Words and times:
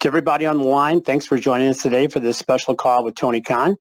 To 0.00 0.08
everybody 0.08 0.46
on 0.46 0.56
the 0.56 0.64
line, 0.64 1.02
thanks 1.02 1.26
for 1.26 1.36
joining 1.36 1.68
us 1.68 1.82
today 1.82 2.06
for 2.06 2.20
this 2.20 2.38
special 2.38 2.74
call 2.74 3.04
with 3.04 3.16
Tony 3.16 3.42
Khan 3.42 3.76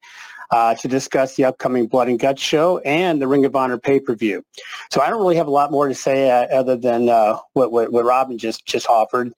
uh, 0.52 0.76
to 0.76 0.88
discuss 0.90 1.38
the 1.38 1.46
upcoming 1.46 1.88
Blood 1.88 2.10
and 2.10 2.20
Guts 2.20 2.42
show 2.42 2.80
and 2.80 3.22
the 3.22 3.28
Ring 3.28 3.46
of 3.46 3.56
Honor 3.56 3.78
pay-per-view. 3.78 4.44
So 4.92 5.00
I 5.00 5.10
don't 5.10 5.22
really 5.22 5.38
have 5.38 5.48
a 5.48 5.52
lot 5.52 5.72
more 5.72 5.88
to 5.88 5.96
say 5.96 6.30
uh, 6.30 6.48
other 6.48 6.76
than 6.76 7.08
uh, 7.08 7.38
what, 7.54 7.72
what, 7.72 7.94
what 7.94 8.04
Robin 8.04 8.38
just, 8.38 8.66
just 8.66 8.90
offered. 8.90 9.32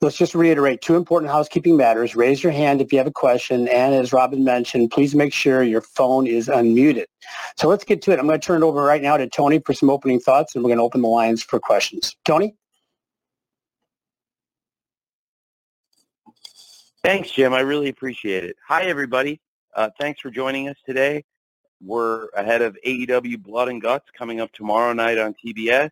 Let's 0.00 0.16
just 0.16 0.34
reiterate 0.34 0.80
two 0.80 0.96
important 0.96 1.30
housekeeping 1.30 1.76
matters. 1.76 2.16
Raise 2.16 2.42
your 2.42 2.52
hand 2.52 2.80
if 2.80 2.90
you 2.90 2.96
have 2.96 3.06
a 3.06 3.12
question. 3.12 3.68
And 3.68 3.94
as 3.94 4.10
Robin 4.14 4.44
mentioned, 4.44 4.92
please 4.92 5.14
make 5.14 5.34
sure 5.34 5.62
your 5.62 5.82
phone 5.82 6.26
is 6.26 6.48
unmuted. 6.48 7.04
So 7.58 7.68
let's 7.68 7.84
get 7.84 8.00
to 8.00 8.12
it. 8.12 8.18
I'm 8.18 8.26
going 8.26 8.40
to 8.40 8.46
turn 8.46 8.62
it 8.62 8.66
over 8.66 8.82
right 8.82 9.02
now 9.02 9.18
to 9.18 9.28
Tony 9.28 9.58
for 9.58 9.74
some 9.74 9.90
opening 9.90 10.20
thoughts, 10.20 10.54
and 10.54 10.64
we're 10.64 10.68
going 10.68 10.78
to 10.78 10.84
open 10.84 11.02
the 11.02 11.08
lines 11.08 11.42
for 11.42 11.60
questions. 11.60 12.16
Tony? 12.24 12.54
Thanks, 17.04 17.30
Jim. 17.30 17.52
I 17.52 17.60
really 17.60 17.90
appreciate 17.90 18.44
it. 18.44 18.56
Hi, 18.66 18.84
everybody. 18.84 19.40
Uh, 19.76 19.90
thanks 20.00 20.20
for 20.20 20.30
joining 20.30 20.68
us 20.68 20.76
today. 20.86 21.24
We're 21.80 22.28
ahead 22.30 22.62
of 22.62 22.76
AEW 22.84 23.42
Blood 23.42 23.68
and 23.68 23.80
Guts 23.80 24.08
coming 24.16 24.40
up 24.40 24.50
tomorrow 24.52 24.92
night 24.94 25.18
on 25.18 25.34
TBS 25.34 25.90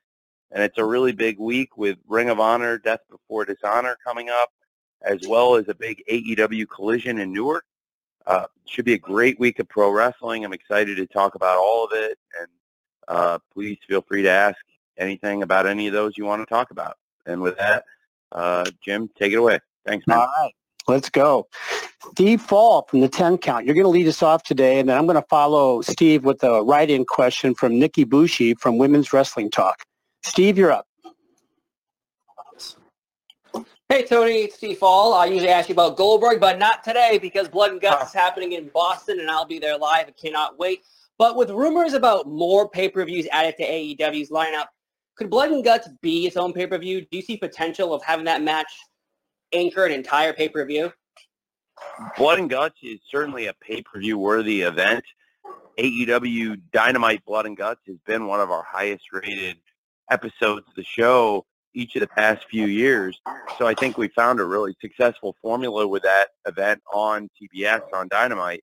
and 0.53 0.62
it's 0.62 0.79
a 0.79 0.84
really 0.84 1.12
big 1.12 1.39
week 1.39 1.77
with 1.77 1.98
Ring 2.06 2.29
of 2.29 2.39
Honor, 2.39 2.79
Death 2.79 3.01
Before 3.11 3.45
Dishonor 3.45 3.97
coming 4.05 4.29
up, 4.29 4.51
as 5.01 5.27
well 5.27 5.56
as 5.56 5.69
a 5.69 5.75
big 5.75 6.03
AEW 6.11 6.69
collision 6.69 7.19
in 7.19 7.33
Newark. 7.33 7.65
Uh, 8.27 8.47
should 8.67 8.84
be 8.84 8.92
a 8.92 8.98
great 8.98 9.41
week 9.41 9.59
of 9.59 9.69
pro 9.69 9.91
wrestling. 9.91 10.45
I'm 10.45 10.53
excited 10.53 10.97
to 10.98 11.06
talk 11.06 11.34
about 11.34 11.59
all 11.59 11.84
of 11.84 11.91
it, 11.92 12.19
and 12.39 12.48
uh, 13.09 13.39
please 13.53 13.79
feel 13.89 14.03
free 14.03 14.23
to 14.23 14.31
ask 14.31 14.59
anything 14.97 15.42
about 15.42 15.67
any 15.67 15.89
of 15.89 15.92
those 15.92 16.17
you 16.17 16.25
want 16.25 16.41
to 16.41 16.47
talk 16.47 16.70
about. 16.70 16.98
And 17.27 17.41
with 17.41 17.56
that, 17.59 17.84
uh, 18.31 18.65
Jim, 18.84 19.11
take 19.19 19.33
it 19.33 19.37
away. 19.37 19.59
Thanks, 19.84 20.06
man. 20.06 20.19
All 20.19 20.29
right. 20.39 20.53
Let's 20.88 21.09
go. 21.10 21.46
Steve 22.12 22.41
Fall 22.41 22.83
from 22.88 23.00
the 23.00 23.08
10 23.08 23.38
count. 23.38 23.64
You're 23.64 23.75
going 23.75 23.84
to 23.84 23.91
lead 23.91 24.08
us 24.08 24.22
off 24.22 24.42
today, 24.42 24.80
and 24.80 24.89
then 24.89 24.98
I'm 24.98 25.06
going 25.06 25.20
to 25.20 25.27
follow 25.28 25.80
Steve 25.83 26.24
with 26.24 26.42
a 26.42 26.62
write-in 26.62 27.05
question 27.05 27.55
from 27.55 27.78
Nikki 27.78 28.05
Bushi 28.05 28.55
from 28.55 28.78
Women's 28.78 29.12
Wrestling 29.12 29.50
Talk. 29.50 29.83
Steve, 30.24 30.58
you're 30.58 30.72
up. 30.72 30.86
Hey, 33.89 34.05
Tony, 34.05 34.44
it's 34.44 34.56
Steve 34.56 34.78
Fall. 34.78 35.12
I 35.12 35.27
usually 35.27 35.50
ask 35.50 35.69
you 35.69 35.74
about 35.74 35.97
Goldberg, 35.98 36.41
but 36.41 36.58
not 36.58 36.83
today 36.83 37.19
because 37.20 37.48
Blood 37.48 37.72
and 37.72 37.80
Guts 37.80 38.08
is 38.08 38.14
happening 38.14 38.52
in 38.52 38.69
Boston, 38.69 39.20
and 39.20 39.30
I'll 39.30 39.44
be 39.44 39.58
there 39.58 39.77
live. 39.77 40.06
I 40.08 40.12
cannot 40.12 40.58
wait. 40.58 40.83
But 41.19 41.36
with 41.36 41.50
rumors 41.50 41.92
about 41.92 42.27
more 42.27 42.69
pay-per-views 42.69 43.28
added 43.30 43.56
to 43.58 43.64
AEW's 43.64 44.30
lineup, 44.30 44.67
could 45.14 45.28
Blood 45.28 45.50
and 45.50 45.62
Guts 45.62 45.89
be 46.00 46.27
its 46.27 46.39
own 46.39 46.55
pay-per-view? 46.55 47.02
Do 47.02 47.17
you 47.17 47.22
see 47.22 47.36
potential 47.36 47.92
of 47.92 48.02
having 48.02 48.24
that 48.24 48.42
match 48.42 48.72
anchor 49.53 49.84
an 49.84 49.92
entire 49.92 50.33
pay-per-view? 50.33 50.92
Blood 52.17 52.39
and 52.39 52.50
Guts 52.50 52.77
is 52.83 53.00
certainly 53.11 53.47
a 53.47 53.55
pay-per-view 53.55 54.19
worthy 54.19 54.62
event. 54.62 55.05
AEW 55.78 56.61
Dynamite 56.72 57.25
Blood 57.25 57.47
and 57.47 57.56
Guts 57.56 57.80
has 57.86 57.97
been 58.06 58.27
one 58.27 58.41
of 58.41 58.50
our 58.50 58.62
highest 58.62 59.05
rated 59.12 59.56
episodes 60.11 60.67
of 60.69 60.75
the 60.77 60.84
show 60.84 61.47
each 61.75 61.97
of 61.97 62.00
the 62.00 62.06
past 62.06 62.45
few 62.50 62.67
years. 62.67 63.19
So 63.58 63.67
I 63.67 63.75
think 63.75 63.97
we 63.97 64.08
found 64.08 64.41
a 64.41 64.45
really 64.45 64.77
successful 64.80 65.34
formula 65.41 65.86
with 65.86 66.03
that 66.03 66.28
event 66.47 66.83
on 66.92 67.30
TBS 67.41 67.83
on 67.95 68.08
Dynamite. 68.08 68.62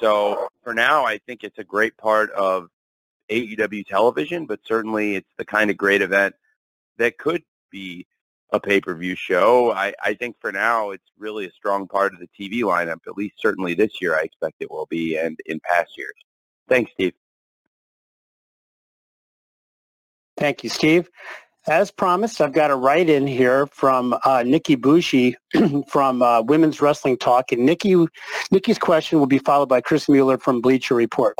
So 0.00 0.48
for 0.62 0.72
now, 0.72 1.04
I 1.04 1.18
think 1.18 1.44
it's 1.44 1.58
a 1.58 1.64
great 1.64 1.96
part 1.98 2.30
of 2.30 2.68
AEW 3.30 3.86
television, 3.86 4.46
but 4.46 4.60
certainly 4.64 5.16
it's 5.16 5.30
the 5.36 5.44
kind 5.44 5.70
of 5.70 5.76
great 5.76 6.00
event 6.00 6.34
that 6.96 7.18
could 7.18 7.42
be 7.70 8.06
a 8.50 8.60
pay-per-view 8.60 9.14
show. 9.14 9.72
I, 9.72 9.92
I 10.02 10.14
think 10.14 10.36
for 10.40 10.52
now 10.52 10.90
it's 10.90 11.10
really 11.18 11.46
a 11.46 11.52
strong 11.52 11.86
part 11.86 12.14
of 12.14 12.20
the 12.20 12.28
TV 12.28 12.62
lineup, 12.62 13.00
at 13.06 13.16
least 13.16 13.36
certainly 13.38 13.74
this 13.74 14.00
year 14.00 14.16
I 14.16 14.22
expect 14.22 14.56
it 14.60 14.70
will 14.70 14.86
be 14.86 15.16
and 15.16 15.38
in 15.46 15.60
past 15.60 15.96
years. 15.96 16.14
Thanks, 16.68 16.90
Steve. 16.92 17.14
Thank 20.36 20.62
you, 20.62 20.70
Steve. 20.70 21.08
As 21.68 21.90
promised, 21.90 22.40
I've 22.40 22.54
got 22.54 22.70
a 22.70 22.76
write-in 22.76 23.26
here 23.26 23.66
from 23.66 24.18
uh, 24.24 24.42
Nikki 24.42 24.74
Bushi 24.74 25.36
from 25.88 26.22
uh, 26.22 26.40
Women's 26.40 26.80
Wrestling 26.80 27.18
Talk, 27.18 27.52
and 27.52 27.66
Nikki, 27.66 28.06
Nikki's 28.50 28.78
question 28.78 29.18
will 29.18 29.26
be 29.26 29.38
followed 29.38 29.68
by 29.68 29.82
Chris 29.82 30.08
Mueller 30.08 30.38
from 30.38 30.62
Bleacher 30.62 30.94
Report. 30.94 31.36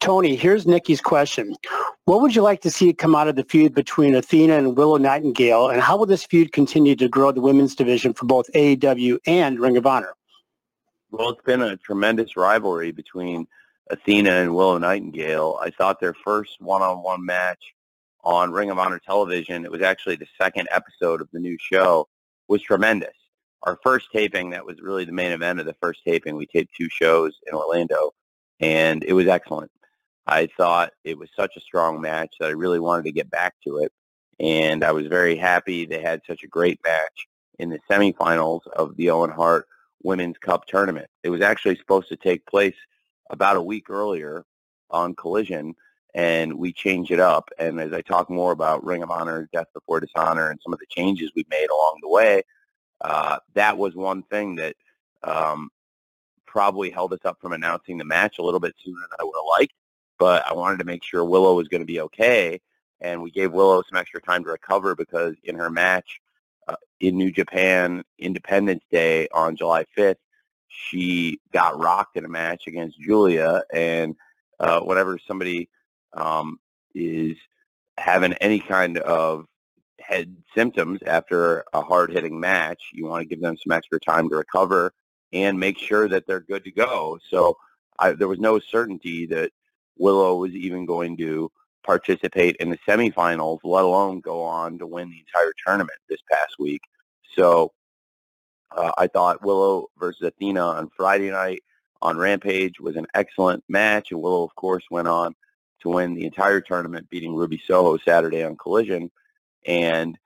Tony, 0.00 0.36
here's 0.36 0.66
Nikki's 0.66 1.00
question: 1.00 1.56
What 2.04 2.20
would 2.20 2.36
you 2.36 2.42
like 2.42 2.60
to 2.60 2.70
see 2.70 2.92
come 2.92 3.14
out 3.14 3.26
of 3.26 3.36
the 3.36 3.44
feud 3.44 3.74
between 3.74 4.14
Athena 4.14 4.58
and 4.58 4.76
Willow 4.76 4.98
Nightingale, 4.98 5.70
and 5.70 5.80
how 5.80 5.96
will 5.96 6.06
this 6.06 6.24
feud 6.24 6.52
continue 6.52 6.94
to 6.96 7.08
grow 7.08 7.32
the 7.32 7.40
women's 7.40 7.74
division 7.74 8.12
for 8.12 8.26
both 8.26 8.50
AEW 8.54 9.18
and 9.26 9.58
Ring 9.58 9.78
of 9.78 9.86
Honor? 9.86 10.14
Well, 11.10 11.30
it's 11.30 11.42
been 11.42 11.62
a 11.62 11.78
tremendous 11.78 12.36
rivalry 12.36 12.92
between 12.92 13.46
Athena 13.88 14.30
and 14.30 14.54
Willow 14.54 14.76
Nightingale. 14.76 15.58
I 15.62 15.70
thought 15.70 16.00
their 16.00 16.14
first 16.14 16.60
one-on-one 16.60 17.24
match 17.24 17.73
on 18.24 18.52
Ring 18.52 18.70
of 18.70 18.78
Honor 18.78 18.98
television. 18.98 19.64
It 19.64 19.70
was 19.70 19.82
actually 19.82 20.16
the 20.16 20.26
second 20.40 20.68
episode 20.70 21.20
of 21.20 21.28
the 21.32 21.38
new 21.38 21.56
show. 21.60 22.08
Was 22.48 22.62
tremendous. 22.62 23.14
Our 23.62 23.78
first 23.82 24.08
taping, 24.12 24.50
that 24.50 24.66
was 24.66 24.82
really 24.82 25.06
the 25.06 25.12
main 25.12 25.32
event 25.32 25.60
of 25.60 25.66
the 25.66 25.76
first 25.80 26.00
taping. 26.04 26.36
We 26.36 26.46
taped 26.46 26.74
two 26.76 26.88
shows 26.90 27.38
in 27.46 27.54
Orlando, 27.54 28.12
and 28.60 29.02
it 29.04 29.14
was 29.14 29.26
excellent. 29.26 29.70
I 30.26 30.48
thought 30.56 30.92
it 31.04 31.18
was 31.18 31.30
such 31.34 31.56
a 31.56 31.60
strong 31.60 32.00
match 32.00 32.34
that 32.38 32.48
I 32.48 32.52
really 32.52 32.80
wanted 32.80 33.04
to 33.04 33.12
get 33.12 33.30
back 33.30 33.54
to 33.64 33.78
it, 33.78 33.92
and 34.38 34.84
I 34.84 34.92
was 34.92 35.06
very 35.06 35.36
happy 35.36 35.86
they 35.86 36.02
had 36.02 36.20
such 36.26 36.42
a 36.42 36.48
great 36.48 36.78
match 36.84 37.26
in 37.58 37.70
the 37.70 37.80
semifinals 37.90 38.66
of 38.76 38.96
the 38.96 39.10
Owen 39.10 39.30
Hart 39.30 39.66
Women's 40.02 40.38
Cup 40.38 40.66
tournament. 40.66 41.08
It 41.22 41.30
was 41.30 41.40
actually 41.40 41.76
supposed 41.76 42.08
to 42.08 42.16
take 42.16 42.44
place 42.46 42.76
about 43.30 43.56
a 43.56 43.62
week 43.62 43.88
earlier 43.88 44.44
on 44.90 45.14
Collision, 45.14 45.74
and 46.14 46.54
we 46.54 46.72
change 46.72 47.10
it 47.10 47.20
up. 47.20 47.50
And 47.58 47.80
as 47.80 47.92
I 47.92 48.00
talk 48.00 48.30
more 48.30 48.52
about 48.52 48.84
Ring 48.84 49.02
of 49.02 49.10
Honor, 49.10 49.48
Death 49.52 49.66
Before 49.74 50.00
Dishonor, 50.00 50.50
and 50.50 50.60
some 50.62 50.72
of 50.72 50.78
the 50.78 50.86
changes 50.88 51.32
we've 51.34 51.48
made 51.50 51.68
along 51.70 51.98
the 52.02 52.08
way, 52.08 52.42
uh, 53.00 53.38
that 53.54 53.76
was 53.76 53.94
one 53.94 54.22
thing 54.24 54.54
that 54.56 54.76
um, 55.24 55.70
probably 56.46 56.90
held 56.90 57.12
us 57.12 57.24
up 57.24 57.40
from 57.40 57.52
announcing 57.52 57.98
the 57.98 58.04
match 58.04 58.38
a 58.38 58.42
little 58.42 58.60
bit 58.60 58.74
sooner 58.84 59.00
than 59.00 59.18
I 59.18 59.24
would 59.24 59.34
have 59.34 59.60
liked. 59.60 59.74
But 60.18 60.46
I 60.48 60.54
wanted 60.54 60.78
to 60.78 60.84
make 60.84 61.02
sure 61.02 61.24
Willow 61.24 61.56
was 61.56 61.66
going 61.66 61.82
to 61.82 61.86
be 61.86 62.00
okay, 62.00 62.60
and 63.00 63.20
we 63.20 63.32
gave 63.32 63.52
Willow 63.52 63.82
some 63.82 63.98
extra 63.98 64.20
time 64.20 64.44
to 64.44 64.50
recover 64.50 64.94
because 64.94 65.34
in 65.42 65.56
her 65.56 65.68
match 65.68 66.20
uh, 66.68 66.76
in 67.00 67.18
New 67.18 67.32
Japan 67.32 68.04
Independence 68.20 68.84
Day 68.92 69.26
on 69.32 69.56
July 69.56 69.84
5th, 69.98 70.16
she 70.68 71.40
got 71.52 71.78
rocked 71.78 72.16
in 72.16 72.24
a 72.24 72.28
match 72.28 72.68
against 72.68 73.00
Giulia, 73.00 73.64
and 73.72 74.14
uh, 74.60 74.80
whenever 74.80 75.18
somebody 75.18 75.68
um, 76.14 76.58
is 76.94 77.36
having 77.98 78.32
any 78.34 78.60
kind 78.60 78.98
of 78.98 79.46
head 80.00 80.36
symptoms 80.54 81.00
after 81.06 81.64
a 81.72 81.80
hard-hitting 81.80 82.38
match, 82.38 82.80
you 82.92 83.06
want 83.06 83.22
to 83.22 83.28
give 83.28 83.40
them 83.40 83.56
some 83.56 83.72
extra 83.72 83.98
time 84.00 84.28
to 84.28 84.36
recover 84.36 84.92
and 85.32 85.58
make 85.58 85.78
sure 85.78 86.08
that 86.08 86.26
they're 86.26 86.40
good 86.40 86.64
to 86.64 86.70
go. 86.70 87.18
So 87.30 87.56
I, 87.98 88.12
there 88.12 88.28
was 88.28 88.38
no 88.38 88.58
certainty 88.58 89.26
that 89.26 89.50
Willow 89.96 90.36
was 90.36 90.52
even 90.52 90.86
going 90.86 91.16
to 91.18 91.50
participate 91.84 92.56
in 92.56 92.70
the 92.70 92.78
semifinals, 92.88 93.60
let 93.62 93.84
alone 93.84 94.20
go 94.20 94.42
on 94.42 94.78
to 94.78 94.86
win 94.86 95.10
the 95.10 95.18
entire 95.18 95.52
tournament 95.64 95.98
this 96.08 96.20
past 96.30 96.58
week. 96.58 96.82
So 97.34 97.72
uh, 98.76 98.92
I 98.98 99.06
thought 99.06 99.44
Willow 99.44 99.88
versus 99.98 100.22
Athena 100.22 100.60
on 100.60 100.90
Friday 100.96 101.30
night 101.30 101.62
on 102.02 102.18
Rampage 102.18 102.80
was 102.80 102.96
an 102.96 103.06
excellent 103.14 103.64
match, 103.68 104.10
and 104.10 104.20
Willow, 104.20 104.44
of 104.44 104.54
course, 104.56 104.84
went 104.90 105.08
on 105.08 105.34
to 105.84 105.90
win 105.90 106.14
the 106.14 106.24
entire 106.26 106.60
tournament, 106.60 107.08
beating 107.10 107.34
Ruby 107.34 107.62
Soho 107.64 107.96
Saturday 107.98 108.42
on 108.42 108.56
Collision. 108.56 109.10
And 109.66 110.18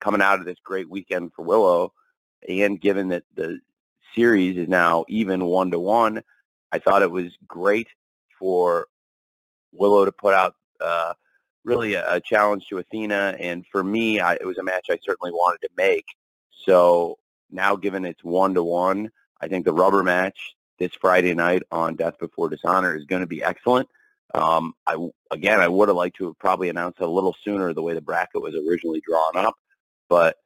coming 0.00 0.22
out 0.22 0.38
of 0.38 0.44
this 0.44 0.58
great 0.62 0.88
weekend 0.88 1.32
for 1.34 1.44
Willow, 1.44 1.92
and 2.48 2.80
given 2.80 3.08
that 3.08 3.24
the 3.34 3.58
series 4.14 4.56
is 4.56 4.68
now 4.68 5.04
even 5.08 5.44
one 5.44 5.70
to 5.72 5.78
one, 5.78 6.22
I 6.70 6.78
thought 6.78 7.02
it 7.02 7.10
was 7.10 7.36
great 7.46 7.88
for 8.38 8.86
Willow 9.72 10.04
to 10.04 10.12
put 10.12 10.34
out 10.34 10.54
uh, 10.80 11.14
really 11.64 11.94
a, 11.94 12.14
a, 12.14 12.20
challenge 12.20 12.66
to 12.68 12.78
Athena. 12.78 13.36
And 13.38 13.64
for 13.72 13.82
me, 13.82 14.20
I, 14.20 14.34
it 14.34 14.46
was 14.46 14.58
a 14.58 14.62
match 14.62 14.86
I 14.90 14.98
certainly 15.02 15.32
wanted 15.32 15.62
to 15.62 15.70
make. 15.76 16.04
So 16.64 17.18
now, 17.50 17.76
given 17.76 18.04
it's 18.04 18.22
one 18.22 18.54
to 18.54 18.62
one, 18.62 19.10
I 19.40 19.48
think 19.48 19.64
the 19.64 19.72
rubber 19.72 20.02
match 20.02 20.54
this 20.78 20.92
Friday 20.94 21.34
night 21.34 21.62
on 21.70 21.96
Death 21.96 22.18
Before 22.18 22.48
Dishonor 22.48 22.94
is 22.96 23.04
going 23.04 23.20
to 23.20 23.26
be 23.26 23.42
excellent. 23.42 23.88
Um, 24.34 24.74
I 24.86 24.96
again, 25.30 25.60
I 25.60 25.68
would 25.68 25.88
have 25.88 25.96
liked 25.96 26.16
to 26.16 26.26
have 26.26 26.38
probably 26.38 26.68
announced 26.68 27.00
it 27.00 27.04
a 27.04 27.10
little 27.10 27.34
sooner 27.44 27.72
the 27.72 27.82
way 27.82 27.94
the 27.94 28.00
bracket 28.00 28.42
was 28.42 28.54
originally 28.54 29.02
drawn 29.06 29.36
up, 29.36 29.54
but 30.08 30.36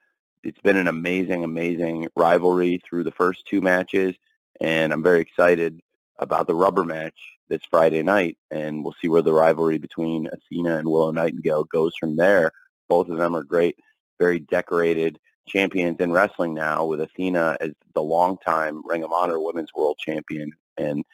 it's 0.43 0.61
been 0.61 0.77
an 0.77 0.89
amazing, 0.89 1.45
amazing 1.45 2.09
rivalry 2.17 2.81
through 2.89 3.05
the 3.05 3.11
first 3.13 3.47
two 3.47 3.61
matches, 3.61 4.15
and 4.61 4.93
I'm 4.93 5.03
very 5.03 5.21
excited 5.21 5.81
about 6.19 6.47
the 6.47 6.55
rubber 6.55 6.85
match 6.85 7.19
this 7.49 7.61
Friday 7.71 8.03
night, 8.03 8.39
and 8.51 8.85
we'll 8.85 8.95
see 9.03 9.09
where 9.09 9.23
the 9.23 9.33
rivalry 9.33 9.79
between 9.79 10.29
Athena 10.29 10.79
and 10.79 10.89
Willow 10.89 11.11
Nightingale 11.11 11.65
goes 11.65 11.93
from 11.99 12.17
there. 12.17 12.53
Both 12.89 13.09
of 13.09 13.19
them 13.19 13.35
are 13.35 13.43
great, 13.43 13.77
very 14.19 14.39
decorated 14.39 15.19
champions 15.47 15.99
in 16.01 16.13
wrestling 16.13 16.55
now 16.55 16.85
with 16.85 17.01
Athena 17.01 17.57
as 17.61 17.71
the 17.95 18.03
longtime 18.03 18.83
Ring 18.87 19.03
of 19.03 19.13
Honor 19.13 19.41
Women's 19.41 19.75
World 19.75 19.99
Champion 19.99 20.53
and 20.77 21.05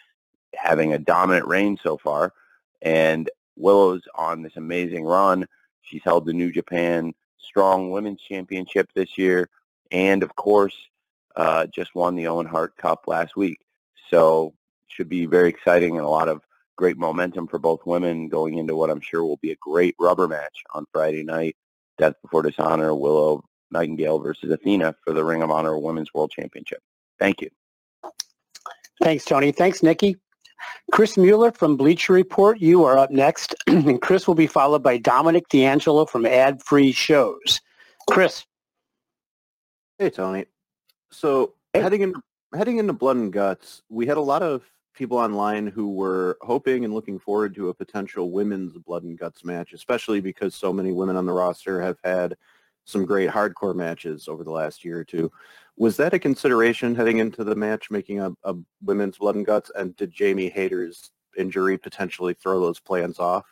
having 0.55 0.93
a 0.93 0.99
dominant 0.99 1.47
reign 1.47 1.79
so 1.83 1.97
far. 1.97 2.33
And 2.83 3.31
Willow's 3.57 4.03
on 4.15 4.43
this 4.43 4.57
amazing 4.57 5.05
run. 5.05 5.47
She's 5.83 6.03
held 6.05 6.27
the 6.27 6.33
New 6.33 6.53
Japan 6.53 7.15
Strong 7.39 7.91
Women's 7.91 8.21
Championship 8.21 8.91
this 8.95 9.17
year, 9.17 9.49
and 9.91 10.23
of 10.23 10.35
course, 10.35 10.75
uh, 11.37 11.67
just 11.67 11.95
won 11.95 12.17
the 12.17 12.27
Owen 12.27 12.47
Hart 12.47 12.77
Cup 12.77 13.05
last 13.07 13.37
week. 13.37 13.59
So 14.11 14.55
should 14.89 15.09
be 15.09 15.27
very 15.27 15.49
exciting 15.49 15.97
and 15.97 16.05
a 16.05 16.09
lot 16.09 16.29
of 16.29 16.43
great 16.77 16.97
momentum 16.97 17.47
for 17.47 17.59
both 17.59 17.87
women 17.87 18.29
going 18.29 18.59
into 18.59 18.77
what 18.77 18.91
I'm 18.91 19.01
sure 19.01 19.25
will 19.25 19.39
be 19.39 19.53
a 19.53 19.57
great 19.57 19.95
rubber 19.99 20.29
match 20.29 20.63
on 20.75 20.87
Friday 20.93 21.23
night. 21.23 21.57
Death 21.99 22.15
Before 22.23 22.43
Dishonor, 22.43 22.95
Willow 22.95 23.43
Nightingale 23.71 24.19
versus 24.19 24.51
Athena 24.51 24.95
for 25.05 25.13
the 25.13 25.25
Ring 25.25 25.43
of 25.43 25.51
Honor 25.51 25.79
Women's 25.79 26.13
World 26.13 26.31
Championship. 26.31 26.81
Thank 27.19 27.41
you. 27.41 27.49
Thanks, 29.03 29.25
Tony. 29.25 29.53
Thanks, 29.53 29.83
Nikki. 29.83 30.17
Chris 30.93 31.17
Mueller 31.17 31.53
from 31.53 31.77
Bleacher 31.77 32.13
Report, 32.13 32.61
you 32.61 32.85
are 32.85 32.99
up 32.99 33.11
next. 33.11 33.55
and 33.67 34.01
Chris 34.01 34.27
will 34.27 34.35
be 34.35 34.47
followed 34.47 34.83
by 34.83 34.97
Dominic 34.99 35.49
D'Angelo 35.49 36.07
from 36.07 36.27
Ad 36.27 36.63
Free 36.63 36.93
Shows. 36.93 37.61
Chris. 38.09 38.45
Hey, 39.99 40.11
Tony. 40.11 40.47
So 41.11 41.55
hey. 41.73 41.81
heading 41.81 42.03
into 42.03 42.21
heading 42.55 42.79
into 42.79 42.93
Blood 42.93 43.17
and 43.17 43.33
Guts, 43.33 43.83
we 43.89 44.07
had 44.07 44.17
a 44.17 44.23
lot 44.23 44.43
of 44.43 44.63
people 44.95 45.19
online 45.19 45.67
who 45.67 45.93
were 45.93 46.39
hoping 46.41 46.85
and 46.85 46.95
looking 46.95 47.19
forward 47.19 47.55
to 47.55 47.69
a 47.69 47.75
potential 47.75 48.31
women's 48.31 48.77
Blood 48.79 49.03
and 49.03 49.19
Guts 49.19 49.45
match, 49.45 49.73
especially 49.73 50.21
because 50.21 50.55
so 50.55 50.73
many 50.73 50.93
women 50.93 51.17
on 51.17 51.27
the 51.27 51.33
roster 51.33 51.81
have 51.83 51.99
had 52.03 52.37
some 52.87 53.05
great 53.05 53.29
hardcore 53.29 53.75
matches 53.75 54.29
over 54.29 54.45
the 54.45 54.51
last 54.51 54.85
year 54.85 54.99
or 54.99 55.05
two. 55.05 55.31
Was 55.79 55.97
that 55.99 56.15
a 56.15 56.19
consideration 56.19 56.95
heading 56.95 57.19
into 57.19 57.45
the 57.45 57.55
match, 57.55 57.91
making 57.91 58.21
a, 58.21 58.33
a 58.45 58.55
women's 58.83 59.19
blood 59.19 59.37
and 59.37 59.45
guts? 59.45 59.71
And 59.75 59.95
did 59.97 60.11
Jamie 60.11 60.49
Hayter's 60.49 61.11
injury 61.37 61.77
potentially 61.77 62.35
throw 62.35 62.61
those 62.61 62.81
plans 62.81 63.19
off? 63.19 63.45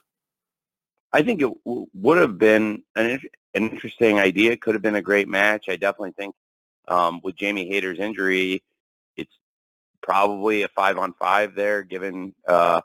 I 1.13 1.23
think 1.23 1.43
it 1.43 1.51
w- 1.65 1.87
would 1.95 2.19
have 2.19 2.39
been 2.39 2.83
an, 2.97 3.21
an 3.55 3.71
interesting 3.71 4.19
idea. 4.19 4.53
It 4.53 4.63
could 4.63 4.75
have 4.75 4.83
been 4.83 4.97
a 4.97 5.03
great 5.03 5.29
match. 5.29 5.69
I 5.69 5.77
definitely 5.77 6.13
think 6.13 6.35
um, 6.89 7.21
with 7.23 7.37
Jamie 7.37 7.69
Hayter's 7.69 7.99
injury, 7.99 8.63
it's 9.17 9.39
probably 10.03 10.63
a 10.63 10.69
five 10.69 10.99
on 10.99 11.13
five 11.15 11.55
there, 11.55 11.83
given 11.83 12.35
uh, 12.49 12.81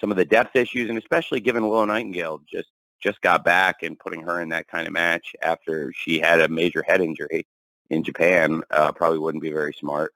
some 0.00 0.10
of 0.10 0.16
the 0.16 0.24
depth 0.24 0.56
issues, 0.56 0.88
and 0.88 0.98
especially 0.98 1.40
given 1.40 1.68
Willow 1.68 1.84
Nightingale 1.84 2.40
just 2.50 2.70
just 3.00 3.20
got 3.22 3.44
back 3.44 3.82
and 3.82 3.98
putting 3.98 4.20
her 4.22 4.42
in 4.42 4.50
that 4.50 4.68
kind 4.68 4.86
of 4.86 4.92
match 4.92 5.34
after 5.42 5.90
she 5.94 6.18
had 6.18 6.40
a 6.40 6.48
major 6.48 6.82
head 6.86 7.00
injury 7.00 7.46
in 7.90 8.02
Japan 8.04 8.62
uh, 8.70 8.92
probably 8.92 9.18
wouldn't 9.18 9.42
be 9.42 9.52
very 9.52 9.72
smart. 9.72 10.14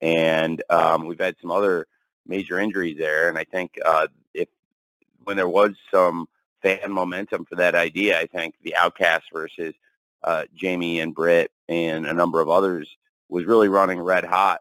And 0.00 0.62
um, 0.70 1.06
we've 1.06 1.20
had 1.20 1.36
some 1.40 1.50
other 1.50 1.86
major 2.26 2.58
injuries 2.58 2.98
there, 2.98 3.28
and 3.28 3.38
I 3.38 3.44
think 3.44 3.78
uh, 3.84 4.08
if 4.34 4.48
when 5.24 5.36
there 5.36 5.48
was 5.48 5.72
some 5.90 6.26
fan 6.62 6.92
momentum 6.92 7.44
for 7.44 7.56
that 7.56 7.74
idea, 7.74 8.18
I 8.18 8.26
think 8.26 8.54
the 8.62 8.76
Outcast 8.76 9.24
versus 9.32 9.74
uh, 10.22 10.44
Jamie 10.54 11.00
and 11.00 11.14
Britt 11.14 11.50
and 11.68 12.06
a 12.06 12.12
number 12.12 12.40
of 12.40 12.48
others 12.48 12.88
was 13.28 13.44
really 13.44 13.68
running 13.68 14.00
red 14.00 14.24
hot, 14.24 14.60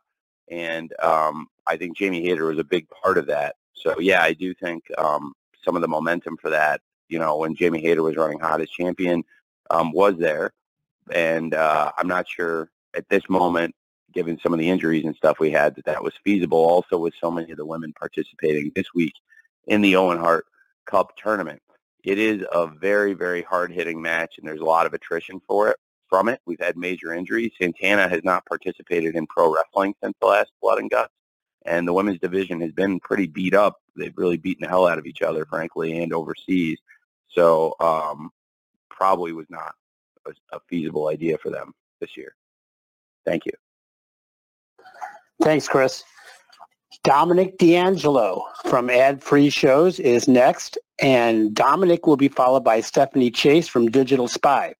and 0.50 0.94
um, 1.02 1.48
I 1.68 1.78
think 1.78 1.98
Jamie 1.98 2.24
Hayter 2.24 2.46
was 2.46 2.60
a 2.60 2.64
big 2.64 2.88
part 2.90 3.18
of 3.18 3.28
that. 3.28 3.56
So 3.74 4.00
yeah, 4.00 4.22
I 4.22 4.34
do 4.34 4.54
think 4.54 4.86
um, 4.98 5.34
some 5.64 5.76
of 5.76 5.82
the 5.82 5.88
momentum 5.88 6.38
for 6.38 6.50
that 6.50 6.82
you 7.14 7.20
know, 7.20 7.38
when 7.38 7.56
Jamie 7.56 7.82
Hayter 7.82 8.02
was 8.02 8.16
running 8.16 8.40
hot 8.40 8.60
as 8.60 8.70
champion, 8.70 9.24
um, 9.70 9.92
was 9.92 10.18
there. 10.18 10.52
And 11.12 11.54
uh, 11.54 11.92
I'm 11.98 12.08
not 12.08 12.28
sure 12.28 12.70
at 12.96 13.08
this 13.10 13.24
moment, 13.30 13.76
given 14.14 14.40
some 14.42 14.54
of 14.54 14.60
the 14.60 14.70
injuries 14.70 15.06
and 15.06 15.16
stuff 15.16 15.40
we 15.40 15.52
had, 15.52 15.76
that 15.76 15.86
that 15.86 16.04
was 16.04 16.14
feasible. 16.24 16.60
Also, 16.60 16.98
with 16.98 17.14
so 17.20 17.32
many 17.32 17.52
of 17.52 17.58
the 17.58 17.66
women 17.66 17.94
participating 17.94 18.72
this 18.76 18.94
week 18.94 19.14
in 19.68 19.82
the 19.82 19.96
Owen 19.96 20.20
Hart 20.20 20.46
Cup 20.86 21.16
tournament, 21.18 21.62
it 22.04 22.20
is 22.20 22.46
a 22.52 22.68
very, 22.68 23.14
very 23.14 23.42
hard-hitting 23.42 24.02
match, 24.02 24.36
and 24.38 24.48
there's 24.48 24.60
a 24.60 24.66
lot 24.66 24.86
of 24.86 24.94
attrition 24.94 25.42
for 25.48 25.70
it 25.70 25.78
from 26.10 26.30
it. 26.30 26.42
We've 26.46 26.60
had 26.60 26.78
major 26.78 27.14
injuries. 27.14 27.52
Santana 27.60 28.08
has 28.08 28.24
not 28.24 28.46
participated 28.46 29.16
in 29.16 29.26
pro 29.28 29.54
wrestling 29.54 29.96
since 30.04 30.16
the 30.22 30.28
last 30.28 30.52
Blood 30.62 30.80
and 30.80 30.90
Guts 30.90 31.14
and 31.66 31.88
the 31.88 31.94
women's 31.94 32.20
division 32.20 32.60
has 32.62 32.72
been 32.72 33.00
pretty 33.00 33.28
beat 33.28 33.54
up. 33.54 33.82
They've 33.96 34.18
really 34.18 34.38
beaten 34.38 34.64
the 34.64 34.70
hell 34.70 34.88
out 34.88 35.00
of 35.00 35.06
each 35.06 35.22
other, 35.22 35.46
frankly, 35.46 36.02
and 36.02 36.14
overseas. 36.14 36.78
So 37.30 37.76
um, 37.80 38.32
probably 38.90 39.32
was 39.34 39.48
not 39.50 39.74
a, 40.26 40.56
a 40.56 40.60
feasible 40.70 41.08
idea 41.08 41.38
for 41.38 41.50
them 41.50 41.74
this 42.00 42.16
year. 42.18 42.36
Thank 43.26 43.46
you. 43.46 43.52
Thanks, 45.42 45.68
Chris. 45.68 46.04
Dominic 47.04 47.58
D'Angelo 47.58 48.46
from 48.66 48.90
Ad 48.90 49.22
Free 49.22 49.50
Shows 49.50 50.00
is 50.00 50.28
next, 50.28 50.78
and 51.00 51.54
Dominic 51.54 52.08
will 52.08 52.16
be 52.18 52.30
followed 52.30 52.64
by 52.64 52.80
Stephanie 52.80 53.32
Chase 53.32 53.68
from 53.68 53.90
Digital 53.90 54.28
Spy. 54.28 54.74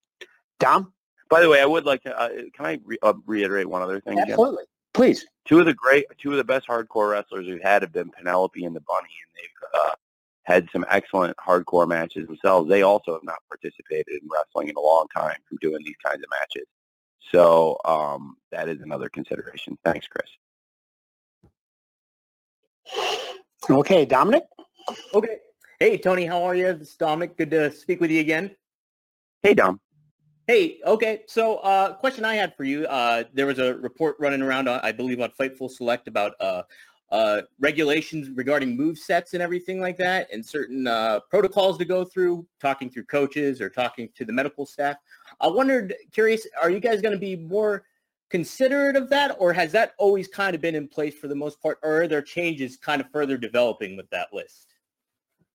Dom? 0.58 0.92
By 1.28 1.40
the 1.40 1.48
way, 1.48 1.60
I 1.60 1.66
would 1.66 1.84
like 1.84 2.02
to, 2.04 2.18
uh, 2.18 2.28
can 2.54 2.66
I 2.66 2.78
re- 2.84 2.98
uh, 3.02 3.14
reiterate 3.26 3.68
one 3.68 3.82
other 3.82 4.00
thing? 4.00 4.18
Absolutely. 4.18 4.54
Again? 4.54 4.66
Please. 4.94 5.26
Two 5.44 5.58
of 5.58 5.66
the 5.66 5.74
great, 5.74 6.06
two 6.18 6.30
of 6.30 6.36
the 6.36 6.44
best 6.44 6.68
hardcore 6.68 7.10
wrestlers 7.10 7.46
we've 7.46 7.62
had 7.62 7.82
have 7.82 7.92
been 7.92 8.10
Penelope 8.10 8.64
and 8.64 8.74
the 8.74 8.80
Bunny, 8.80 9.08
and 9.26 9.36
they've 9.36 9.80
uh, 9.80 9.94
had 10.44 10.68
some 10.72 10.84
excellent 10.90 11.36
hardcore 11.36 11.88
matches 11.88 12.26
themselves. 12.26 12.68
They 12.68 12.82
also 12.82 13.14
have 13.14 13.24
not 13.24 13.38
participated 13.48 14.22
in 14.22 14.28
wrestling 14.30 14.68
in 14.68 14.76
a 14.76 14.80
long 14.80 15.06
time 15.14 15.36
from 15.48 15.58
doing 15.60 15.82
these 15.84 15.96
kinds 16.04 16.22
of 16.22 16.30
matches. 16.40 16.66
So 17.32 17.78
um, 17.84 18.36
that 18.52 18.68
is 18.68 18.80
another 18.82 19.08
consideration. 19.08 19.76
Thanks, 19.84 20.06
Chris. 20.06 20.28
Okay, 23.68 24.04
Dominic. 24.04 24.44
Okay. 25.14 25.38
Hey, 25.80 25.96
Tony, 25.96 26.26
how 26.26 26.44
are 26.44 26.54
you? 26.54 26.72
This 26.74 26.90
is 26.90 26.96
Dominic. 26.96 27.36
Good 27.36 27.50
to 27.50 27.72
speak 27.72 28.00
with 28.00 28.10
you 28.10 28.20
again. 28.20 28.54
Hey, 29.42 29.54
Dom. 29.54 29.80
Hey, 30.46 30.80
okay. 30.84 31.22
So, 31.26 31.56
uh, 31.56 31.94
question 31.94 32.26
I 32.26 32.34
had 32.34 32.54
for 32.54 32.64
you. 32.64 32.86
Uh, 32.86 33.24
there 33.32 33.46
was 33.46 33.58
a 33.58 33.74
report 33.76 34.16
running 34.18 34.42
around, 34.42 34.68
uh, 34.68 34.80
I 34.82 34.92
believe, 34.92 35.20
on 35.20 35.30
Fightful 35.40 35.70
Select 35.70 36.06
about 36.06 36.34
uh, 36.38 36.62
uh, 37.14 37.42
regulations 37.60 38.28
regarding 38.30 38.76
move 38.76 38.98
sets 38.98 39.34
and 39.34 39.42
everything 39.42 39.80
like 39.80 39.96
that, 39.96 40.26
and 40.32 40.44
certain 40.44 40.88
uh, 40.88 41.20
protocols 41.30 41.78
to 41.78 41.84
go 41.84 42.04
through, 42.04 42.44
talking 42.60 42.90
through 42.90 43.04
coaches 43.04 43.60
or 43.60 43.70
talking 43.70 44.08
to 44.16 44.24
the 44.24 44.32
medical 44.32 44.66
staff. 44.66 44.96
I 45.40 45.46
wondered, 45.46 45.94
curious, 46.10 46.44
are 46.60 46.70
you 46.70 46.80
guys 46.80 47.00
going 47.00 47.14
to 47.14 47.18
be 47.18 47.36
more 47.36 47.84
considerate 48.30 48.96
of 48.96 49.08
that, 49.10 49.36
or 49.38 49.52
has 49.52 49.70
that 49.70 49.92
always 49.96 50.26
kind 50.26 50.56
of 50.56 50.60
been 50.60 50.74
in 50.74 50.88
place 50.88 51.14
for 51.14 51.28
the 51.28 51.36
most 51.36 51.62
part, 51.62 51.78
or 51.84 52.02
are 52.02 52.08
there 52.08 52.20
changes 52.20 52.76
kind 52.76 53.00
of 53.00 53.08
further 53.12 53.36
developing 53.36 53.96
with 53.96 54.10
that 54.10 54.28
list? 54.32 54.74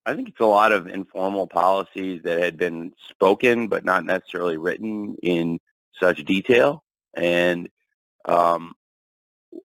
I 0.05 0.15
think 0.15 0.29
it's 0.29 0.39
a 0.39 0.45
lot 0.45 0.71
of 0.71 0.87
informal 0.87 1.45
policies 1.45 2.21
that 2.23 2.39
had 2.39 2.55
been 2.55 2.93
spoken 3.09 3.67
but 3.67 3.83
not 3.83 4.05
necessarily 4.05 4.55
written 4.55 5.17
in 5.21 5.59
such 5.99 6.23
detail. 6.23 6.85
And 7.15 7.67
um, 8.23 8.75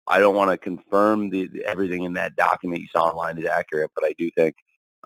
I 0.07 0.19
don't 0.19 0.35
want 0.35 0.50
to 0.50 0.57
confirm 0.57 1.31
the, 1.31 1.50
everything 1.67 2.05
in 2.05 2.14
that 2.14 2.37
document 2.37 2.83
you 2.83 2.88
saw 2.88 3.05
online 3.09 3.38
is 3.38 3.47
accurate, 3.47 3.91
but 3.95 4.05
I 4.05 4.14
do 4.19 4.31
think 4.31 4.57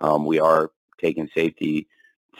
um, 0.01 0.25
we 0.25 0.39
are 0.39 0.71
taking 1.01 1.29
safety 1.35 1.89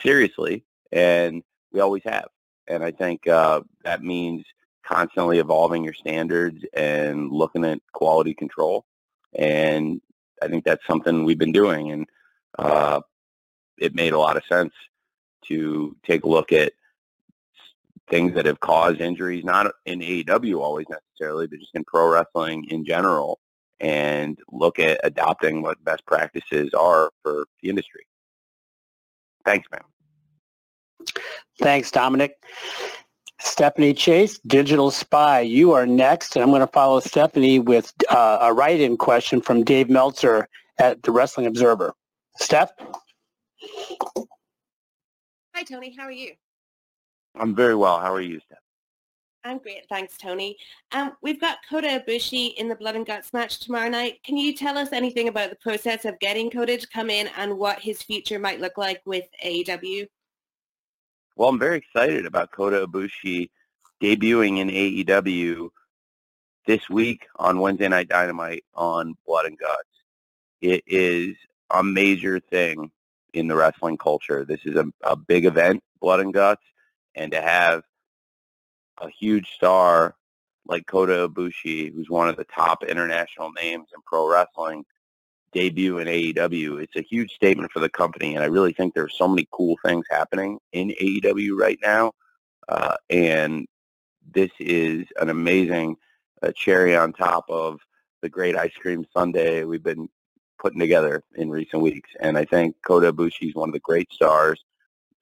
seriously, 0.01 0.63
and 0.91 1.43
we 1.71 1.79
always 1.79 2.03
have. 2.05 2.27
And 2.67 2.83
I 2.83 2.91
think 2.91 3.27
uh, 3.27 3.61
that 3.83 4.03
means 4.03 4.45
constantly 4.85 5.39
evolving 5.39 5.83
your 5.83 5.93
standards 5.93 6.63
and 6.73 7.31
looking 7.31 7.65
at 7.65 7.79
quality 7.93 8.33
control. 8.33 8.85
And 9.35 10.01
I 10.41 10.47
think 10.47 10.63
that's 10.63 10.85
something 10.87 11.23
we've 11.23 11.37
been 11.37 11.51
doing, 11.51 11.91
and 11.91 12.05
uh, 12.57 13.01
it 13.77 13.95
made 13.95 14.13
a 14.13 14.19
lot 14.19 14.37
of 14.37 14.43
sense 14.45 14.73
to 15.47 15.95
take 16.05 16.23
a 16.23 16.29
look 16.29 16.51
at 16.51 16.73
things 18.09 18.33
that 18.33 18.45
have 18.45 18.59
caused 18.59 19.01
injuries, 19.01 19.43
not 19.43 19.71
in 19.85 19.99
AEW 19.99 20.59
always 20.59 20.87
necessarily, 20.89 21.47
but 21.47 21.59
just 21.59 21.75
in 21.75 21.83
pro 21.85 22.09
wrestling 22.09 22.65
in 22.69 22.85
general, 22.85 23.39
and 23.79 24.37
look 24.51 24.79
at 24.79 24.99
adopting 25.03 25.61
what 25.61 25.83
best 25.83 26.05
practices 26.05 26.73
are 26.73 27.11
for 27.23 27.45
the 27.61 27.69
industry. 27.69 28.05
Thanks, 29.45 29.67
man. 29.71 29.81
Thanks, 31.59 31.91
Dominic. 31.91 32.33
Stephanie 33.41 33.93
Chase, 33.93 34.37
Digital 34.47 34.91
Spy, 34.91 35.39
you 35.39 35.71
are 35.71 35.85
next, 35.85 36.35
and 36.35 36.43
I'm 36.43 36.49
going 36.49 36.59
to 36.59 36.67
follow 36.67 36.99
Stephanie 36.99 37.59
with 37.59 37.93
uh, 38.09 38.39
a 38.41 38.53
write-in 38.53 38.97
question 38.97 39.39
from 39.39 39.63
Dave 39.63 39.89
Meltzer 39.89 40.49
at 40.77 41.01
the 41.03 41.11
Wrestling 41.11 41.47
Observer. 41.47 41.93
Steph? 42.37 42.71
Hi, 45.55 45.63
Tony. 45.63 45.95
How 45.97 46.03
are 46.03 46.11
you? 46.11 46.33
I'm 47.35 47.55
very 47.55 47.75
well. 47.75 47.99
How 47.99 48.13
are 48.13 48.21
you, 48.21 48.39
Steph? 48.45 48.59
I'm 49.45 49.59
great, 49.59 49.87
thanks, 49.87 50.17
Tony. 50.17 50.57
Um, 50.91 51.13
we've 51.21 51.39
got 51.39 51.59
Kota 51.69 52.03
Ibushi 52.05 52.55
in 52.55 52.67
the 52.67 52.75
Blood 52.75 52.95
and 52.95 53.05
Guts 53.05 53.31
match 53.31 53.59
tomorrow 53.59 53.87
night. 53.87 54.21
Can 54.23 54.35
you 54.35 54.53
tell 54.53 54.77
us 54.77 54.91
anything 54.91 55.29
about 55.29 55.49
the 55.49 55.55
process 55.55 56.03
of 56.03 56.19
getting 56.19 56.51
Kota 56.51 56.77
to 56.77 56.87
come 56.87 57.09
in 57.09 57.29
and 57.37 57.57
what 57.57 57.79
his 57.79 58.01
future 58.01 58.37
might 58.37 58.59
look 58.59 58.77
like 58.77 59.01
with 59.05 59.25
AEW? 59.43 60.07
Well, 61.37 61.47
I'm 61.47 61.59
very 61.59 61.77
excited 61.77 62.25
about 62.25 62.51
Kota 62.51 62.85
Ibushi 62.85 63.49
debuting 64.01 64.57
in 64.57 64.67
AEW 64.69 65.69
this 66.67 66.89
week 66.89 67.25
on 67.37 67.61
Wednesday 67.61 67.87
Night 67.87 68.09
Dynamite 68.09 68.65
on 68.75 69.15
Blood 69.25 69.45
and 69.45 69.57
Guts. 69.57 69.83
It 70.61 70.83
is 70.85 71.35
a 71.71 71.81
major 71.81 72.41
thing 72.41 72.91
in 73.33 73.47
the 73.47 73.55
wrestling 73.55 73.97
culture. 73.97 74.43
This 74.43 74.59
is 74.65 74.75
a, 74.75 74.85
a 75.03 75.15
big 75.15 75.45
event, 75.45 75.81
Blood 76.01 76.19
and 76.19 76.33
Guts, 76.33 76.63
and 77.15 77.31
to 77.31 77.41
have 77.41 77.83
a 78.99 79.09
huge 79.09 79.51
star 79.51 80.15
like 80.67 80.85
Kota 80.85 81.27
Ibushi, 81.27 81.93
who's 81.93 82.09
one 82.09 82.29
of 82.29 82.35
the 82.35 82.45
top 82.45 82.83
international 82.83 83.51
names 83.51 83.87
in 83.93 84.01
pro 84.05 84.29
wrestling, 84.29 84.85
debut 85.51 85.97
in 85.97 86.07
AEW. 86.07 86.81
It's 86.81 86.95
a 86.95 87.01
huge 87.01 87.31
statement 87.31 87.71
for 87.71 87.79
the 87.79 87.89
company, 87.89 88.35
and 88.35 88.43
I 88.43 88.47
really 88.47 88.73
think 88.73 88.93
there's 88.93 89.17
so 89.17 89.27
many 89.27 89.47
cool 89.51 89.77
things 89.83 90.05
happening 90.09 90.59
in 90.73 90.89
AEW 91.01 91.57
right 91.57 91.79
now. 91.81 92.11
Uh, 92.67 92.95
and 93.09 93.67
this 94.31 94.51
is 94.59 95.07
an 95.19 95.29
amazing 95.29 95.95
uh, 96.43 96.51
cherry 96.55 96.95
on 96.95 97.13
top 97.13 97.45
of 97.49 97.79
the 98.21 98.29
great 98.29 98.55
ice 98.55 98.73
cream 98.79 99.05
sundae 99.13 99.63
we've 99.63 99.83
been 99.83 100.07
putting 100.59 100.79
together 100.79 101.23
in 101.35 101.49
recent 101.49 101.81
weeks. 101.81 102.09
And 102.19 102.37
I 102.37 102.45
think 102.45 102.75
Kota 102.85 103.11
Ibushi 103.11 103.49
is 103.49 103.55
one 103.55 103.69
of 103.69 103.73
the 103.73 103.79
great 103.79 104.11
stars. 104.11 104.63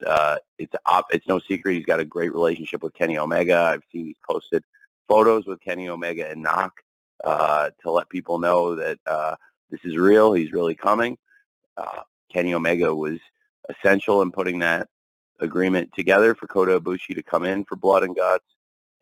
Uh, 0.05 0.37
it's 0.57 0.73
op- 0.85 1.11
it's 1.11 1.27
no 1.27 1.39
secret 1.39 1.75
he's 1.75 1.85
got 1.85 1.99
a 1.99 2.05
great 2.05 2.33
relationship 2.33 2.83
with 2.83 2.93
Kenny 2.93 3.17
Omega. 3.17 3.57
I've 3.57 3.83
seen 3.91 4.05
he's 4.05 4.17
posted 4.27 4.63
photos 5.07 5.45
with 5.45 5.61
Kenny 5.61 5.89
Omega 5.89 6.29
and 6.29 6.41
Knock 6.41 6.73
uh, 7.23 7.69
to 7.81 7.91
let 7.91 8.09
people 8.09 8.39
know 8.39 8.75
that 8.75 8.99
uh, 9.05 9.35
this 9.69 9.79
is 9.83 9.97
real. 9.97 10.33
He's 10.33 10.51
really 10.51 10.75
coming. 10.75 11.17
Uh, 11.75 12.01
Kenny 12.31 12.53
Omega 12.53 12.93
was 12.93 13.19
essential 13.69 14.21
in 14.21 14.31
putting 14.31 14.59
that 14.59 14.87
agreement 15.39 15.91
together 15.93 16.35
for 16.35 16.47
Kota 16.47 16.79
Ibushi 16.79 17.15
to 17.15 17.23
come 17.23 17.43
in 17.43 17.63
for 17.65 17.75
Blood 17.75 18.03
and 18.03 18.15
Guts. 18.15 18.45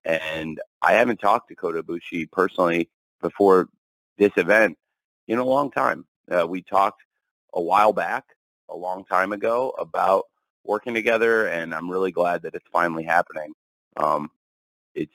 And 0.04 0.60
I 0.82 0.94
haven't 0.94 1.20
talked 1.20 1.50
to 1.50 1.56
Kota 1.56 1.82
Ibushi 1.82 2.30
personally 2.32 2.90
before 3.22 3.70
this 4.18 4.32
event 4.38 4.78
in 5.28 5.40
a 5.40 5.44
long 5.44 5.72
time. 5.72 6.06
Uh, 6.30 6.46
we 6.48 6.62
talked 6.62 7.02
a 7.54 7.62
while 7.62 7.94
back, 7.94 8.26
a 8.70 8.76
long 8.76 9.06
time 9.06 9.32
ago, 9.32 9.74
about 9.80 10.26
working 10.66 10.94
together, 10.94 11.48
and 11.48 11.74
I'm 11.74 11.90
really 11.90 12.12
glad 12.12 12.42
that 12.44 12.56
it's 12.56 12.68
finally 12.72 13.04
happening. 13.04 13.54
Um, 13.98 14.30
it's 14.94 15.14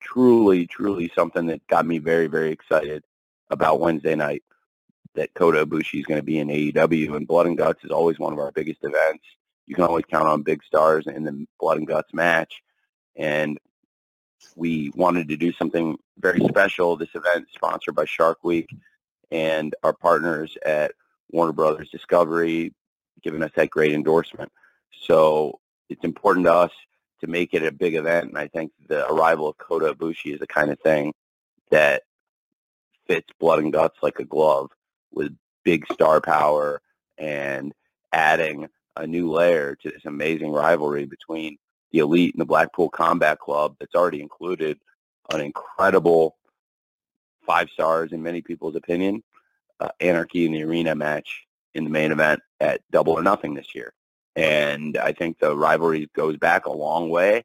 truly, 0.00 0.66
truly 0.66 1.10
something 1.14 1.46
that 1.46 1.66
got 1.66 1.86
me 1.86 1.98
very, 1.98 2.26
very 2.26 2.52
excited 2.52 3.04
about 3.50 3.80
Wednesday 3.80 4.14
night. 4.14 4.42
That 5.14 5.32
Kota 5.34 5.64
Ibushi 5.64 6.00
is 6.00 6.06
going 6.06 6.18
to 6.18 6.24
be 6.24 6.38
in 6.40 6.48
AEW, 6.48 7.16
and 7.16 7.26
Blood 7.26 7.46
and 7.46 7.56
Guts 7.56 7.84
is 7.84 7.92
always 7.92 8.18
one 8.18 8.32
of 8.32 8.38
our 8.40 8.50
biggest 8.50 8.80
events. 8.82 9.24
You 9.66 9.74
can 9.76 9.84
always 9.84 10.04
count 10.10 10.26
on 10.26 10.42
big 10.42 10.62
stars 10.64 11.06
in 11.06 11.22
the 11.22 11.46
Blood 11.60 11.78
and 11.78 11.86
Guts 11.86 12.12
match, 12.12 12.62
and 13.14 13.58
we 14.56 14.90
wanted 14.96 15.28
to 15.28 15.36
do 15.36 15.52
something 15.52 15.96
very 16.18 16.40
special. 16.48 16.96
This 16.96 17.14
event 17.14 17.46
sponsored 17.54 17.94
by 17.94 18.06
Shark 18.06 18.42
Week 18.42 18.68
and 19.30 19.74
our 19.82 19.92
partners 19.92 20.56
at 20.66 20.92
Warner 21.30 21.52
Brothers 21.52 21.90
Discovery 21.90 22.72
giving 23.24 23.42
us 23.42 23.50
that 23.56 23.70
great 23.70 23.92
endorsement. 23.92 24.52
So 25.02 25.58
it's 25.88 26.04
important 26.04 26.46
to 26.46 26.52
us 26.52 26.70
to 27.20 27.26
make 27.26 27.54
it 27.54 27.64
a 27.64 27.72
big 27.72 27.94
event, 27.94 28.28
and 28.28 28.38
I 28.38 28.48
think 28.48 28.72
the 28.88 29.10
arrival 29.10 29.48
of 29.48 29.58
Kota 29.58 29.94
Ibushi 29.94 30.34
is 30.34 30.40
the 30.40 30.46
kind 30.46 30.70
of 30.70 30.78
thing 30.80 31.14
that 31.70 32.02
fits 33.06 33.28
blood 33.40 33.60
and 33.60 33.72
guts 33.72 33.98
like 34.02 34.18
a 34.18 34.24
glove 34.24 34.70
with 35.12 35.34
big 35.64 35.90
star 35.92 36.20
power 36.20 36.80
and 37.18 37.72
adding 38.12 38.68
a 38.96 39.06
new 39.06 39.30
layer 39.30 39.74
to 39.76 39.90
this 39.90 40.04
amazing 40.04 40.52
rivalry 40.52 41.06
between 41.06 41.56
the 41.90 41.98
elite 42.00 42.34
and 42.34 42.40
the 42.40 42.46
Blackpool 42.46 42.88
Combat 42.88 43.38
Club 43.38 43.76
that's 43.78 43.94
already 43.94 44.20
included 44.20 44.78
an 45.32 45.40
incredible 45.40 46.36
five 47.46 47.70
stars 47.70 48.12
in 48.12 48.22
many 48.22 48.42
people's 48.42 48.76
opinion, 48.76 49.22
uh, 49.80 49.88
Anarchy 50.00 50.46
in 50.46 50.52
the 50.52 50.62
Arena 50.62 50.94
match 50.94 51.43
in 51.74 51.84
the 51.84 51.90
main 51.90 52.12
event 52.12 52.40
at 52.60 52.80
Double 52.90 53.12
or 53.12 53.22
Nothing 53.22 53.54
this 53.54 53.74
year. 53.74 53.92
And 54.36 54.96
I 54.96 55.12
think 55.12 55.38
the 55.38 55.56
rivalry 55.56 56.10
goes 56.14 56.36
back 56.36 56.66
a 56.66 56.72
long 56.72 57.08
way 57.10 57.44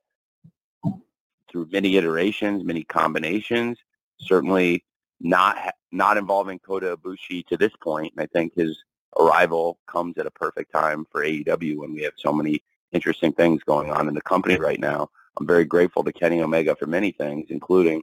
through 1.51 1.67
many 1.71 1.97
iterations, 1.97 2.63
many 2.63 2.83
combinations. 2.83 3.77
Certainly 4.19 4.83
not 5.19 5.73
not 5.91 6.17
involving 6.17 6.59
Kota 6.59 6.97
Ibushi 6.97 7.45
to 7.47 7.57
this 7.57 7.71
point, 7.81 8.13
and 8.15 8.23
I 8.23 8.27
think 8.27 8.53
his 8.55 8.77
arrival 9.17 9.79
comes 9.87 10.17
at 10.17 10.25
a 10.25 10.31
perfect 10.31 10.71
time 10.71 11.05
for 11.11 11.23
AEW 11.23 11.77
when 11.77 11.93
we 11.93 12.01
have 12.03 12.13
so 12.17 12.31
many 12.31 12.61
interesting 12.91 13.31
things 13.33 13.63
going 13.63 13.91
on 13.91 14.07
in 14.07 14.13
the 14.13 14.21
company 14.21 14.57
right 14.57 14.79
now. 14.79 15.09
I'm 15.39 15.47
very 15.47 15.65
grateful 15.65 16.03
to 16.03 16.13
Kenny 16.13 16.41
Omega 16.41 16.75
for 16.75 16.85
many 16.85 17.11
things, 17.11 17.47
including 17.49 18.01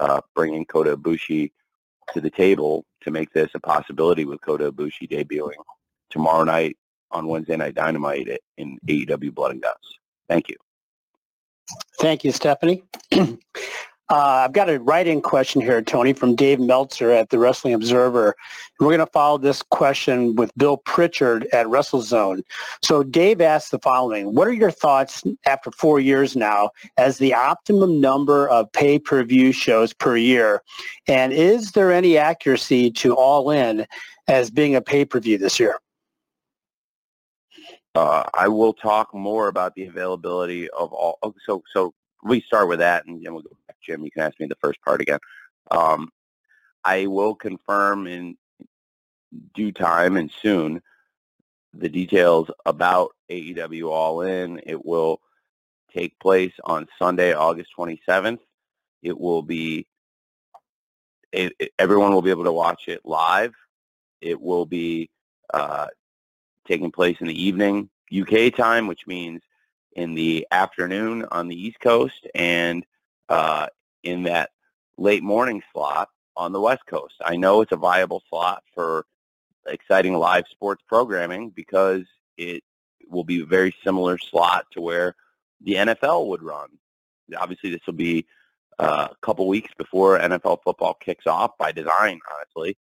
uh, 0.00 0.20
bringing 0.34 0.64
Kota 0.64 0.96
Ibushi 0.96 1.50
to 2.12 2.20
the 2.20 2.30
table 2.30 2.84
to 3.02 3.10
make 3.10 3.32
this 3.32 3.50
a 3.54 3.60
possibility 3.60 4.24
with 4.24 4.40
Kota 4.40 4.70
Ibushi 4.72 5.10
debuting 5.10 5.52
tomorrow 6.10 6.44
night 6.44 6.76
on 7.10 7.26
Wednesday 7.26 7.56
Night 7.56 7.74
Dynamite 7.74 8.40
in 8.56 8.78
AEW 8.86 9.34
Blood 9.34 9.52
and 9.52 9.62
Guts. 9.62 9.98
Thank 10.28 10.48
you. 10.48 10.56
Thank 12.00 12.24
you, 12.24 12.32
Stephanie. 12.32 12.82
Uh, 14.10 14.44
I've 14.44 14.52
got 14.52 14.68
a 14.68 14.78
write-in 14.78 15.22
question 15.22 15.62
here, 15.62 15.80
Tony, 15.80 16.12
from 16.12 16.34
Dave 16.34 16.60
Meltzer 16.60 17.10
at 17.10 17.30
the 17.30 17.38
Wrestling 17.38 17.72
Observer. 17.72 18.36
We're 18.78 18.88
going 18.88 18.98
to 18.98 19.06
follow 19.06 19.38
this 19.38 19.62
question 19.62 20.34
with 20.36 20.52
Bill 20.58 20.76
Pritchard 20.76 21.46
at 21.54 21.66
WrestleZone. 21.66 22.42
So 22.82 23.02
Dave 23.02 23.40
asked 23.40 23.70
the 23.70 23.78
following, 23.78 24.34
what 24.34 24.46
are 24.46 24.52
your 24.52 24.70
thoughts 24.70 25.24
after 25.46 25.70
four 25.70 26.00
years 26.00 26.36
now 26.36 26.68
as 26.98 27.16
the 27.16 27.32
optimum 27.32 27.98
number 27.98 28.46
of 28.50 28.70
pay-per-view 28.72 29.52
shows 29.52 29.94
per 29.94 30.18
year? 30.18 30.62
And 31.08 31.32
is 31.32 31.72
there 31.72 31.90
any 31.90 32.18
accuracy 32.18 32.90
to 32.90 33.14
All 33.14 33.50
In 33.50 33.86
as 34.28 34.50
being 34.50 34.76
a 34.76 34.82
pay-per-view 34.82 35.38
this 35.38 35.58
year? 35.58 35.78
Uh, 37.94 38.24
I 38.34 38.48
will 38.48 38.74
talk 38.74 39.14
more 39.14 39.48
about 39.48 39.74
the 39.76 39.86
availability 39.86 40.68
of 40.70 40.92
all. 40.92 41.18
Oh, 41.22 41.34
so, 41.46 41.62
so 41.72 41.94
we 42.22 42.42
start 42.42 42.68
with 42.68 42.80
that, 42.80 43.06
and 43.06 43.24
then 43.24 43.32
we'll 43.32 43.42
go. 43.42 43.56
Jim, 43.84 44.04
you 44.04 44.10
can 44.10 44.22
ask 44.22 44.38
me 44.40 44.46
the 44.46 44.56
first 44.56 44.80
part 44.82 45.00
again. 45.00 45.18
Um, 45.70 46.10
I 46.84 47.06
will 47.06 47.34
confirm 47.34 48.06
in 48.06 48.36
due 49.54 49.72
time 49.72 50.16
and 50.16 50.30
soon 50.42 50.80
the 51.72 51.88
details 51.88 52.50
about 52.66 53.10
AEW 53.30 53.90
All 53.90 54.22
In. 54.22 54.60
It 54.64 54.84
will 54.84 55.20
take 55.94 56.18
place 56.18 56.52
on 56.64 56.86
Sunday, 56.98 57.32
August 57.32 57.70
27th. 57.78 58.38
It 59.02 59.18
will 59.18 59.42
be, 59.42 59.86
it, 61.32 61.52
it, 61.58 61.72
everyone 61.78 62.12
will 62.12 62.22
be 62.22 62.30
able 62.30 62.44
to 62.44 62.52
watch 62.52 62.84
it 62.88 63.00
live. 63.04 63.54
It 64.20 64.40
will 64.40 64.66
be 64.66 65.10
uh, 65.52 65.88
taking 66.66 66.90
place 66.90 67.16
in 67.20 67.26
the 67.26 67.42
evening 67.42 67.90
UK 68.16 68.54
time, 68.54 68.86
which 68.86 69.06
means 69.06 69.42
in 69.94 70.14
the 70.14 70.46
afternoon 70.50 71.24
on 71.30 71.48
the 71.48 71.60
East 71.60 71.80
Coast 71.80 72.26
and 72.34 72.84
uh, 73.28 73.66
in 74.02 74.24
that 74.24 74.50
late 74.96 75.22
morning 75.22 75.62
slot 75.72 76.08
on 76.36 76.52
the 76.52 76.60
West 76.60 76.86
Coast. 76.86 77.14
I 77.24 77.36
know 77.36 77.60
it's 77.60 77.72
a 77.72 77.76
viable 77.76 78.22
slot 78.28 78.62
for 78.74 79.06
exciting 79.66 80.14
live 80.14 80.44
sports 80.50 80.82
programming 80.86 81.50
because 81.50 82.02
it 82.36 82.62
will 83.08 83.24
be 83.24 83.40
a 83.40 83.46
very 83.46 83.74
similar 83.84 84.18
slot 84.18 84.66
to 84.72 84.80
where 84.80 85.14
the 85.60 85.74
NFL 85.74 86.26
would 86.28 86.42
run. 86.42 86.68
Obviously, 87.36 87.70
this 87.70 87.80
will 87.86 87.94
be 87.94 88.26
uh, 88.78 89.08
a 89.10 89.16
couple 89.26 89.46
weeks 89.48 89.72
before 89.78 90.18
NFL 90.18 90.58
football 90.62 90.94
kicks 90.94 91.26
off 91.26 91.56
by 91.58 91.72
design, 91.72 92.20
honestly. 92.34 92.76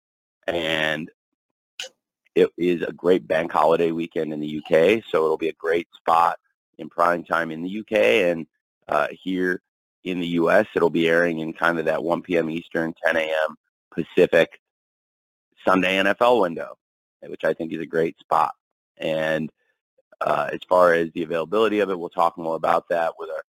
And 0.47 1.11
it 2.35 2.51
is 2.57 2.83
a 2.83 2.93
great 2.93 3.29
bank 3.29 3.53
holiday 3.53 3.93
weekend 3.93 4.33
in 4.33 4.41
the 4.41 4.59
UK, 4.59 5.05
so 5.09 5.25
it'll 5.25 5.37
be 5.37 5.51
a 5.51 5.55
great 5.55 5.89
spot 5.95 6.39
in 6.79 6.89
prime 6.89 7.23
time 7.23 7.51
in 7.51 7.63
the 7.63 7.81
UK 7.81 7.93
and 7.93 8.47
uh, 8.89 9.09
here 9.11 9.61
in 10.05 10.21
the 10.21 10.27
U.S. 10.29 10.67
It'll 10.75 10.91
be 10.91 11.09
airing 11.09 11.41
in 11.41 11.53
kind 11.53 11.79
of 11.79 11.85
that 11.87 12.03
1 12.03 12.23
p.m. 12.23 12.51
Eastern, 12.51 12.95
10 13.05 13.17
a.m. 13.17 13.57
Pacific 13.91 14.61
Sunday 15.65 15.97
NFL 15.99 16.41
window, 16.41 16.77
which 17.23 17.45
I 17.45 17.55
think 17.55 17.73
is 17.73 17.81
a 17.81 17.87
great 17.87 18.19
spot. 18.19 18.53
And 18.99 19.51
uh, 20.21 20.51
as 20.53 20.61
far 20.69 20.95
as 20.95 21.11
the 21.13 21.23
availability 21.23 21.81
of 21.81 21.91
it, 21.91 21.99
we'll 21.99 22.09
talk 22.09 22.37
more 22.39 22.57
about 22.57 22.89
that 22.89 23.15
with 23.19 23.31
our 23.31 23.43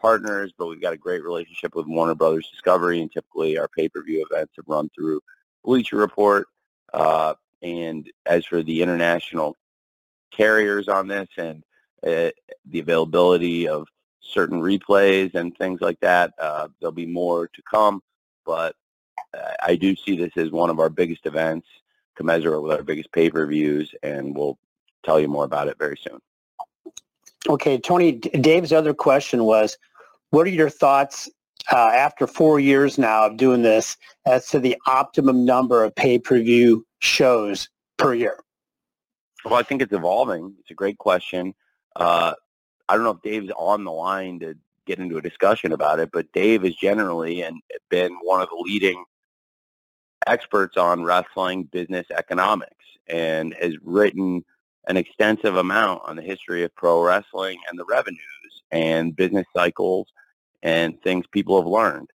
partners, 0.00 0.52
but 0.56 0.66
we've 0.66 0.82
got 0.82 0.92
a 0.92 0.98
great 0.98 1.22
relationship 1.22 1.74
with 1.74 1.86
Warner 1.86 2.14
Brothers 2.14 2.48
Discovery, 2.50 3.00
and 3.00 3.10
typically 3.10 3.56
our 3.58 3.68
pay-per-view 3.68 4.26
events 4.30 4.54
have 4.56 4.64
run 4.68 4.90
through 4.94 5.20
Bleacher 5.64 5.96
Report. 5.96 6.46
Uh, 6.92 7.34
and 7.62 8.10
as 8.26 8.44
for 8.44 8.62
the 8.62 8.82
international 8.82 9.56
carriers 10.32 10.88
on 10.88 11.06
this 11.06 11.28
and 11.36 11.62
uh, 12.04 12.30
the 12.66 12.80
availability 12.80 13.68
of 13.68 13.86
certain 14.22 14.62
replays 14.62 15.34
and 15.34 15.56
things 15.56 15.80
like 15.80 16.00
that, 16.00 16.32
uh, 16.38 16.68
there'll 16.80 16.92
be 16.92 17.06
more 17.06 17.48
to 17.48 17.62
come. 17.62 18.02
But 18.46 18.74
uh, 19.34 19.52
I 19.62 19.76
do 19.76 19.94
see 19.94 20.16
this 20.16 20.32
as 20.36 20.50
one 20.50 20.70
of 20.70 20.80
our 20.80 20.88
biggest 20.88 21.26
events, 21.26 21.66
commensurate 22.16 22.62
with 22.62 22.72
our 22.72 22.82
biggest 22.82 23.12
pay-per-views, 23.12 23.94
and 24.02 24.34
we'll 24.36 24.58
tell 25.04 25.20
you 25.20 25.28
more 25.28 25.44
about 25.44 25.68
it 25.68 25.78
very 25.78 25.98
soon. 26.00 26.20
Okay, 27.48 27.78
Tony, 27.78 28.12
Dave's 28.12 28.72
other 28.72 28.94
question 28.94 29.44
was, 29.44 29.76
what 30.30 30.46
are 30.46 30.50
your 30.50 30.70
thoughts 30.70 31.28
uh, 31.72 31.90
after 31.94 32.26
four 32.26 32.60
years 32.60 32.98
now 32.98 33.26
of 33.26 33.36
doing 33.36 33.62
this 33.62 33.96
as 34.26 34.46
to 34.48 34.58
the 34.58 34.76
optimum 34.86 35.44
number 35.44 35.82
of 35.84 35.94
pay-per-view 35.94 36.86
shows 37.00 37.68
per 37.98 38.14
year? 38.14 38.38
Well, 39.44 39.54
I 39.54 39.62
think 39.62 39.82
it's 39.82 39.92
evolving. 39.92 40.54
It's 40.60 40.70
a 40.70 40.74
great 40.74 40.98
question. 40.98 41.54
Uh, 41.96 42.34
I 42.88 42.94
don't 42.94 43.04
know 43.04 43.10
if 43.10 43.22
Dave's 43.22 43.52
on 43.56 43.84
the 43.84 43.92
line 43.92 44.40
to 44.40 44.54
get 44.86 44.98
into 44.98 45.16
a 45.16 45.22
discussion 45.22 45.72
about 45.72 46.00
it, 46.00 46.10
but 46.12 46.32
Dave 46.32 46.62
has 46.64 46.74
generally 46.74 47.42
and 47.42 47.60
been 47.88 48.12
one 48.22 48.40
of 48.40 48.48
the 48.48 48.56
leading 48.56 49.04
experts 50.26 50.76
on 50.76 51.04
wrestling 51.04 51.64
business 51.64 52.06
economics 52.10 52.84
and 53.08 53.54
has 53.54 53.74
written 53.82 54.44
an 54.88 54.96
extensive 54.96 55.56
amount 55.56 56.02
on 56.04 56.16
the 56.16 56.22
history 56.22 56.64
of 56.64 56.74
pro 56.74 57.02
wrestling 57.02 57.58
and 57.68 57.78
the 57.78 57.84
revenues 57.84 58.20
and 58.70 59.14
business 59.14 59.46
cycles 59.54 60.08
and 60.62 61.00
things 61.02 61.26
people 61.30 61.60
have 61.60 61.68
learned. 61.68 62.10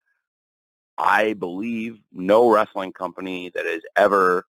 I 0.98 1.34
believe 1.34 2.00
no 2.12 2.50
wrestling 2.50 2.94
company 2.94 3.52
that 3.54 3.66
has 3.66 3.82
ever 3.96 4.46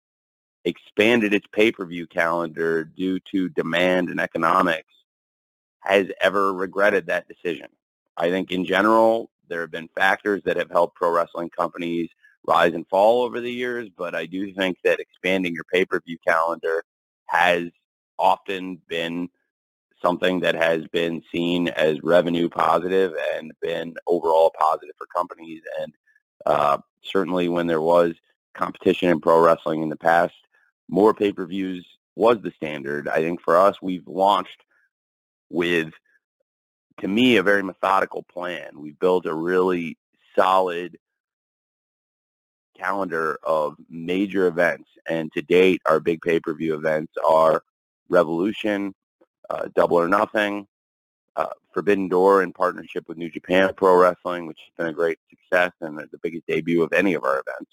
expanded 0.63 1.33
its 1.33 1.47
pay-per-view 1.51 2.07
calendar 2.07 2.83
due 2.83 3.19
to 3.31 3.49
demand 3.49 4.09
and 4.09 4.19
economics 4.19 4.93
has 5.85 6.07
ever 6.21 6.53
regretted 6.53 7.07
that 7.07 7.27
decision. 7.27 7.67
I 8.17 8.29
think 8.29 8.51
in 8.51 8.65
general, 8.65 9.29
there 9.47 9.61
have 9.61 9.71
been 9.71 9.89
factors 9.95 10.41
that 10.45 10.57
have 10.57 10.71
helped 10.71 10.95
pro 10.95 11.11
wrestling 11.11 11.49
companies 11.49 12.09
rise 12.47 12.73
and 12.73 12.87
fall 12.87 13.23
over 13.23 13.39
the 13.39 13.51
years, 13.51 13.89
but 13.95 14.15
I 14.15 14.25
do 14.25 14.53
think 14.53 14.77
that 14.83 14.99
expanding 14.99 15.53
your 15.53 15.63
pay-per-view 15.71 16.17
calendar 16.27 16.83
has 17.27 17.69
often 18.17 18.81
been 18.87 19.29
something 20.01 20.39
that 20.41 20.55
has 20.55 20.85
been 20.87 21.23
seen 21.31 21.67
as 21.69 22.01
revenue 22.03 22.49
positive 22.49 23.13
and 23.35 23.51
been 23.61 23.95
overall 24.05 24.51
positive 24.59 24.95
for 24.97 25.07
companies. 25.07 25.61
And 25.81 25.93
uh, 26.45 26.77
certainly 27.01 27.49
when 27.49 27.67
there 27.67 27.81
was 27.81 28.13
competition 28.53 29.09
in 29.09 29.19
pro 29.19 29.39
wrestling 29.39 29.81
in 29.81 29.89
the 29.89 29.95
past, 29.95 30.35
more 30.87 31.13
pay-per-views 31.13 31.85
was 32.15 32.37
the 32.41 32.51
standard. 32.51 33.07
I 33.07 33.17
think 33.17 33.41
for 33.41 33.57
us, 33.57 33.81
we've 33.81 34.07
launched 34.07 34.63
with, 35.49 35.91
to 36.99 37.07
me, 37.07 37.37
a 37.37 37.43
very 37.43 37.63
methodical 37.63 38.23
plan. 38.23 38.69
We've 38.75 38.99
built 38.99 39.25
a 39.25 39.33
really 39.33 39.97
solid 40.35 40.97
calendar 42.77 43.39
of 43.43 43.75
major 43.89 44.47
events. 44.47 44.89
And 45.07 45.31
to 45.33 45.41
date, 45.41 45.81
our 45.85 45.99
big 45.99 46.21
pay-per-view 46.21 46.73
events 46.75 47.13
are 47.25 47.63
Revolution, 48.09 48.93
uh, 49.49 49.67
Double 49.75 49.97
or 49.97 50.07
Nothing, 50.07 50.67
uh, 51.35 51.47
Forbidden 51.73 52.07
Door 52.07 52.43
in 52.43 52.53
partnership 52.53 53.07
with 53.07 53.17
New 53.17 53.29
Japan 53.29 53.71
Pro 53.75 53.95
Wrestling, 53.95 54.45
which 54.47 54.59
has 54.59 54.73
been 54.77 54.87
a 54.87 54.93
great 54.93 55.19
success 55.29 55.71
and 55.81 55.97
the 55.97 56.17
biggest 56.21 56.47
debut 56.47 56.83
of 56.83 56.93
any 56.93 57.13
of 57.13 57.23
our 57.23 57.43
events. 57.45 57.71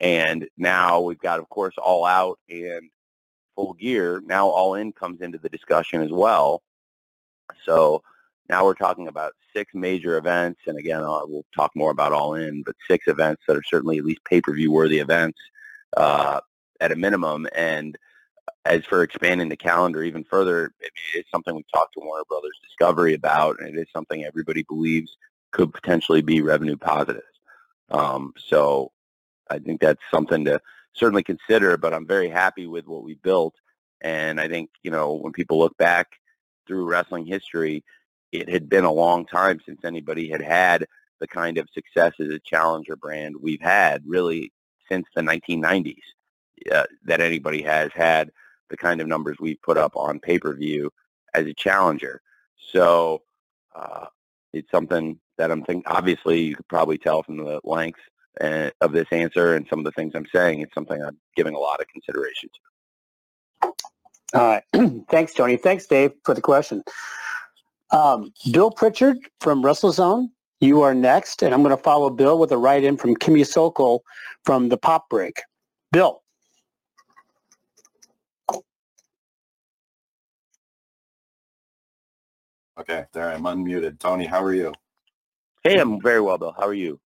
And 0.00 0.48
now 0.56 1.00
we've 1.00 1.18
got, 1.18 1.38
of 1.38 1.48
course, 1.48 1.74
All 1.78 2.04
Out 2.04 2.38
and 2.48 2.90
Full 3.54 3.74
Gear. 3.74 4.22
Now 4.24 4.48
All 4.48 4.74
In 4.74 4.92
comes 4.92 5.20
into 5.20 5.38
the 5.38 5.48
discussion 5.48 6.02
as 6.02 6.10
well. 6.10 6.62
So 7.64 8.02
now 8.48 8.64
we're 8.64 8.74
talking 8.74 9.08
about 9.08 9.32
six 9.54 9.72
major 9.74 10.18
events, 10.18 10.60
and 10.66 10.78
again, 10.78 11.02
uh, 11.02 11.20
we'll 11.24 11.46
talk 11.54 11.70
more 11.74 11.90
about 11.90 12.12
All 12.12 12.34
In, 12.34 12.62
but 12.62 12.76
six 12.88 13.06
events 13.08 13.42
that 13.46 13.56
are 13.56 13.62
certainly 13.62 13.98
at 13.98 14.04
least 14.04 14.24
pay-per-view 14.24 14.70
worthy 14.70 14.98
events 14.98 15.38
uh, 15.96 16.40
at 16.80 16.92
a 16.92 16.96
minimum. 16.96 17.46
And 17.54 17.96
as 18.64 18.84
for 18.84 19.02
expanding 19.02 19.48
the 19.48 19.56
calendar 19.56 20.02
even 20.02 20.24
further, 20.24 20.74
it's 21.14 21.30
something 21.30 21.54
we've 21.54 21.72
talked 21.72 21.94
to 21.94 22.00
Warner 22.00 22.24
Brothers 22.28 22.58
Discovery 22.62 23.14
about, 23.14 23.60
and 23.60 23.68
it 23.68 23.80
is 23.80 23.88
something 23.92 24.24
everybody 24.24 24.64
believes 24.68 25.16
could 25.52 25.72
potentially 25.72 26.22
be 26.22 26.42
revenue 26.42 26.76
positive. 26.76 27.22
Um, 27.90 28.32
so 28.36 28.90
I 29.50 29.58
think 29.58 29.80
that's 29.80 30.02
something 30.10 30.44
to 30.46 30.60
certainly 30.94 31.22
consider, 31.22 31.76
but 31.76 31.94
I'm 31.94 32.06
very 32.06 32.28
happy 32.28 32.66
with 32.66 32.86
what 32.86 33.04
we 33.04 33.14
built. 33.14 33.54
And 34.00 34.40
I 34.40 34.48
think, 34.48 34.70
you 34.82 34.90
know, 34.90 35.12
when 35.12 35.32
people 35.32 35.58
look 35.58 35.76
back 35.76 36.08
through 36.66 36.88
wrestling 36.88 37.26
history, 37.26 37.84
it 38.32 38.48
had 38.48 38.68
been 38.68 38.84
a 38.84 38.92
long 38.92 39.26
time 39.26 39.60
since 39.64 39.80
anybody 39.84 40.28
had 40.28 40.42
had 40.42 40.86
the 41.20 41.28
kind 41.28 41.58
of 41.58 41.68
success 41.72 42.12
as 42.20 42.28
a 42.28 42.40
challenger 42.40 42.96
brand 42.96 43.36
we've 43.40 43.60
had 43.60 44.02
really 44.06 44.52
since 44.90 45.06
the 45.14 45.22
1990s 45.22 45.96
uh, 46.72 46.84
that 47.04 47.20
anybody 47.20 47.62
has 47.62 47.90
had 47.94 48.30
the 48.70 48.76
kind 48.76 49.00
of 49.00 49.06
numbers 49.06 49.36
we've 49.40 49.60
put 49.62 49.78
up 49.78 49.92
on 49.96 50.18
pay-per-view 50.18 50.90
as 51.34 51.46
a 51.46 51.54
challenger. 51.54 52.20
So 52.72 53.22
uh, 53.74 54.06
it's 54.52 54.70
something 54.70 55.18
that 55.38 55.50
I'm 55.50 55.64
thinking, 55.64 55.84
obviously 55.86 56.40
you 56.40 56.56
could 56.56 56.68
probably 56.68 56.98
tell 56.98 57.22
from 57.22 57.38
the 57.38 57.60
length 57.64 58.00
uh, 58.40 58.70
of 58.80 58.92
this 58.92 59.06
answer 59.12 59.54
and 59.54 59.66
some 59.68 59.80
of 59.80 59.84
the 59.84 59.92
things 59.92 60.12
I'm 60.14 60.26
saying, 60.34 60.60
it's 60.60 60.74
something 60.74 61.02
I'm 61.02 61.18
giving 61.36 61.54
a 61.54 61.58
lot 61.58 61.80
of 61.80 61.88
consideration 61.88 62.48
to. 62.48 62.73
All 64.34 64.40
right. 64.40 64.62
Thanks, 65.08 65.32
Tony. 65.32 65.56
Thanks, 65.56 65.86
Dave, 65.86 66.12
for 66.24 66.34
the 66.34 66.40
question. 66.40 66.82
Um, 67.92 68.32
Bill 68.50 68.70
Pritchard 68.70 69.18
from 69.40 69.62
WrestleZone, 69.62 70.28
you 70.60 70.82
are 70.82 70.94
next, 70.94 71.42
and 71.42 71.54
I'm 71.54 71.62
going 71.62 71.76
to 71.76 71.82
follow 71.82 72.10
Bill 72.10 72.38
with 72.38 72.50
a 72.50 72.58
write-in 72.58 72.96
from 72.96 73.14
Kimmy 73.14 73.46
Sokol 73.46 74.02
from 74.44 74.68
the 74.68 74.76
Pop 74.76 75.08
Break. 75.08 75.40
Bill. 75.92 76.20
Okay, 82.76 83.04
there 83.12 83.30
I'm 83.30 83.42
unmuted. 83.42 84.00
Tony, 84.00 84.26
how 84.26 84.42
are 84.42 84.52
you? 84.52 84.72
Hey, 85.62 85.78
I'm 85.78 86.00
very 86.00 86.20
well, 86.20 86.38
Bill. 86.38 86.54
How 86.58 86.66
are 86.66 86.74
you? 86.74 86.98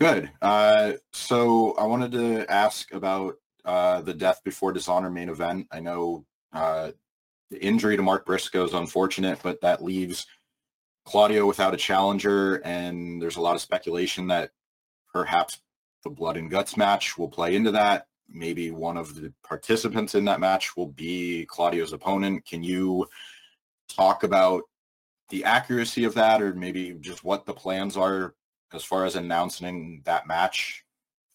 Good. 0.00 0.30
Uh, 0.40 0.94
so 1.12 1.74
I 1.74 1.84
wanted 1.84 2.12
to 2.12 2.50
ask 2.50 2.92
about 2.94 3.34
uh, 3.66 4.00
the 4.00 4.14
Death 4.14 4.40
Before 4.42 4.72
Dishonor 4.72 5.10
main 5.10 5.28
event. 5.28 5.66
I 5.70 5.80
know 5.80 6.24
uh, 6.52 6.92
the 7.50 7.62
injury 7.62 7.96
to 7.96 8.02
Mark 8.02 8.26
Briscoe 8.26 8.64
is 8.64 8.72
unfortunate, 8.72 9.40
but 9.42 9.60
that 9.60 9.82
leaves 9.82 10.26
Claudio 11.04 11.46
without 11.46 11.74
a 11.74 11.78
challenger, 11.78 12.56
and 12.64 13.20
there's 13.20 13.36
a 13.36 13.40
lot 13.40 13.54
of 13.54 13.60
speculation 13.60 14.28
that 14.28 14.50
perhaps 15.12 15.60
the 16.04 16.10
Blood 16.10 16.36
and 16.36 16.50
Guts 16.50 16.76
match 16.76 17.18
will 17.18 17.28
play 17.28 17.54
into 17.54 17.70
that. 17.72 18.06
Maybe 18.28 18.70
one 18.70 18.96
of 18.96 19.14
the 19.14 19.32
participants 19.42 20.14
in 20.14 20.24
that 20.24 20.40
match 20.40 20.76
will 20.76 20.86
be 20.86 21.44
Claudio's 21.46 21.92
opponent. 21.92 22.46
Can 22.46 22.62
you 22.62 23.06
talk 23.88 24.22
about 24.22 24.62
the 25.28 25.44
accuracy 25.44 26.04
of 26.04 26.14
that, 26.14 26.40
or 26.40 26.54
maybe 26.54 26.92
just 27.00 27.24
what 27.24 27.46
the 27.46 27.54
plans 27.54 27.96
are 27.96 28.34
as 28.72 28.84
far 28.84 29.04
as 29.04 29.16
announcing 29.16 30.02
that 30.04 30.26
match 30.26 30.84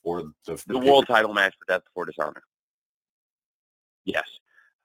for 0.04 0.24
the, 0.24 0.34
the, 0.46 0.64
the 0.68 0.80
world 0.80 1.06
title 1.08 1.34
match 1.34 1.54
for 1.60 1.72
Death 1.72 1.84
Before 1.86 2.06
Dishonor? 2.06 2.42
Yes. 4.06 4.28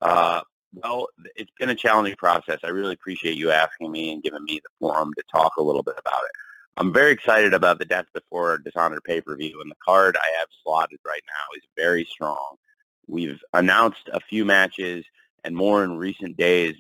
Uh, 0.03 0.41
well, 0.75 1.07
it's 1.37 1.53
been 1.59 1.71
a 1.71 1.75
challenging 1.75 2.17
process. 2.17 2.59
I 2.65 2.69
really 2.69 2.95
appreciate 2.95 3.37
you 3.37 3.51
asking 3.51 3.93
me 3.93 4.12
and 4.12 4.23
giving 4.23 4.43
me 4.45 4.61
the 4.62 4.71
forum 4.81 5.12
to 5.17 5.23
talk 5.31 5.57
a 5.57 5.62
little 5.62 5.83
bit 5.83 5.95
about 5.99 6.23
it. 6.25 6.33
I'm 6.77 6.93
very 6.93 7.12
excited 7.12 7.55
about 7.55 7.79
the 7.79 7.85
Death 7.85 8.07
Before 8.12 8.59
Dishonor 8.59 9.01
pay-per-view, 9.03 9.61
and 9.61 9.71
the 9.71 9.77
card 9.85 10.17
I 10.17 10.38
have 10.38 10.49
slotted 10.62 10.99
right 11.07 11.23
now 11.27 11.57
is 11.57 11.62
very 11.77 12.05
strong. 12.05 12.57
We've 13.07 13.41
announced 13.53 14.09
a 14.12 14.21
few 14.21 14.45
matches 14.45 15.05
and 15.45 15.55
more 15.55 15.85
in 15.85 15.99
recent 15.99 16.37
days 16.37 16.75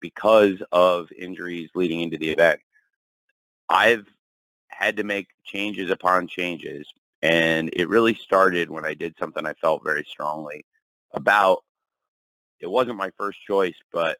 because 0.00 0.62
of 0.72 1.12
injuries 1.12 1.70
leading 1.74 2.00
into 2.00 2.16
the 2.16 2.30
event. 2.30 2.60
I've 3.68 4.06
had 4.68 4.96
to 4.96 5.04
make 5.04 5.28
changes 5.44 5.90
upon 5.90 6.26
changes, 6.26 6.88
and 7.20 7.68
it 7.74 7.88
really 7.88 8.14
started 8.14 8.70
when 8.70 8.86
I 8.86 8.94
did 8.94 9.14
something 9.18 9.44
I 9.46 9.54
felt 9.54 9.84
very 9.84 10.06
strongly 10.08 10.64
about 11.12 11.64
it 12.60 12.70
wasn't 12.70 12.96
my 12.96 13.10
first 13.16 13.38
choice, 13.46 13.76
but 13.92 14.18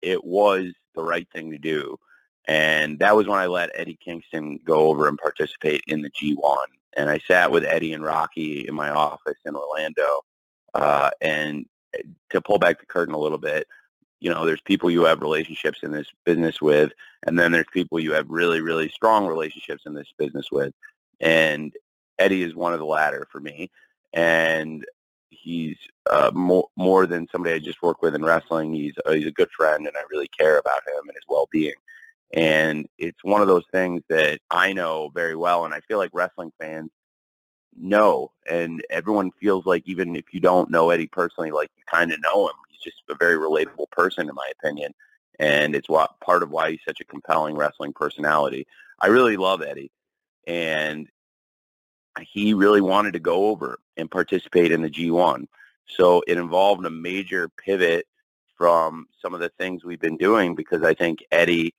it 0.00 0.24
was 0.24 0.72
the 0.94 1.02
right 1.02 1.28
thing 1.32 1.50
to 1.50 1.58
do. 1.58 1.98
And 2.46 2.98
that 2.98 3.16
was 3.16 3.26
when 3.26 3.38
I 3.38 3.46
let 3.46 3.70
Eddie 3.74 3.98
Kingston 4.02 4.58
go 4.64 4.88
over 4.88 5.08
and 5.08 5.18
participate 5.18 5.82
in 5.86 6.02
the 6.02 6.10
G1. 6.10 6.64
And 6.96 7.08
I 7.08 7.18
sat 7.26 7.50
with 7.50 7.64
Eddie 7.64 7.92
and 7.92 8.04
Rocky 8.04 8.66
in 8.66 8.74
my 8.74 8.90
office 8.90 9.38
in 9.44 9.54
Orlando. 9.54 10.20
Uh, 10.74 11.10
and 11.20 11.66
to 12.30 12.40
pull 12.40 12.58
back 12.58 12.80
the 12.80 12.86
curtain 12.86 13.14
a 13.14 13.18
little 13.18 13.38
bit, 13.38 13.66
you 14.20 14.30
know, 14.30 14.44
there's 14.44 14.60
people 14.60 14.90
you 14.90 15.04
have 15.04 15.20
relationships 15.20 15.80
in 15.82 15.90
this 15.90 16.06
business 16.24 16.60
with, 16.60 16.92
and 17.24 17.38
then 17.38 17.52
there's 17.52 17.66
people 17.72 17.98
you 17.98 18.12
have 18.12 18.28
really, 18.28 18.60
really 18.60 18.88
strong 18.88 19.26
relationships 19.26 19.82
in 19.84 19.94
this 19.94 20.12
business 20.16 20.50
with. 20.50 20.72
And 21.20 21.72
Eddie 22.18 22.42
is 22.42 22.54
one 22.54 22.72
of 22.72 22.78
the 22.78 22.86
latter 22.86 23.26
for 23.30 23.40
me. 23.40 23.70
And 24.12 24.84
he's 25.32 25.76
uh, 26.10 26.30
more 26.34 26.68
more 26.76 27.06
than 27.06 27.28
somebody 27.32 27.54
I 27.54 27.58
just 27.58 27.82
work 27.82 28.02
with 28.02 28.14
in 28.14 28.24
wrestling. 28.24 28.72
He's 28.74 28.94
uh, 29.06 29.12
he's 29.12 29.26
a 29.26 29.32
good 29.32 29.50
friend, 29.50 29.86
and 29.86 29.96
I 29.96 30.02
really 30.10 30.28
care 30.28 30.58
about 30.58 30.82
him 30.86 31.08
and 31.08 31.14
his 31.14 31.24
well 31.28 31.48
being. 31.50 31.74
And 32.34 32.88
it's 32.98 33.22
one 33.24 33.42
of 33.42 33.48
those 33.48 33.66
things 33.72 34.02
that 34.08 34.40
I 34.50 34.72
know 34.72 35.10
very 35.14 35.36
well, 35.36 35.64
and 35.64 35.74
I 35.74 35.80
feel 35.80 35.98
like 35.98 36.10
wrestling 36.14 36.52
fans 36.60 36.90
know, 37.76 38.32
and 38.48 38.82
everyone 38.90 39.30
feels 39.40 39.66
like 39.66 39.82
even 39.86 40.16
if 40.16 40.32
you 40.32 40.40
don't 40.40 40.70
know 40.70 40.90
Eddie 40.90 41.06
personally, 41.06 41.50
like 41.50 41.70
you 41.76 41.82
kind 41.90 42.12
of 42.12 42.20
know 42.22 42.48
him. 42.48 42.54
He's 42.70 42.80
just 42.80 43.02
a 43.10 43.14
very 43.14 43.36
relatable 43.36 43.90
person, 43.90 44.28
in 44.28 44.34
my 44.34 44.50
opinion, 44.60 44.92
and 45.38 45.74
it's 45.74 45.88
what 45.88 46.18
part 46.20 46.42
of 46.42 46.50
why 46.50 46.72
he's 46.72 46.80
such 46.86 47.00
a 47.00 47.06
compelling 47.06 47.56
wrestling 47.56 47.92
personality. 47.92 48.66
I 49.00 49.08
really 49.08 49.36
love 49.36 49.62
Eddie, 49.62 49.90
and 50.46 51.08
he 52.20 52.54
really 52.54 52.80
wanted 52.80 53.12
to 53.14 53.20
go 53.20 53.46
over 53.46 53.78
and 53.96 54.10
participate 54.10 54.72
in 54.72 54.82
the 54.82 54.90
G1. 54.90 55.46
So 55.88 56.22
it 56.26 56.38
involved 56.38 56.84
a 56.84 56.90
major 56.90 57.48
pivot 57.48 58.06
from 58.56 59.06
some 59.20 59.34
of 59.34 59.40
the 59.40 59.50
things 59.58 59.84
we've 59.84 60.00
been 60.00 60.16
doing 60.16 60.54
because 60.54 60.82
I 60.82 60.94
think 60.94 61.24
Eddie 61.32 61.74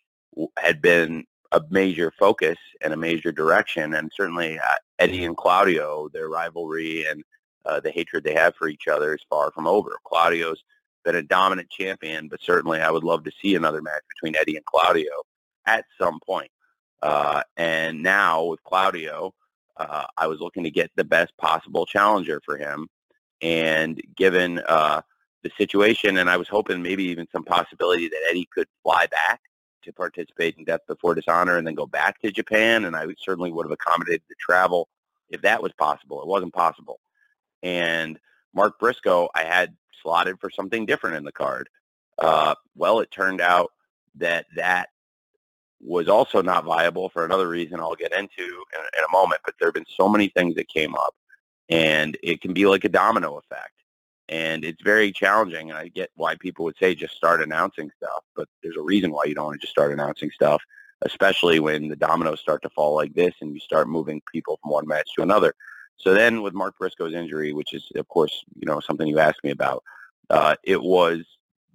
had 0.57 0.81
been 0.81 1.25
a 1.51 1.61
major 1.69 2.11
focus 2.17 2.57
and 2.81 2.93
a 2.93 2.97
major 2.97 3.31
direction, 3.31 3.93
and 3.93 4.11
certainly 4.13 4.59
uh, 4.59 4.73
Eddie 4.99 5.25
and 5.25 5.37
Claudio, 5.37 6.09
their 6.09 6.27
rivalry 6.27 7.05
and 7.05 7.23
uh, 7.65 7.79
the 7.79 7.91
hatred 7.91 8.23
they 8.23 8.33
have 8.33 8.55
for 8.55 8.67
each 8.67 8.87
other 8.87 9.13
is 9.13 9.21
far 9.29 9.51
from 9.51 9.67
over. 9.67 9.97
Claudio's 10.03 10.63
been 11.05 11.15
a 11.15 11.23
dominant 11.23 11.69
champion, 11.69 12.27
but 12.27 12.41
certainly 12.41 12.81
I 12.81 12.89
would 12.89 13.03
love 13.03 13.23
to 13.25 13.31
see 13.41 13.55
another 13.55 13.81
match 13.81 14.01
between 14.09 14.35
Eddie 14.35 14.55
and 14.55 14.65
Claudio 14.65 15.11
at 15.65 15.85
some 15.99 16.19
point. 16.25 16.51
Uh, 17.01 17.43
and 17.57 18.01
now 18.01 18.45
with 18.45 18.63
Claudio, 18.63 19.33
uh, 19.77 20.05
I 20.17 20.27
was 20.27 20.39
looking 20.39 20.63
to 20.63 20.71
get 20.71 20.91
the 20.95 21.03
best 21.03 21.35
possible 21.37 21.85
challenger 21.85 22.41
for 22.45 22.57
him. 22.57 22.87
And 23.41 24.01
given 24.15 24.59
uh, 24.67 25.01
the 25.43 25.51
situation, 25.57 26.17
and 26.17 26.29
I 26.29 26.37
was 26.37 26.47
hoping 26.47 26.81
maybe 26.81 27.03
even 27.05 27.27
some 27.31 27.43
possibility 27.43 28.07
that 28.07 28.27
Eddie 28.29 28.47
could 28.53 28.67
fly 28.81 29.07
back 29.07 29.41
to 29.83 29.91
participate 29.91 30.55
in 30.57 30.63
Death 30.63 30.81
Before 30.87 31.13
Dishonor 31.13 31.57
and 31.57 31.67
then 31.67 31.75
go 31.75 31.85
back 31.85 32.21
to 32.21 32.31
Japan, 32.31 32.85
and 32.85 32.95
I 32.95 33.05
certainly 33.19 33.51
would 33.51 33.65
have 33.65 33.71
accommodated 33.71 34.23
the 34.29 34.35
travel 34.39 34.87
if 35.29 35.41
that 35.41 35.61
was 35.61 35.73
possible. 35.73 36.21
It 36.21 36.27
wasn't 36.27 36.53
possible. 36.53 36.99
And 37.61 38.19
Mark 38.53 38.79
Briscoe, 38.79 39.29
I 39.35 39.43
had 39.43 39.75
slotted 40.01 40.39
for 40.39 40.49
something 40.49 40.85
different 40.85 41.17
in 41.17 41.23
the 41.23 41.31
card. 41.31 41.69
Uh, 42.19 42.55
well, 42.75 42.99
it 42.99 43.11
turned 43.11 43.41
out 43.41 43.71
that 44.15 44.45
that 44.55 44.89
was 45.85 46.07
also 46.07 46.41
not 46.41 46.65
viable 46.65 47.09
for 47.09 47.25
another 47.25 47.47
reason 47.49 47.79
I'll 47.79 47.95
get 47.95 48.13
into 48.13 48.41
in, 48.41 48.81
in 48.97 49.03
a 49.07 49.11
moment. 49.11 49.41
But 49.45 49.55
there 49.59 49.67
have 49.67 49.73
been 49.73 49.85
so 49.97 50.07
many 50.07 50.29
things 50.29 50.55
that 50.55 50.67
came 50.69 50.95
up, 50.95 51.15
and 51.69 52.17
it 52.23 52.41
can 52.41 52.53
be 52.53 52.65
like 52.65 52.85
a 52.85 52.89
domino 52.89 53.37
effect. 53.37 53.71
And 54.29 54.63
it's 54.63 54.81
very 54.81 55.11
challenging, 55.11 55.69
and 55.69 55.77
I 55.77 55.89
get 55.89 56.09
why 56.15 56.35
people 56.35 56.63
would 56.65 56.77
say 56.77 56.95
just 56.95 57.15
start 57.15 57.41
announcing 57.41 57.91
stuff, 57.97 58.23
but 58.35 58.47
there's 58.61 58.77
a 58.77 58.81
reason 58.81 59.11
why 59.11 59.25
you 59.25 59.35
don't 59.35 59.45
want 59.45 59.59
to 59.59 59.61
just 59.61 59.73
start 59.73 59.91
announcing 59.91 60.31
stuff, 60.31 60.61
especially 61.01 61.59
when 61.59 61.89
the 61.89 61.95
dominoes 61.95 62.39
start 62.39 62.61
to 62.61 62.69
fall 62.69 62.95
like 62.95 63.13
this 63.13 63.33
and 63.41 63.53
you 63.53 63.59
start 63.59 63.89
moving 63.89 64.21
people 64.31 64.57
from 64.61 64.71
one 64.71 64.87
match 64.87 65.09
to 65.15 65.23
another. 65.23 65.53
So 65.97 66.13
then 66.13 66.41
with 66.41 66.53
Mark 66.53 66.77
Briscoe's 66.77 67.13
injury, 67.13 67.53
which 67.53 67.73
is, 67.73 67.91
of 67.95 68.07
course, 68.07 68.43
you 68.55 68.65
know, 68.65 68.79
something 68.79 69.07
you 69.07 69.19
asked 69.19 69.43
me 69.43 69.51
about, 69.51 69.83
uh, 70.29 70.55
it 70.63 70.81
was 70.81 71.25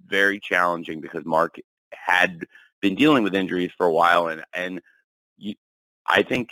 very 0.07 0.39
challenging 0.39 1.01
because 1.01 1.23
Mark 1.25 1.57
had 1.91 2.45
been 2.81 2.95
dealing 2.95 3.23
with 3.23 3.35
injuries 3.35 3.71
for 3.77 3.85
a 3.85 3.93
while, 3.93 4.27
and 4.27 4.43
and 4.53 4.81
you, 5.37 5.55
I 6.07 6.23
think 6.23 6.49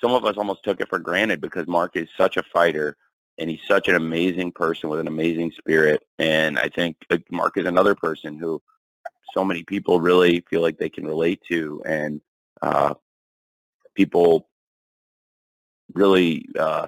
some 0.00 0.12
of 0.12 0.24
us 0.24 0.36
almost 0.36 0.64
took 0.64 0.80
it 0.80 0.88
for 0.88 0.98
granted 0.98 1.40
because 1.40 1.66
Mark 1.66 1.96
is 1.96 2.08
such 2.16 2.36
a 2.36 2.42
fighter 2.42 2.96
and 3.38 3.48
he's 3.48 3.60
such 3.66 3.88
an 3.88 3.96
amazing 3.96 4.52
person 4.52 4.90
with 4.90 5.00
an 5.00 5.06
amazing 5.06 5.50
spirit. 5.56 6.02
And 6.18 6.58
I 6.58 6.68
think 6.68 6.96
Mark 7.30 7.56
is 7.56 7.66
another 7.66 7.94
person 7.94 8.38
who 8.38 8.62
so 9.34 9.44
many 9.44 9.62
people 9.62 10.00
really 10.00 10.44
feel 10.50 10.60
like 10.60 10.78
they 10.78 10.88
can 10.88 11.06
relate 11.06 11.40
to, 11.48 11.82
and 11.86 12.20
uh, 12.62 12.94
people 13.94 14.48
really 15.94 16.46
uh, 16.58 16.86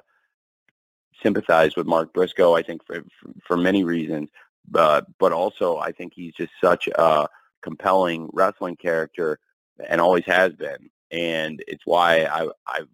sympathize 1.22 1.76
with 1.76 1.86
Mark 1.86 2.12
Briscoe. 2.12 2.54
I 2.54 2.62
think 2.62 2.84
for 2.86 3.04
for 3.46 3.56
many 3.56 3.84
reasons, 3.84 4.28
but 4.68 5.06
but 5.18 5.32
also 5.32 5.78
I 5.78 5.92
think 5.92 6.12
he's 6.14 6.34
just 6.34 6.52
such 6.60 6.88
a 6.88 7.28
compelling 7.62 8.28
wrestling 8.32 8.76
character 8.76 9.38
and 9.88 10.00
always 10.00 10.24
has 10.26 10.52
been. 10.52 10.90
And 11.10 11.62
it's 11.66 11.84
why 11.84 12.24
I, 12.24 12.48
I've 12.66 12.88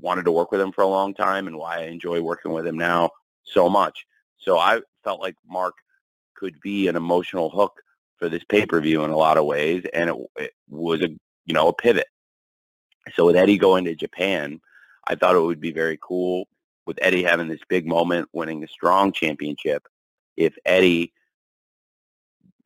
wanted 0.00 0.24
to 0.24 0.32
work 0.32 0.52
with 0.52 0.60
him 0.60 0.72
for 0.72 0.82
a 0.82 0.88
long 0.88 1.14
time 1.14 1.46
and 1.46 1.56
why 1.56 1.78
I 1.78 1.82
enjoy 1.84 2.20
working 2.20 2.52
with 2.52 2.66
him 2.66 2.76
now 2.76 3.10
so 3.44 3.68
much. 3.68 4.06
So 4.38 4.58
I 4.58 4.80
felt 5.04 5.20
like 5.20 5.36
Mark 5.48 5.74
could 6.34 6.60
be 6.60 6.88
an 6.88 6.96
emotional 6.96 7.50
hook 7.50 7.80
for 8.16 8.28
this 8.28 8.44
pay-per-view 8.44 9.04
in 9.04 9.10
a 9.10 9.16
lot 9.16 9.38
of 9.38 9.46
ways. 9.46 9.84
And 9.92 10.10
it, 10.10 10.16
it 10.36 10.52
was 10.68 11.00
a, 11.02 11.08
you 11.46 11.54
know, 11.54 11.68
a 11.68 11.72
pivot. 11.72 12.06
So 13.14 13.26
with 13.26 13.36
Eddie 13.36 13.58
going 13.58 13.84
to 13.86 13.94
Japan, 13.94 14.60
I 15.08 15.14
thought 15.14 15.34
it 15.34 15.40
would 15.40 15.60
be 15.60 15.72
very 15.72 15.98
cool 16.02 16.46
with 16.86 16.98
Eddie 17.02 17.22
having 17.22 17.48
this 17.48 17.60
big 17.68 17.86
moment, 17.86 18.28
winning 18.32 18.60
the 18.60 18.68
Strong 18.68 19.12
Championship. 19.12 19.86
If 20.36 20.54
Eddie, 20.64 21.12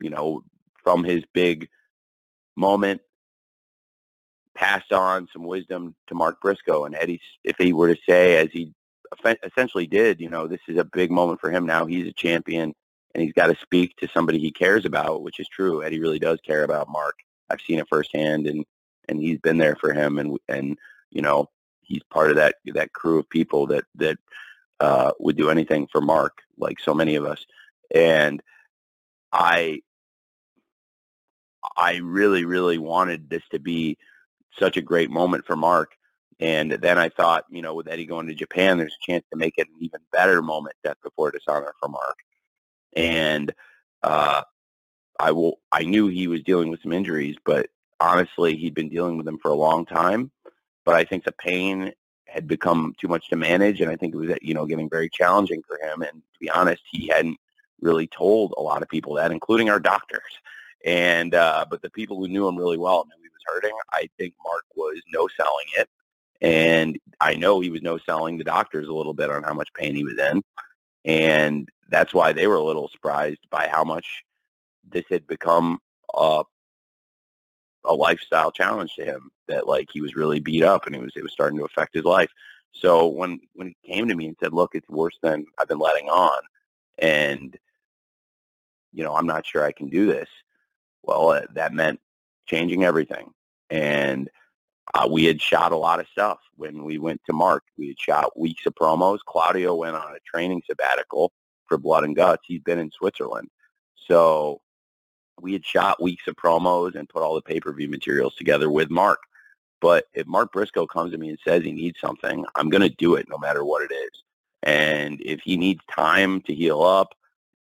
you 0.01 0.09
know, 0.09 0.43
from 0.85 1.03
his 1.03 1.23
big 1.33 1.67
moment, 2.55 3.01
passed 4.53 4.93
on 4.93 5.27
some 5.33 5.43
wisdom 5.43 5.95
to 6.07 6.15
Mark 6.15 6.39
Briscoe. 6.39 6.85
And 6.85 6.95
Eddie, 6.95 7.19
if 7.43 7.57
he 7.57 7.73
were 7.73 7.93
to 7.93 8.01
say, 8.07 8.37
as 8.37 8.49
he 8.53 8.71
essentially 9.43 9.87
did, 9.87 10.21
you 10.21 10.29
know, 10.29 10.47
this 10.47 10.61
is 10.67 10.77
a 10.77 10.85
big 10.85 11.11
moment 11.11 11.41
for 11.41 11.51
him 11.51 11.65
now. 11.65 11.85
He's 11.85 12.07
a 12.07 12.13
champion 12.13 12.73
and 13.13 13.23
he's 13.23 13.33
got 13.33 13.47
to 13.47 13.57
speak 13.61 13.97
to 13.97 14.07
somebody 14.13 14.39
he 14.39 14.51
cares 14.51 14.85
about, 14.85 15.23
which 15.23 15.39
is 15.39 15.47
true. 15.49 15.83
Eddie 15.83 15.99
really 15.99 16.19
does 16.19 16.39
care 16.45 16.63
about 16.63 16.87
Mark. 16.87 17.15
I've 17.49 17.61
seen 17.61 17.79
it 17.79 17.89
firsthand 17.89 18.47
and, 18.47 18.63
and 19.09 19.19
he's 19.19 19.39
been 19.39 19.57
there 19.57 19.75
for 19.75 19.91
him. 19.91 20.19
And, 20.19 20.37
and, 20.47 20.77
you 21.11 21.21
know, 21.21 21.49
he's 21.81 22.03
part 22.11 22.29
of 22.29 22.35
that, 22.37 22.55
that 22.65 22.93
crew 22.93 23.19
of 23.19 23.29
people 23.29 23.67
that, 23.67 23.85
that, 23.95 24.17
uh, 24.79 25.11
would 25.19 25.37
do 25.37 25.49
anything 25.49 25.87
for 25.91 26.01
Mark, 26.01 26.39
like 26.57 26.79
so 26.79 26.93
many 26.93 27.15
of 27.15 27.25
us. 27.25 27.45
And 27.93 28.41
I 29.31 29.81
I 31.77 31.97
really, 31.97 32.45
really 32.45 32.77
wanted 32.77 33.29
this 33.29 33.43
to 33.51 33.59
be 33.59 33.97
such 34.57 34.77
a 34.77 34.81
great 34.81 35.09
moment 35.09 35.45
for 35.45 35.55
Mark. 35.55 35.91
And 36.39 36.71
then 36.71 36.97
I 36.97 37.09
thought, 37.09 37.45
you 37.49 37.61
know, 37.61 37.73
with 37.73 37.87
Eddie 37.87 38.05
going 38.05 38.27
to 38.27 38.33
Japan, 38.33 38.77
there's 38.77 38.95
a 39.01 39.11
chance 39.11 39.23
to 39.31 39.37
make 39.37 39.53
it 39.57 39.67
an 39.67 39.75
even 39.79 40.01
better 40.11 40.41
moment, 40.41 40.75
Death 40.83 40.97
Before 41.03 41.31
Dishonor 41.31 41.73
for 41.79 41.87
Mark. 41.87 42.17
And 42.95 43.53
uh, 44.03 44.41
I 45.19 45.31
will. 45.31 45.59
I 45.71 45.83
knew 45.83 46.07
he 46.07 46.27
was 46.27 46.43
dealing 46.43 46.69
with 46.69 46.81
some 46.81 46.91
injuries, 46.91 47.37
but 47.45 47.67
honestly, 47.99 48.55
he'd 48.57 48.73
been 48.73 48.89
dealing 48.89 49.17
with 49.17 49.25
them 49.25 49.39
for 49.41 49.49
a 49.49 49.55
long 49.55 49.85
time. 49.85 50.31
But 50.83 50.95
I 50.95 51.05
think 51.05 51.23
the 51.23 51.31
pain 51.31 51.93
had 52.25 52.47
become 52.47 52.93
too 52.99 53.07
much 53.07 53.29
to 53.29 53.35
manage, 53.35 53.81
and 53.81 53.89
I 53.89 53.95
think 53.95 54.13
it 54.13 54.17
was, 54.17 54.37
you 54.41 54.53
know, 54.53 54.65
getting 54.65 54.89
very 54.89 55.09
challenging 55.09 55.63
for 55.67 55.79
him. 55.81 56.01
And 56.01 56.11
to 56.11 56.39
be 56.39 56.49
honest, 56.49 56.83
he 56.91 57.07
hadn't 57.07 57.37
really 57.81 58.07
told 58.07 58.53
a 58.57 58.61
lot 58.61 58.81
of 58.81 58.89
people 58.89 59.15
that, 59.15 59.31
including 59.31 59.69
our 59.69 59.79
doctors. 59.79 60.21
And 60.85 61.33
uh, 61.33 61.65
but 61.69 61.81
the 61.81 61.89
people 61.89 62.17
who 62.17 62.27
knew 62.27 62.47
him 62.47 62.57
really 62.57 62.77
well 62.77 63.05
knew 63.05 63.21
he 63.21 63.29
was 63.29 63.41
hurting. 63.45 63.75
I 63.91 64.07
think 64.19 64.35
Mark 64.43 64.63
was 64.75 65.01
no 65.11 65.27
selling 65.35 65.65
it, 65.77 65.89
and 66.41 66.99
I 67.19 67.35
know 67.35 67.59
he 67.59 67.71
was 67.71 67.81
no 67.81 67.97
selling 67.97 68.37
the 68.37 68.43
doctors 68.43 68.87
a 68.87 68.93
little 68.93 69.15
bit 69.15 69.31
on 69.31 69.43
how 69.43 69.53
much 69.53 69.73
pain 69.73 69.95
he 69.95 70.03
was 70.03 70.17
in, 70.19 70.43
and 71.03 71.67
that's 71.89 72.13
why 72.13 72.33
they 72.33 72.45
were 72.47 72.55
a 72.55 72.63
little 72.63 72.87
surprised 72.89 73.39
by 73.49 73.67
how 73.67 73.83
much 73.83 74.23
this 74.87 75.05
had 75.09 75.25
become 75.27 75.79
a 76.15 76.43
a 77.85 77.93
lifestyle 77.93 78.51
challenge 78.51 78.93
to 78.95 79.05
him. 79.05 79.31
That 79.47 79.67
like 79.67 79.89
he 79.91 80.01
was 80.01 80.15
really 80.15 80.39
beat 80.39 80.63
up 80.63 80.85
and 80.85 80.95
it 80.95 81.01
was 81.01 81.13
it 81.15 81.23
was 81.23 81.33
starting 81.33 81.57
to 81.59 81.65
affect 81.65 81.95
his 81.95 82.03
life. 82.05 82.31
So 82.73 83.07
when 83.07 83.39
when 83.53 83.69
he 83.81 83.93
came 83.93 84.07
to 84.07 84.15
me 84.15 84.27
and 84.27 84.37
said, 84.39 84.53
"Look, 84.53 84.75
it's 84.75 84.89
worse 84.89 85.17
than 85.23 85.45
I've 85.59 85.67
been 85.67 85.79
letting 85.79 86.09
on," 86.09 86.41
and 86.99 87.57
you 88.93 89.03
know, 89.03 89.15
I'm 89.15 89.27
not 89.27 89.45
sure 89.45 89.63
I 89.63 89.71
can 89.71 89.89
do 89.89 90.05
this. 90.05 90.29
Well, 91.05 91.29
uh, 91.29 91.41
that 91.53 91.73
meant 91.73 91.99
changing 92.47 92.83
everything. 92.83 93.31
And 93.69 94.29
uh, 94.93 95.07
we 95.09 95.25
had 95.25 95.41
shot 95.41 95.71
a 95.71 95.77
lot 95.77 95.99
of 95.99 96.07
stuff 96.07 96.39
when 96.55 96.83
we 96.83 96.97
went 96.97 97.21
to 97.25 97.33
Mark. 97.33 97.63
We 97.77 97.87
had 97.87 97.99
shot 97.99 98.37
weeks 98.39 98.65
of 98.65 98.75
promos. 98.75 99.19
Claudio 99.25 99.75
went 99.75 99.95
on 99.95 100.15
a 100.15 100.19
training 100.25 100.61
sabbatical 100.67 101.31
for 101.67 101.77
Blood 101.77 102.03
and 102.03 102.15
Guts. 102.15 102.43
He'd 102.47 102.63
been 102.63 102.79
in 102.79 102.91
Switzerland. 102.91 103.49
So 104.07 104.61
we 105.41 105.53
had 105.53 105.65
shot 105.65 106.01
weeks 106.01 106.27
of 106.27 106.35
promos 106.35 106.95
and 106.95 107.09
put 107.09 107.23
all 107.23 107.35
the 107.35 107.41
pay-per-view 107.41 107.89
materials 107.89 108.35
together 108.35 108.69
with 108.69 108.89
Mark. 108.89 109.19
But 109.81 110.05
if 110.13 110.25
Mark 110.27 110.53
Briscoe 110.53 110.87
comes 110.87 111.11
to 111.11 111.17
me 111.17 111.29
and 111.29 111.39
says 111.45 111.63
he 111.63 111.71
needs 111.71 111.99
something, 111.99 112.45
I'm 112.55 112.69
going 112.69 112.81
to 112.81 112.95
do 112.95 113.15
it 113.15 113.27
no 113.29 113.37
matter 113.37 113.65
what 113.65 113.83
it 113.83 113.93
is. 113.93 114.23
And 114.63 115.21
if 115.23 115.41
he 115.41 115.57
needs 115.57 115.81
time 115.91 116.41
to 116.41 116.53
heal 116.53 116.81
up, 116.81 117.13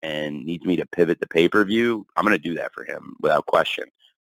and 0.03 0.45
needs 0.45 0.65
me 0.65 0.75
to 0.75 0.85
pivot 0.85 1.19
the 1.19 1.27
pay-per-view, 1.27 2.05
I'm 2.15 2.25
going 2.25 2.37
to 2.37 2.49
do 2.49 2.53
that 2.55 2.73
for 2.73 2.83
him 2.83 3.15
without 3.21 3.45
question. 3.45 3.85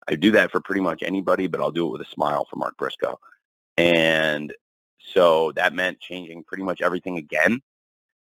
I 0.10 0.16
do 0.16 0.32
that 0.32 0.52
for 0.52 0.60
pretty 0.60 0.82
much 0.82 1.04
anybody, 1.04 1.48
but 1.48 1.62
I'll 1.62 1.72
do 1.72 1.86
it 1.88 1.92
with 1.92 2.02
a 2.02 2.12
smile 2.12 2.46
for 2.50 2.56
Mark 2.56 2.76
Briscoe. 2.78 3.20
And 3.78 4.54
so 5.00 5.52
that 5.54 5.74
meant 5.74 6.00
changing 6.00 6.44
pretty 6.44 6.64
much 6.64 6.82
everything 6.82 7.18
again. 7.18 7.62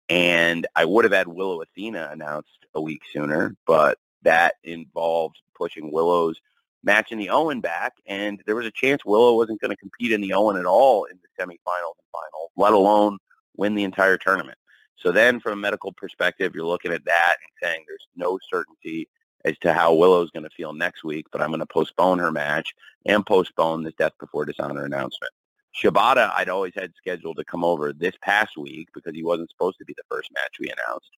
And 0.08 0.66
I 0.76 0.84
would 0.84 1.04
have 1.04 1.12
had 1.12 1.28
Willow 1.28 1.62
Athena 1.62 2.10
announced 2.12 2.66
a 2.74 2.80
week 2.80 3.02
sooner, 3.12 3.56
but 3.66 3.98
that 4.22 4.56
involved 4.64 5.36
pushing 5.54 5.90
Willow's 5.92 6.40
match 6.82 7.12
in 7.12 7.18
the 7.18 7.30
Owen 7.30 7.60
back. 7.60 7.94
And 8.06 8.42
there 8.44 8.56
was 8.56 8.66
a 8.66 8.72
chance 8.72 9.04
Willow 9.04 9.36
wasn't 9.36 9.60
going 9.60 9.70
to 9.70 9.76
compete 9.76 10.12
in 10.12 10.20
the 10.20 10.34
Owen 10.34 10.58
at 10.58 10.66
all 10.66 11.04
in 11.04 11.18
the 11.22 11.42
semifinals 11.42 11.96
and 11.96 12.10
finals, 12.12 12.50
let 12.56 12.74
alone 12.74 13.18
win 13.56 13.74
the 13.74 13.84
entire 13.84 14.18
tournament. 14.18 14.58
So 15.00 15.10
then 15.10 15.40
from 15.40 15.54
a 15.54 15.56
medical 15.56 15.92
perspective, 15.92 16.54
you're 16.54 16.66
looking 16.66 16.92
at 16.92 17.04
that 17.06 17.36
and 17.42 17.52
saying 17.62 17.84
there's 17.86 18.06
no 18.16 18.38
certainty 18.50 19.08
as 19.46 19.56
to 19.58 19.72
how 19.72 19.94
Willow's 19.94 20.30
going 20.30 20.44
to 20.44 20.50
feel 20.50 20.74
next 20.74 21.02
week, 21.02 21.26
but 21.32 21.40
I'm 21.40 21.48
going 21.48 21.60
to 21.60 21.66
postpone 21.66 22.18
her 22.18 22.30
match 22.30 22.74
and 23.06 23.24
postpone 23.24 23.82
this 23.82 23.94
Death 23.98 24.12
Before 24.20 24.44
Dishonor 24.44 24.84
announcement. 24.84 25.32
Shibata, 25.74 26.30
I'd 26.36 26.50
always 26.50 26.74
had 26.74 26.92
scheduled 26.96 27.38
to 27.38 27.44
come 27.44 27.64
over 27.64 27.92
this 27.92 28.14
past 28.22 28.56
week 28.58 28.88
because 28.92 29.14
he 29.14 29.22
wasn't 29.22 29.50
supposed 29.50 29.78
to 29.78 29.84
be 29.84 29.94
the 29.96 30.02
first 30.10 30.28
match 30.34 30.56
we 30.60 30.70
announced. 30.70 31.10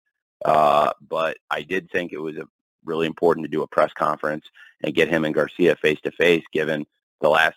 Uh, 0.44 0.92
but 1.08 1.38
I 1.50 1.62
did 1.62 1.90
think 1.90 2.12
it 2.12 2.18
was 2.18 2.36
a, 2.36 2.46
really 2.84 3.06
important 3.06 3.44
to 3.44 3.50
do 3.50 3.62
a 3.62 3.66
press 3.66 3.92
conference 3.92 4.44
and 4.84 4.94
get 4.94 5.08
him 5.08 5.24
and 5.24 5.34
Garcia 5.34 5.74
face 5.76 6.00
to 6.02 6.12
face, 6.12 6.44
given 6.52 6.86
the 7.20 7.28
last 7.28 7.56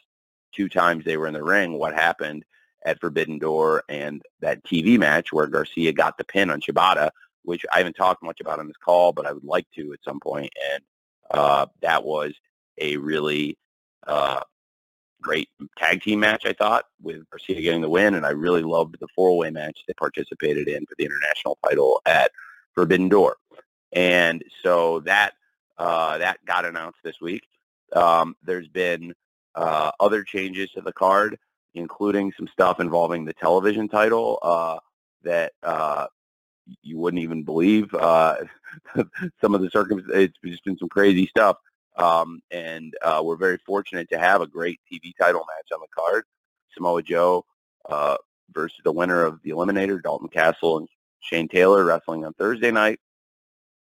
two 0.56 0.70
times 0.70 1.04
they 1.04 1.18
were 1.18 1.28
in 1.28 1.34
the 1.34 1.44
ring, 1.44 1.74
what 1.74 1.94
happened 1.94 2.46
at 2.86 3.02
Forbidden 3.02 3.40
Door 3.40 3.84
and 3.90 4.22
that 4.42 4.64
TV 4.64 4.98
match 4.98 5.34
where 5.34 5.48
Garcia 5.48 5.92
got 5.92 6.18
the 6.18 6.24
pin 6.24 6.50
on 6.50 6.62
Shibata, 6.62 7.10
which 7.44 7.66
I 7.74 7.80
haven't 7.80 7.96
talked 7.96 8.24
much 8.24 8.40
about 8.40 8.60
on 8.60 8.68
this 8.68 8.78
call, 8.78 9.12
but 9.12 9.26
I 9.26 9.34
would 9.34 9.44
like 9.44 9.68
to 9.76 9.92
at 9.92 10.04
some 10.04 10.20
point. 10.20 10.52
And 10.74 10.84
uh, 11.32 11.66
that 11.82 12.04
was 12.04 12.34
a 12.78 12.98
really 12.98 13.58
uh, 14.08 14.42
great 15.22 15.50
tag 15.78 16.02
team 16.02 16.20
match, 16.20 16.46
I 16.46 16.54
thought, 16.54 16.86
with 17.02 17.28
Garcia 17.32 17.62
getting 17.62 17.82
the 17.82 17.90
win. 17.90 18.14
And 18.14 18.26
I 18.26 18.30
really 18.30 18.62
loved 18.62 18.98
the 19.00 19.08
four-way 19.16 19.50
match 19.50 19.80
they 19.88 19.94
participated 19.94 20.68
in 20.68 20.86
for 20.86 20.96
the 20.98 21.06
international 21.06 21.58
title 21.68 22.02
at 22.06 22.32
Forbidden 22.74 23.10
Door. 23.10 23.38
And 23.92 24.44
so 24.62 25.00
that 25.02 25.34
uh, 25.78 26.18
that 26.20 26.44
got 26.46 26.66
announced 26.66 27.00
this 27.04 27.20
week. 27.22 27.44
Um, 27.94 28.36
there's 28.44 28.68
been 28.68 29.14
uh, 29.56 29.92
other 30.00 30.24
changes 30.24 30.70
to 30.72 30.82
the 30.82 30.94
card, 30.94 31.38
including 31.76 32.32
some 32.38 32.48
stuff 32.48 32.80
involving 32.80 33.26
the 33.26 33.34
television 33.34 33.88
title 33.88 34.40
uh, 34.42 34.80
that 35.24 35.54
uh, 35.64 36.08
you 36.82 36.98
wouldn't 36.98 37.22
even 37.22 37.44
believe. 37.44 37.94
Uh, 37.94 38.38
some 39.42 39.54
of 39.54 39.62
the 39.62 39.70
circumstances, 39.70 40.16
it's 40.16 40.52
just 40.52 40.66
been 40.66 40.78
some 40.78 40.90
crazy 40.90 41.28
stuff. 41.28 41.58
Um, 41.98 42.42
and 42.52 42.94
uh, 43.02 43.22
we're 43.24 43.38
very 43.38 43.58
fortunate 43.66 44.10
to 44.10 44.20
have 44.20 44.42
a 44.42 44.48
great 44.48 44.80
TV 44.92 45.14
title 45.18 45.46
match 45.48 45.72
on 45.74 45.80
the 45.80 45.88
card. 45.96 46.26
Samoa 46.74 47.02
Joe 47.02 47.46
uh, 47.90 48.18
versus 48.54 48.80
the 48.84 48.92
winner 48.92 49.24
of 49.24 49.42
the 49.44 49.52
Eliminator, 49.52 50.02
Dalton 50.02 50.28
Castle 50.28 50.78
and 50.78 50.88
Shane 51.22 51.48
Taylor, 51.48 51.86
wrestling 51.86 52.26
on 52.26 52.34
Thursday 52.34 52.72
night. 52.72 53.00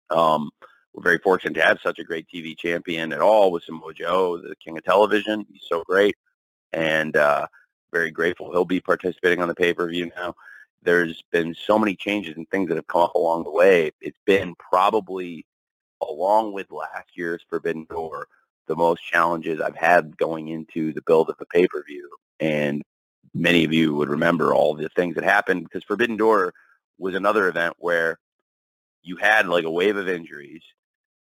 Um, 0.09 0.51
we're 0.93 1.03
very 1.03 1.19
fortunate 1.19 1.53
to 1.53 1.65
have 1.65 1.79
such 1.81 1.99
a 1.99 2.03
great 2.03 2.27
TV 2.33 2.57
champion 2.57 3.13
at 3.13 3.21
all 3.21 3.51
with 3.51 3.63
Samoa 3.63 3.93
Joe, 3.93 4.37
the 4.37 4.55
king 4.57 4.77
of 4.77 4.83
television. 4.83 5.45
He's 5.49 5.65
so 5.69 5.83
great, 5.87 6.15
and 6.73 7.15
uh, 7.15 7.47
very 7.91 8.11
grateful 8.11 8.51
he'll 8.51 8.65
be 8.65 8.79
participating 8.79 9.41
on 9.41 9.47
the 9.47 9.55
pay-per-view 9.55 10.11
now. 10.15 10.35
There's 10.83 11.21
been 11.31 11.53
so 11.53 11.77
many 11.77 11.95
changes 11.95 12.35
and 12.37 12.49
things 12.49 12.69
that 12.69 12.75
have 12.75 12.87
come 12.87 13.03
up 13.03 13.15
along 13.15 13.43
the 13.43 13.51
way. 13.51 13.91
It's 14.01 14.17
been 14.25 14.55
probably 14.55 15.45
along 16.01 16.53
with 16.53 16.71
last 16.71 17.09
year's 17.15 17.45
Forbidden 17.49 17.85
Door, 17.89 18.27
the 18.67 18.75
most 18.75 19.03
challenges 19.03 19.61
I've 19.61 19.75
had 19.75 20.17
going 20.17 20.47
into 20.47 20.93
the 20.93 21.03
build 21.03 21.29
of 21.29 21.37
the 21.37 21.45
pay-per-view. 21.45 22.09
And 22.39 22.81
many 23.33 23.63
of 23.63 23.73
you 23.73 23.93
would 23.95 24.09
remember 24.09 24.53
all 24.53 24.73
the 24.73 24.89
things 24.89 25.15
that 25.15 25.23
happened 25.23 25.63
because 25.63 25.83
Forbidden 25.83 26.17
Door 26.17 26.53
was 26.97 27.15
another 27.15 27.47
event 27.47 27.75
where 27.77 28.17
you 29.03 29.17
had 29.17 29.47
like 29.47 29.65
a 29.65 29.71
wave 29.71 29.97
of 29.97 30.09
injuries 30.09 30.63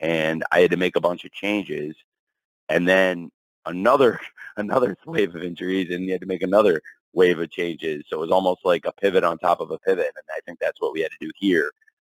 and 0.01 0.45
I 0.51 0.61
had 0.61 0.71
to 0.73 0.77
make 0.77 0.97
a 0.97 1.01
bunch 1.01 1.25
of 1.25 1.33
changes 1.33 1.95
and 2.69 2.89
then 2.89 3.31
another 3.67 4.21
another 4.57 4.97
wave 5.07 5.35
of 5.35 5.43
injuries 5.43 5.91
and 5.91 6.05
you 6.05 6.13
had 6.13 6.21
to 6.21 6.27
make 6.27 6.43
another 6.43 6.81
wave 7.15 7.39
of 7.39 7.51
changes. 7.51 8.05
So 8.09 8.17
it 8.17 8.21
was 8.21 8.31
almost 8.31 8.65
like 8.65 8.85
a 8.85 8.93
pivot 8.93 9.25
on 9.25 9.39
top 9.39 9.61
of 9.61 9.71
a 9.71 9.79
pivot. 9.79 10.13
And 10.15 10.25
I 10.31 10.41
think 10.45 10.59
that's 10.59 10.81
what 10.81 10.93
we 10.93 11.01
had 11.01 11.11
to 11.11 11.27
do 11.27 11.31
here. 11.37 11.71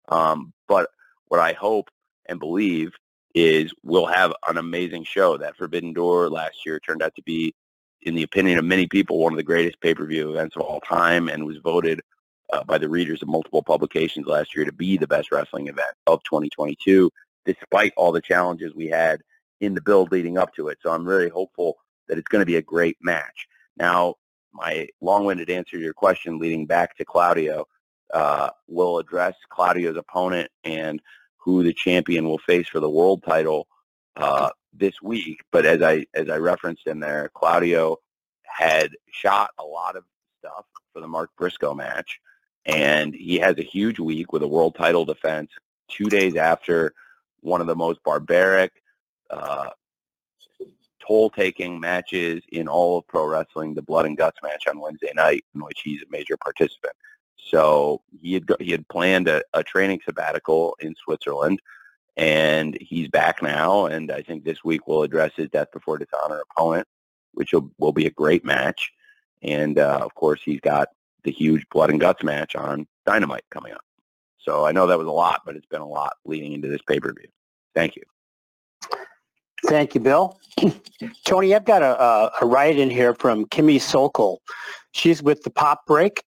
Um, 0.10 0.54
but 0.68 0.90
what 1.28 1.40
I 1.40 1.54
hope 1.54 1.90
and 2.28 2.40
believe 2.40 2.94
is 3.34 3.74
we'll 3.84 4.06
have 4.06 4.34
an 4.48 4.58
amazing 4.58 5.04
show. 5.04 5.38
That 5.38 5.56
Forbidden 5.56 5.94
Door 5.94 6.30
last 6.30 6.66
year 6.66 6.80
turned 6.80 7.02
out 7.02 7.16
to 7.16 7.24
be, 7.24 7.54
in 8.02 8.16
the 8.16 8.24
opinion 8.24 8.60
of 8.60 8.66
many 8.66 8.88
people, 8.88 9.20
one 9.20 9.34
of 9.34 9.38
the 9.38 9.44
greatest 9.44 9.80
pay-per-view 9.82 10.30
events 10.30 10.56
of 10.56 10.64
all 10.64 10.82
time 10.82 11.30
and 11.30 11.46
was 11.46 11.58
voted 11.58 12.02
uh, 12.52 12.64
by 12.64 12.78
the 12.78 12.90
readers 12.90 13.22
of 13.22 13.28
multiple 13.30 13.64
publications 13.64 14.28
last 14.28 14.56
year 14.56 14.66
to 14.66 14.74
be 14.74 14.98
the 14.98 15.08
best 15.08 15.32
wrestling 15.32 15.68
event 15.68 15.96
of 16.08 16.22
2022, 16.24 17.10
despite 17.46 17.94
all 17.96 18.12
the 18.12 18.22
challenges 18.22 18.76
we 18.76 18.88
had 18.88 19.22
in 19.62 19.74
the 19.74 19.82
build 19.82 20.12
leading 20.12 20.38
up 20.38 20.54
to 20.56 20.68
it. 20.68 20.80
So 20.82 20.92
I'm 20.92 21.08
really 21.08 21.30
hopeful 21.30 21.78
that 22.08 22.18
it's 22.18 22.28
going 22.28 22.42
to 22.42 22.46
be 22.46 22.58
a 22.58 22.62
great 22.62 22.98
match. 23.02 23.48
Now, 23.78 24.16
my 24.54 24.88
long-winded 25.00 25.50
answer 25.50 25.78
to 25.78 25.84
your 25.84 25.94
question 25.94 26.38
leading 26.38 26.66
back 26.66 26.98
to 26.98 27.06
Claudio 27.06 27.68
uh, 28.14 28.50
will 28.68 28.98
address 29.00 29.36
Claudio's 29.50 29.96
opponent 29.96 30.52
and 30.66 31.02
who 31.38 31.64
the 31.64 31.74
champion 31.74 32.28
will 32.28 32.40
face 32.40 32.68
for 32.68 32.82
the 32.82 32.90
world 32.90 33.24
title 33.24 33.68
uh, 34.18 34.50
this 34.74 35.02
week. 35.02 35.40
But 35.52 35.66
as 35.66 35.82
I 35.82 36.06
as 36.14 36.30
I 36.30 36.38
referenced 36.38 36.88
in 36.88 37.00
there, 37.00 37.32
Claudio 37.34 37.98
had 38.44 38.92
shot 39.12 39.52
a 39.58 39.64
lot 39.64 39.96
of 39.96 40.04
stuff 40.40 40.66
for 40.94 41.00
the 41.00 41.08
Mark 41.08 41.30
Briscoe 41.38 41.74
match, 41.74 42.20
and 42.66 43.16
he 43.16 43.40
has 43.40 43.58
a 43.58 43.64
huge 43.64 44.00
week 44.00 44.34
with 44.34 44.44
a 44.44 44.48
world 44.48 44.76
title 44.76 45.06
defense 45.06 45.50
two 45.88 46.10
days 46.10 46.36
after 46.36 46.94
one 47.40 47.62
of 47.62 47.68
the 47.68 47.76
most 47.76 48.04
barbaric, 48.04 48.72
uh, 49.32 49.70
toll-taking 51.06 51.80
matches 51.80 52.44
in 52.52 52.68
all 52.68 53.00
of 53.00 53.08
pro 53.08 53.26
wrestling, 53.26 53.74
the 53.74 53.82
Blood 53.82 54.06
and 54.06 54.18
Guts 54.18 54.40
match 54.44 54.68
on 54.68 54.80
Wednesday 54.80 55.12
night, 55.16 55.44
in 55.56 55.64
which 55.64 55.82
he's 55.84 56.02
a 56.02 56.12
major 56.12 56.38
participant. 56.38 56.94
So 57.38 58.02
he 58.22 58.34
had 58.36 58.46
he 58.60 58.72
had 58.72 58.88
planned 58.88 59.28
a, 59.28 59.42
a 59.54 59.64
training 59.64 60.02
sabbatical 60.06 60.76
in 60.80 60.96
Switzerland, 60.96 61.60
and 62.18 62.78
he's 62.80 63.08
back 63.10 63.42
now. 63.42 63.88
And 63.88 64.12
I 64.12 64.22
think 64.22 64.44
this 64.44 64.64
week 64.64 64.88
we'll 64.88 65.04
address 65.04 65.32
his 65.36 65.50
Death 65.50 65.72
Before 65.74 65.98
Dishonor 65.98 66.44
opponent, 66.52 66.88
which 67.34 67.52
will, 67.52 67.72
will 67.80 67.92
be 67.92 68.06
a 68.06 68.12
great 68.12 68.46
match. 68.46 68.92
And 69.42 69.80
uh, 69.80 70.00
of 70.02 70.14
course, 70.14 70.42
he's 70.44 70.62
got 70.62 70.90
the 71.24 71.32
huge 71.32 71.68
Blood 71.70 71.90
and 71.90 72.00
Guts 72.00 72.24
match 72.24 72.56
on 72.56 72.88
Dynamite 73.06 73.46
coming 73.50 73.74
up. 73.74 73.84
So 74.38 74.66
I 74.66 74.72
know 74.72 74.88
that 74.88 74.98
was 74.98 75.08
a 75.08 75.12
lot, 75.12 75.42
but 75.46 75.56
it's 75.56 75.66
been 75.68 75.82
a 75.82 75.88
lot 75.88 76.14
leading 76.26 76.54
into 76.54 76.68
this 76.68 76.82
pay-per-view. 76.88 77.28
Thank 77.76 77.96
you. 77.96 78.04
Thank 79.68 79.96
you, 79.96 80.02
Bill. 80.02 80.40
Tony, 81.26 81.56
I've 81.56 81.66
got 81.66 81.82
a, 81.82 82.02
a, 82.02 82.32
a 82.42 82.46
write 82.46 82.78
in 82.78 82.90
here 82.90 83.14
from 83.14 83.46
Kimmy 83.46 83.80
Sokol. 83.80 84.42
She's 84.92 85.22
with 85.22 85.44
the 85.44 85.50
Pop 85.50 85.86
Break. 85.86 86.24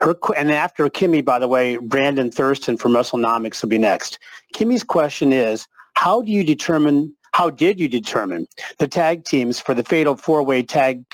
Her 0.00 0.14
and 0.36 0.50
after 0.50 0.88
Kimmy, 0.88 1.24
by 1.24 1.38
the 1.38 1.48
way, 1.48 1.76
Brandon 1.78 2.30
Thurston 2.30 2.76
from 2.76 2.92
WrestleNomics 2.92 3.62
will 3.62 3.68
be 3.68 3.78
next. 3.78 4.18
Kimmy's 4.54 4.84
question 4.84 5.32
is, 5.32 5.66
how 5.94 6.22
do 6.22 6.30
you 6.30 6.44
determine? 6.44 7.14
How 7.32 7.50
did 7.50 7.78
you 7.78 7.88
determine 7.88 8.46
the 8.78 8.88
tag 8.88 9.24
teams 9.24 9.60
for 9.60 9.74
the 9.74 9.84
fatal 9.84 10.16
four-way 10.16 10.62
tag 10.62 11.04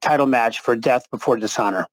title 0.00 0.26
match 0.26 0.60
for 0.60 0.76
Death 0.76 1.10
Before 1.10 1.36
Dishonor? 1.36 1.86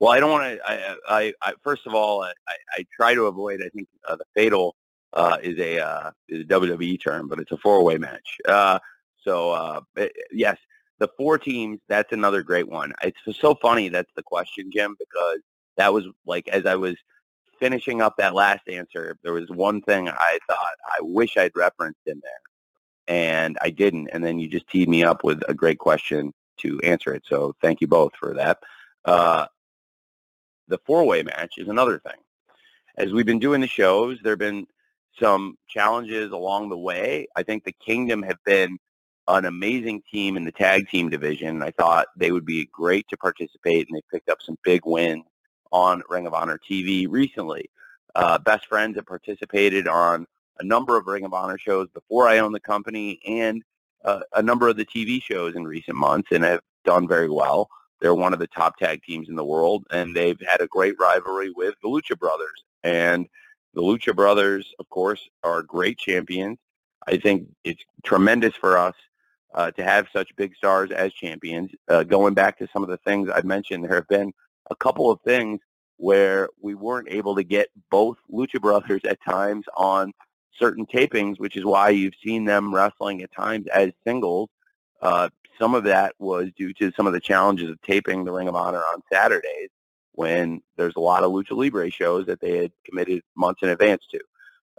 Well, 0.00 0.12
I 0.12 0.20
don't 0.20 0.30
want 0.30 0.44
to. 0.44 0.70
I, 0.70 0.96
I, 1.08 1.32
I, 1.42 1.52
first 1.62 1.86
of 1.86 1.94
all, 1.94 2.22
I, 2.22 2.32
I 2.76 2.84
try 2.96 3.14
to 3.14 3.26
avoid. 3.26 3.60
I 3.64 3.68
think 3.70 3.88
uh, 4.08 4.16
the 4.16 4.24
fatal 4.34 4.74
uh, 5.14 5.38
is 5.42 5.58
a 5.58 5.80
uh, 5.80 6.10
is 6.28 6.42
a 6.42 6.44
WWE 6.44 7.00
term, 7.02 7.28
but 7.28 7.38
it's 7.38 7.52
a 7.52 7.58
four-way 7.58 7.96
match. 7.96 8.36
Uh, 8.46 8.78
so 9.22 9.52
uh, 9.52 9.80
it, 9.96 10.12
yes, 10.32 10.58
the 10.98 11.08
four 11.16 11.38
teams, 11.38 11.80
that's 11.88 12.12
another 12.12 12.42
great 12.42 12.68
one. 12.68 12.92
It's 13.02 13.18
so 13.40 13.54
funny 13.54 13.88
that's 13.88 14.10
the 14.16 14.22
question, 14.22 14.70
Jim, 14.72 14.96
because 14.98 15.38
that 15.76 15.92
was 15.92 16.04
like 16.26 16.48
as 16.48 16.66
I 16.66 16.74
was 16.76 16.96
finishing 17.58 18.02
up 18.02 18.16
that 18.18 18.34
last 18.34 18.68
answer, 18.68 19.16
there 19.22 19.32
was 19.32 19.48
one 19.48 19.80
thing 19.82 20.08
I 20.08 20.38
thought 20.46 20.76
I 20.86 21.00
wish 21.00 21.36
I'd 21.36 21.56
referenced 21.56 22.00
in 22.06 22.20
there, 22.22 23.16
and 23.16 23.56
I 23.62 23.70
didn't. 23.70 24.08
And 24.12 24.22
then 24.24 24.38
you 24.38 24.48
just 24.48 24.68
teed 24.68 24.88
me 24.88 25.04
up 25.04 25.24
with 25.24 25.42
a 25.48 25.54
great 25.54 25.78
question 25.78 26.32
to 26.58 26.80
answer 26.80 27.14
it. 27.14 27.22
So 27.26 27.54
thank 27.62 27.80
you 27.80 27.86
both 27.86 28.12
for 28.18 28.34
that. 28.34 28.58
Uh, 29.04 29.46
the 30.68 30.78
four-way 30.86 31.22
match 31.22 31.54
is 31.58 31.68
another 31.68 31.98
thing. 32.00 32.16
As 32.96 33.12
we've 33.12 33.26
been 33.26 33.40
doing 33.40 33.60
the 33.60 33.66
shows, 33.66 34.18
there 34.22 34.32
have 34.32 34.38
been 34.38 34.66
some 35.20 35.56
challenges 35.68 36.32
along 36.32 36.68
the 36.68 36.78
way. 36.78 37.26
I 37.36 37.42
think 37.42 37.64
the 37.64 37.72
Kingdom 37.72 38.22
have 38.22 38.38
been 38.44 38.78
an 39.28 39.44
amazing 39.44 40.02
team 40.10 40.36
in 40.36 40.44
the 40.44 40.52
tag 40.52 40.88
team 40.88 41.08
division. 41.08 41.62
I 41.62 41.70
thought 41.70 42.08
they 42.16 42.30
would 42.30 42.44
be 42.44 42.68
great 42.72 43.06
to 43.08 43.16
participate, 43.16 43.88
and 43.88 43.96
they 43.96 44.02
picked 44.12 44.28
up 44.28 44.42
some 44.42 44.58
big 44.64 44.82
wins 44.84 45.24
on 45.72 46.02
Ring 46.08 46.26
of 46.26 46.34
Honor 46.34 46.58
TV 46.58 47.06
recently. 47.08 47.70
Uh, 48.14 48.38
Best 48.38 48.66
Friends 48.66 48.96
have 48.96 49.06
participated 49.06 49.88
on 49.88 50.26
a 50.60 50.64
number 50.64 50.96
of 50.96 51.06
Ring 51.06 51.24
of 51.24 51.34
Honor 51.34 51.58
shows 51.58 51.88
before 51.94 52.28
I 52.28 52.38
owned 52.38 52.54
the 52.54 52.60
company 52.60 53.20
and 53.26 53.62
uh, 54.04 54.20
a 54.34 54.42
number 54.42 54.68
of 54.68 54.76
the 54.76 54.84
TV 54.84 55.22
shows 55.22 55.56
in 55.56 55.66
recent 55.66 55.96
months 55.96 56.28
and 56.30 56.44
have 56.44 56.60
done 56.84 57.08
very 57.08 57.28
well. 57.28 57.68
They're 58.00 58.14
one 58.14 58.34
of 58.34 58.38
the 58.38 58.46
top 58.46 58.76
tag 58.76 59.02
teams 59.02 59.28
in 59.28 59.34
the 59.34 59.44
world, 59.44 59.84
and 59.90 60.14
they've 60.14 60.40
had 60.46 60.60
a 60.60 60.66
great 60.66 60.94
rivalry 61.00 61.50
with 61.50 61.74
the 61.82 61.88
Lucha 61.88 62.18
Brothers. 62.18 62.64
And 62.82 63.26
the 63.74 63.82
Lucha 63.82 64.14
Brothers, 64.14 64.72
of 64.78 64.88
course, 64.88 65.28
are 65.42 65.62
great 65.62 65.98
champions. 65.98 66.58
I 67.06 67.16
think 67.16 67.48
it's 67.64 67.82
tremendous 68.04 68.54
for 68.54 68.78
us 68.78 68.94
uh, 69.54 69.70
to 69.72 69.84
have 69.84 70.08
such 70.12 70.34
big 70.36 70.54
stars 70.56 70.90
as 70.90 71.12
champions. 71.12 71.70
Uh, 71.88 72.02
going 72.02 72.34
back 72.34 72.58
to 72.58 72.68
some 72.72 72.82
of 72.82 72.88
the 72.88 72.96
things 72.98 73.28
I've 73.28 73.44
mentioned, 73.44 73.84
there 73.84 73.94
have 73.94 74.08
been 74.08 74.32
a 74.70 74.76
couple 74.76 75.10
of 75.10 75.20
things 75.22 75.60
where 75.96 76.48
we 76.60 76.74
weren't 76.74 77.08
able 77.10 77.34
to 77.36 77.44
get 77.44 77.68
both 77.90 78.16
Lucha 78.32 78.60
Brothers 78.60 79.02
at 79.04 79.18
times 79.22 79.64
on 79.76 80.12
certain 80.58 80.86
tapings, 80.86 81.38
which 81.38 81.56
is 81.56 81.64
why 81.64 81.90
you've 81.90 82.14
seen 82.24 82.44
them 82.44 82.74
wrestling 82.74 83.22
at 83.22 83.32
times 83.32 83.66
as 83.74 83.92
singles. 84.06 84.48
Uh, 85.02 85.28
some 85.58 85.74
of 85.74 85.84
that 85.84 86.14
was 86.18 86.48
due 86.56 86.72
to 86.74 86.92
some 86.96 87.06
of 87.06 87.12
the 87.12 87.20
challenges 87.20 87.70
of 87.70 87.80
taping 87.82 88.24
the 88.24 88.32
Ring 88.32 88.48
of 88.48 88.56
Honor 88.56 88.82
on 88.92 89.02
Saturdays 89.12 89.70
when 90.14 90.62
there's 90.76 90.96
a 90.96 91.00
lot 91.00 91.24
of 91.24 91.32
Lucha 91.32 91.56
Libre 91.56 91.90
shows 91.90 92.26
that 92.26 92.40
they 92.40 92.56
had 92.56 92.72
committed 92.84 93.22
months 93.36 93.62
in 93.62 93.68
advance 93.68 94.04
to. 94.10 94.20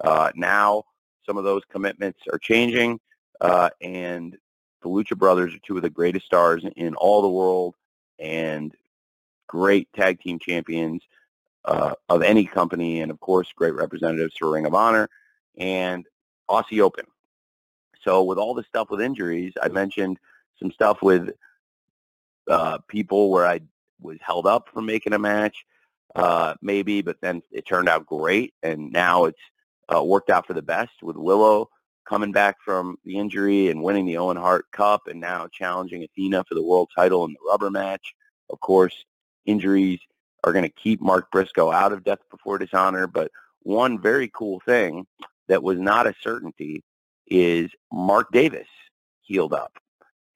Uh, 0.02 0.32
now, 0.36 0.84
some 1.26 1.38
of 1.38 1.44
those 1.44 1.64
commitments 1.70 2.20
are 2.32 2.40
changing, 2.40 3.00
uh, 3.42 3.70
and 3.82 4.38
the 4.82 4.90
Lucha 4.90 5.18
Brothers 5.18 5.54
are 5.54 5.60
two 5.66 5.76
of 5.76 5.82
the 5.82 5.90
greatest 5.90 6.26
stars 6.26 6.64
in 6.76 6.96
all 6.96 7.22
the 7.22 7.30
world 7.30 7.76
and 8.20 8.74
great 9.48 9.92
tag 9.94 10.22
team 10.22 10.40
champions 10.40 11.02
uh, 11.66 11.94
of 12.10 12.22
any 12.22 12.46
company, 12.46 13.02
and 13.02 13.12
of 13.12 13.20
course, 13.20 13.52
great 13.56 13.74
representatives 13.74 14.36
for 14.38 14.52
Ring 14.52 14.66
of 14.66 14.74
Honor 14.74 15.10
and 15.58 16.06
Aussie 16.50 16.80
Open. 16.80 17.06
So, 18.04 18.24
with 18.24 18.38
all 18.38 18.54
the 18.54 18.64
stuff 18.64 18.90
with 18.90 19.02
injuries, 19.02 19.54
I 19.62 19.68
mentioned 19.68 20.20
some 20.60 20.72
stuff 20.72 21.02
with 21.02 21.32
uh, 22.48 22.78
people 22.88 23.32
where 23.32 23.48
I 23.48 23.62
was 24.06 24.18
held 24.22 24.48
up 24.48 24.70
from 24.74 24.86
making 24.86 25.14
a 25.14 25.20
match, 25.20 25.66
uh, 26.16 26.56
maybe, 26.62 27.02
but 27.02 27.18
then 27.22 27.42
it 27.52 27.66
turned 27.66 27.90
out 27.90 28.06
great, 28.06 28.54
and 28.64 28.92
now 28.92 29.26
it's 29.26 29.40
uh, 29.94 30.04
worked 30.04 30.30
out 30.30 30.48
for 30.48 30.54
the 30.54 30.62
best 30.62 31.04
with 31.04 31.16
Willow 31.16 31.70
coming 32.08 32.32
back 32.32 32.58
from 32.64 32.98
the 33.04 33.18
injury 33.18 33.70
and 33.70 33.82
winning 33.82 34.06
the 34.06 34.18
Owen 34.18 34.38
Hart 34.38 34.66
Cup, 34.72 35.08
and 35.08 35.20
now 35.20 35.48
challenging 35.52 36.04
Athena 36.04 36.44
for 36.44 36.56
the 36.56 36.64
world 36.64 36.90
title 36.96 37.26
in 37.26 37.34
the 37.34 37.50
rubber 37.50 37.72
match. 37.72 38.14
Of 38.50 38.60
course, 38.60 38.94
injuries 39.46 40.00
are 40.44 40.54
going 40.54 40.64
to 40.64 40.70
keep 40.70 41.02
Mark 41.02 41.32
Briscoe 41.32 41.72
out 41.72 41.92
of 41.92 42.04
Death 42.04 42.20
Before 42.30 42.58
Dishonor, 42.58 43.08
but 43.08 43.32
one 43.64 44.00
very 44.00 44.30
cool 44.34 44.60
thing 44.60 45.08
that 45.48 45.64
was 45.64 45.80
not 45.80 46.08
a 46.08 46.14
certainty 46.22 46.84
is 47.28 47.72
Mark 47.92 48.32
Davis 48.32 48.68
healed 49.22 49.54
up. 49.54 49.74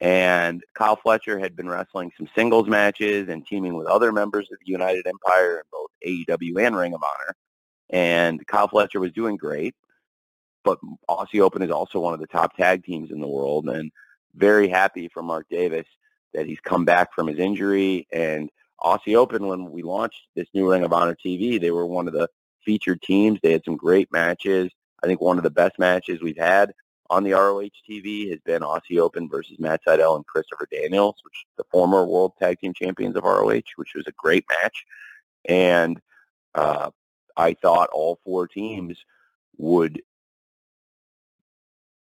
And 0.01 0.63
Kyle 0.75 0.95
Fletcher 0.95 1.39
had 1.39 1.55
been 1.55 1.67
wrestling 1.67 2.11
some 2.17 2.29
singles 2.33 2.67
matches 2.67 3.27
and 3.27 3.45
teaming 3.45 3.75
with 3.75 3.87
other 3.87 4.11
members 4.11 4.47
of 4.51 4.57
the 4.59 4.71
United 4.71 5.05
Empire 5.05 5.57
in 5.57 5.63
both 5.71 5.89
AEW 6.05 6.65
and 6.65 6.75
Ring 6.75 6.93
of 6.93 7.03
Honor. 7.03 7.35
And 7.89 8.45
Kyle 8.47 8.67
Fletcher 8.67 8.99
was 8.99 9.11
doing 9.11 9.35
great, 9.35 9.75
but 10.63 10.79
Aussie 11.09 11.41
Open 11.41 11.61
is 11.61 11.71
also 11.71 11.99
one 11.99 12.13
of 12.13 12.19
the 12.21 12.27
top 12.27 12.55
tag 12.55 12.85
teams 12.85 13.11
in 13.11 13.19
the 13.19 13.27
world. 13.27 13.67
And 13.67 13.91
very 14.35 14.69
happy 14.69 15.09
for 15.09 15.21
Mark 15.21 15.47
Davis 15.49 15.87
that 16.33 16.45
he's 16.45 16.59
come 16.61 16.85
back 16.85 17.13
from 17.13 17.27
his 17.27 17.39
injury. 17.39 18.07
And 18.11 18.49
Aussie 18.81 19.15
Open, 19.15 19.47
when 19.47 19.71
we 19.71 19.81
launched 19.81 20.27
this 20.35 20.47
new 20.53 20.69
Ring 20.71 20.83
of 20.83 20.93
Honor 20.93 21.15
TV, 21.15 21.59
they 21.59 21.71
were 21.71 21.85
one 21.85 22.07
of 22.07 22.13
the 22.13 22.29
featured 22.63 23.01
teams. 23.01 23.39
They 23.41 23.51
had 23.51 23.65
some 23.65 23.75
great 23.75 24.11
matches. 24.13 24.71
I 25.03 25.07
think 25.07 25.19
one 25.19 25.37
of 25.37 25.43
the 25.43 25.49
best 25.49 25.77
matches 25.77 26.21
we've 26.21 26.37
had 26.37 26.71
on 27.09 27.23
the 27.23 27.33
ROH 27.33 27.69
TV 27.89 28.29
has 28.29 28.39
been 28.45 28.61
Aussie 28.61 28.99
Open 28.99 29.27
versus 29.27 29.57
Matt 29.59 29.81
Sydal 29.85 30.15
and 30.15 30.25
Christopher 30.25 30.67
Daniels, 30.71 31.15
which 31.23 31.45
the 31.57 31.63
former 31.71 32.05
World 32.05 32.33
Tag 32.39 32.59
Team 32.59 32.73
Champions 32.73 33.15
of 33.15 33.23
ROH, 33.23 33.61
which 33.75 33.95
was 33.95 34.05
a 34.07 34.13
great 34.17 34.45
match. 34.61 34.85
And 35.47 35.99
uh, 36.53 36.91
I 37.35 37.53
thought 37.53 37.89
all 37.91 38.19
four 38.23 38.47
teams 38.47 38.97
would 39.57 40.01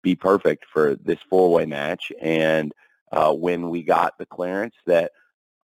be 0.02 0.16
perfect 0.16 0.66
for 0.72 0.96
this 0.96 1.20
four-way 1.30 1.66
match. 1.66 2.12
And 2.22 2.74
uh, 3.12 3.34
when 3.34 3.70
we 3.70 3.84
got 3.84 4.18
the 4.18 4.26
clearance 4.26 4.76
that 4.86 5.12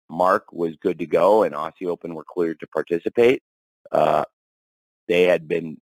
Mark 0.08 0.52
was 0.52 0.76
good 0.76 0.98
to 1.00 1.06
go 1.06 1.42
and 1.42 1.54
Aussie 1.54 1.86
Open 1.86 2.14
were 2.14 2.24
cleared 2.24 2.60
to 2.60 2.66
participate, 2.66 3.42
uh, 3.92 4.24
they 5.06 5.24
had 5.24 5.48
been 5.48 5.78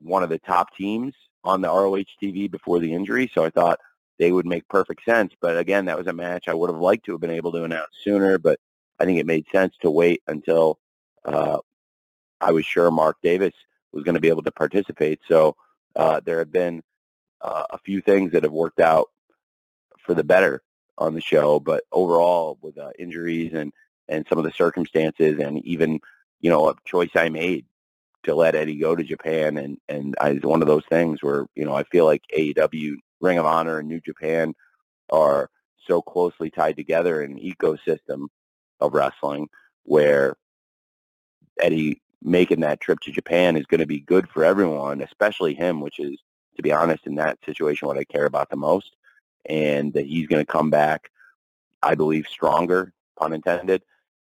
one 0.00 0.22
of 0.22 0.28
the 0.28 0.38
top 0.38 0.74
teams 0.76 1.14
on 1.46 1.60
the 1.60 1.68
ROH 1.68 2.04
TV 2.22 2.50
before 2.50 2.80
the 2.80 2.92
injury, 2.92 3.30
so 3.34 3.44
I 3.44 3.50
thought 3.50 3.80
they 4.18 4.32
would 4.32 4.46
make 4.46 4.68
perfect 4.68 5.04
sense. 5.04 5.32
But 5.40 5.58
again, 5.58 5.86
that 5.86 5.98
was 5.98 6.06
a 6.06 6.12
match 6.12 6.48
I 6.48 6.54
would 6.54 6.70
have 6.70 6.80
liked 6.80 7.06
to 7.06 7.12
have 7.12 7.20
been 7.20 7.30
able 7.30 7.52
to 7.52 7.64
announce 7.64 7.90
sooner, 8.02 8.38
but 8.38 8.58
I 8.98 9.04
think 9.04 9.18
it 9.18 9.26
made 9.26 9.46
sense 9.52 9.74
to 9.82 9.90
wait 9.90 10.22
until 10.26 10.78
uh, 11.24 11.58
I 12.40 12.52
was 12.52 12.64
sure 12.64 12.90
Mark 12.90 13.16
Davis 13.22 13.54
was 13.92 14.04
going 14.04 14.14
to 14.14 14.20
be 14.20 14.28
able 14.28 14.42
to 14.42 14.52
participate. 14.52 15.20
So 15.28 15.56
uh, 15.94 16.20
there 16.24 16.38
have 16.38 16.52
been 16.52 16.82
uh, 17.40 17.64
a 17.70 17.78
few 17.78 18.00
things 18.00 18.32
that 18.32 18.42
have 18.42 18.52
worked 18.52 18.80
out 18.80 19.10
for 19.98 20.14
the 20.14 20.24
better 20.24 20.62
on 20.98 21.14
the 21.14 21.20
show, 21.20 21.60
but 21.60 21.84
overall 21.92 22.58
with 22.62 22.78
uh, 22.78 22.90
injuries 22.98 23.52
and 23.52 23.72
and 24.08 24.24
some 24.28 24.38
of 24.38 24.44
the 24.44 24.52
circumstances 24.52 25.40
and 25.40 25.64
even 25.64 26.00
you 26.40 26.50
know 26.50 26.68
a 26.68 26.74
choice 26.84 27.10
I 27.14 27.28
made 27.28 27.66
to 28.26 28.34
let 28.34 28.54
Eddie 28.54 28.76
go 28.76 28.94
to 28.94 29.02
Japan, 29.02 29.56
and 29.56 29.78
and 29.88 30.14
I, 30.20 30.30
it's 30.30 30.44
one 30.44 30.62
of 30.62 30.68
those 30.68 30.84
things 30.90 31.22
where 31.22 31.46
you 31.54 31.64
know 31.64 31.74
I 31.74 31.84
feel 31.84 32.04
like 32.04 32.22
AEW, 32.36 32.96
Ring 33.20 33.38
of 33.38 33.46
Honor, 33.46 33.78
and 33.78 33.88
New 33.88 34.00
Japan 34.00 34.54
are 35.10 35.48
so 35.86 36.02
closely 36.02 36.50
tied 36.50 36.76
together 36.76 37.22
in 37.22 37.32
an 37.32 37.38
ecosystem 37.38 38.26
of 38.80 38.92
wrestling 38.92 39.48
where 39.84 40.36
Eddie 41.60 42.02
making 42.22 42.60
that 42.60 42.80
trip 42.80 42.98
to 43.00 43.12
Japan 43.12 43.56
is 43.56 43.66
going 43.66 43.80
to 43.80 43.86
be 43.86 44.00
good 44.00 44.28
for 44.28 44.44
everyone, 44.44 45.00
especially 45.00 45.54
him, 45.54 45.80
which 45.80 46.00
is, 46.00 46.18
to 46.56 46.62
be 46.62 46.72
honest, 46.72 47.06
in 47.06 47.14
that 47.14 47.38
situation, 47.46 47.86
what 47.86 47.98
I 47.98 48.04
care 48.04 48.26
about 48.26 48.50
the 48.50 48.56
most. 48.56 48.96
And 49.48 49.92
that 49.92 50.06
he's 50.06 50.26
going 50.26 50.44
to 50.44 50.52
come 50.52 50.70
back, 50.70 51.10
I 51.80 51.94
believe, 51.94 52.26
stronger, 52.26 52.92
pun 53.16 53.32
intended, 53.32 53.84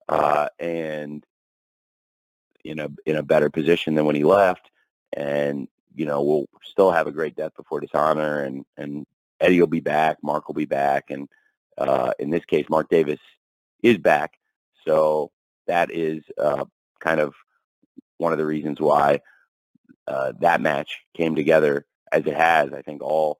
uh, 0.08 0.48
and 0.60 1.26
in 2.68 2.78
a 2.78 2.88
in 3.06 3.16
a 3.16 3.22
better 3.22 3.50
position 3.50 3.94
than 3.94 4.04
when 4.04 4.16
he 4.16 4.24
left. 4.24 4.70
And 5.14 5.68
you 5.94 6.06
know, 6.06 6.22
we'll 6.22 6.46
still 6.62 6.90
have 6.90 7.06
a 7.06 7.12
great 7.12 7.36
death 7.36 7.52
before 7.56 7.80
dishonor, 7.80 8.40
and 8.40 8.64
and 8.76 9.06
Eddie 9.40 9.60
will 9.60 9.66
be 9.66 9.80
back, 9.80 10.18
Mark 10.22 10.48
will 10.48 10.54
be 10.54 10.64
back, 10.64 11.10
and 11.10 11.28
uh, 11.76 12.12
in 12.18 12.30
this 12.30 12.44
case, 12.44 12.66
Mark 12.68 12.88
Davis 12.88 13.20
is 13.82 13.98
back. 13.98 14.32
So 14.86 15.30
that 15.66 15.90
is 15.92 16.22
uh, 16.38 16.64
kind 17.00 17.20
of 17.20 17.34
one 18.18 18.32
of 18.32 18.38
the 18.38 18.46
reasons 18.46 18.80
why 18.80 19.20
uh, 20.06 20.32
that 20.40 20.60
match 20.60 20.98
came 21.14 21.34
together 21.34 21.86
as 22.12 22.26
it 22.26 22.34
has. 22.34 22.72
I 22.72 22.82
think 22.82 23.02
all 23.02 23.38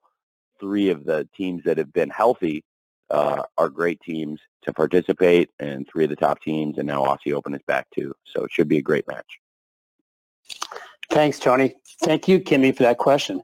three 0.59 0.89
of 0.89 1.05
the 1.05 1.27
teams 1.35 1.63
that 1.65 1.77
have 1.77 1.91
been 1.91 2.09
healthy 2.09 2.63
uh, 3.11 3.43
are 3.57 3.69
great 3.69 3.99
teams 4.01 4.39
to 4.63 4.73
participate, 4.73 5.49
and 5.59 5.87
three 5.87 6.03
of 6.03 6.09
the 6.09 6.15
top 6.15 6.41
teams, 6.41 6.77
and 6.77 6.87
now 6.87 7.03
Aussie 7.03 7.33
Open 7.33 7.53
is 7.53 7.61
back 7.67 7.87
too. 7.93 8.13
So 8.25 8.43
it 8.43 8.51
should 8.51 8.67
be 8.67 8.77
a 8.77 8.81
great 8.81 9.07
match. 9.07 9.39
Thanks, 11.09 11.39
Tony. 11.39 11.75
Thank 12.01 12.27
you, 12.27 12.39
Kimmy, 12.39 12.75
for 12.75 12.83
that 12.83 12.97
question. 12.97 13.41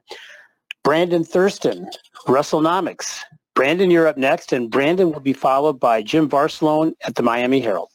Brandon 0.84 1.24
Thurston, 1.24 1.90
WrestleNomics. 2.26 3.20
Brandon, 3.54 3.90
you're 3.90 4.06
up 4.06 4.18
next, 4.18 4.52
and 4.52 4.70
Brandon 4.70 5.10
will 5.10 5.20
be 5.20 5.32
followed 5.32 5.80
by 5.80 6.02
Jim 6.02 6.28
Varsalone 6.28 6.92
at 7.04 7.14
the 7.14 7.22
Miami 7.22 7.58
Herald. 7.58 7.90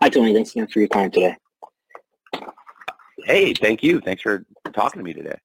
Hi, 0.00 0.08
Tony. 0.08 0.32
Thanks 0.32 0.52
again 0.52 0.68
for 0.68 0.78
your 0.78 0.88
time 0.88 1.10
today. 1.10 1.36
Hey, 3.24 3.52
thank 3.52 3.82
you. 3.82 4.00
Thanks 4.00 4.22
for 4.22 4.44
talking 4.72 5.00
to 5.00 5.04
me 5.04 5.12
today. 5.12 5.38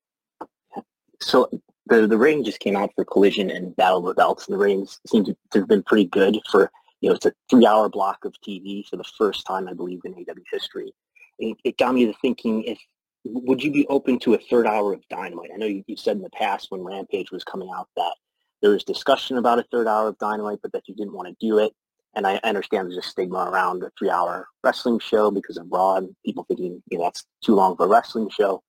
So 1.19 1.50
the 1.89 2.08
the 2.08 2.17
rating 2.17 2.43
just 2.43 2.60
came 2.60 2.76
out 2.76 2.91
for 2.95 3.06
Collision 3.06 3.50
and 3.50 3.76
Battle 3.76 4.00
of 4.00 4.06
the 4.06 4.13
Belts, 4.13 4.47
and 4.47 4.54
the 4.54 4.60
ratings 4.60 5.00
seem 5.08 5.26
to, 5.26 5.36
to 5.52 5.60
have 5.60 5.67
been 5.67 5.84
pretty 5.84 6.06
good 6.06 6.39
for 6.50 6.71
you 7.02 7.10
know 7.10 7.15
it's 7.15 7.26
a 7.26 7.34
three 7.50 7.65
hour 7.65 7.89
block 7.89 8.26
of 8.26 8.34
TV 8.45 8.88
for 8.88 8.97
the 8.97 9.04
first 9.17 9.45
time 9.45 9.67
I 9.67 9.73
believe 9.73 10.02
in 10.06 10.13
AEW 10.13 10.43
history. 10.52 10.93
It, 11.39 11.58
it 11.63 11.78
got 11.78 11.93
me 11.93 12.06
to 12.06 12.13
thinking 12.21 12.63
if 12.63 12.80
would 13.23 13.62
you 13.62 13.71
be 13.71 13.86
open 13.88 14.19
to 14.19 14.34
a 14.34 14.38
third 14.38 14.67
hour 14.67 14.93
of 14.93 15.08
Dynamite? 15.10 15.52
I 15.54 15.58
know 15.58 15.65
you, 15.65 15.84
you 15.88 15.97
said 15.97 16.17
in 16.17 16.23
the 16.23 16.30
past 16.32 16.67
when 16.69 16.82
Rampage 16.82 17.32
was 17.32 17.43
coming 17.43 17.69
out 17.76 17.89
that 17.97 18.13
there 18.62 18.71
was 18.71 18.84
discussion 18.84 19.38
about 19.38 19.60
a 19.60 19.65
third 19.71 19.88
hour 19.88 20.08
of 20.08 20.17
Dynamite, 20.17 20.60
but 20.62 20.71
that 20.71 20.88
you 20.88 20.95
didn't 20.95 21.13
want 21.13 21.28
to 21.28 21.36
do 21.45 21.60
it. 21.60 21.73
And 22.15 22.26
I 22.26 22.39
understand 22.43 22.88
there's 22.88 23.06
a 23.06 23.08
stigma 23.08 23.39
around 23.39 23.84
a 23.84 23.91
three-hour 24.00 24.47
wrestling 24.63 25.00
show 25.00 25.30
because 25.30 25.58
of 25.58 25.67
Raw 25.69 25.97
and 25.97 26.15
people 26.26 26.45
thinking 26.47 26.82
you 26.89 26.97
know 26.97 27.04
that's 27.04 27.26
too 27.43 27.54
long 27.54 27.76
for 27.76 27.86
a 27.86 27.89
wrestling 27.89 28.30
show. 28.30 28.63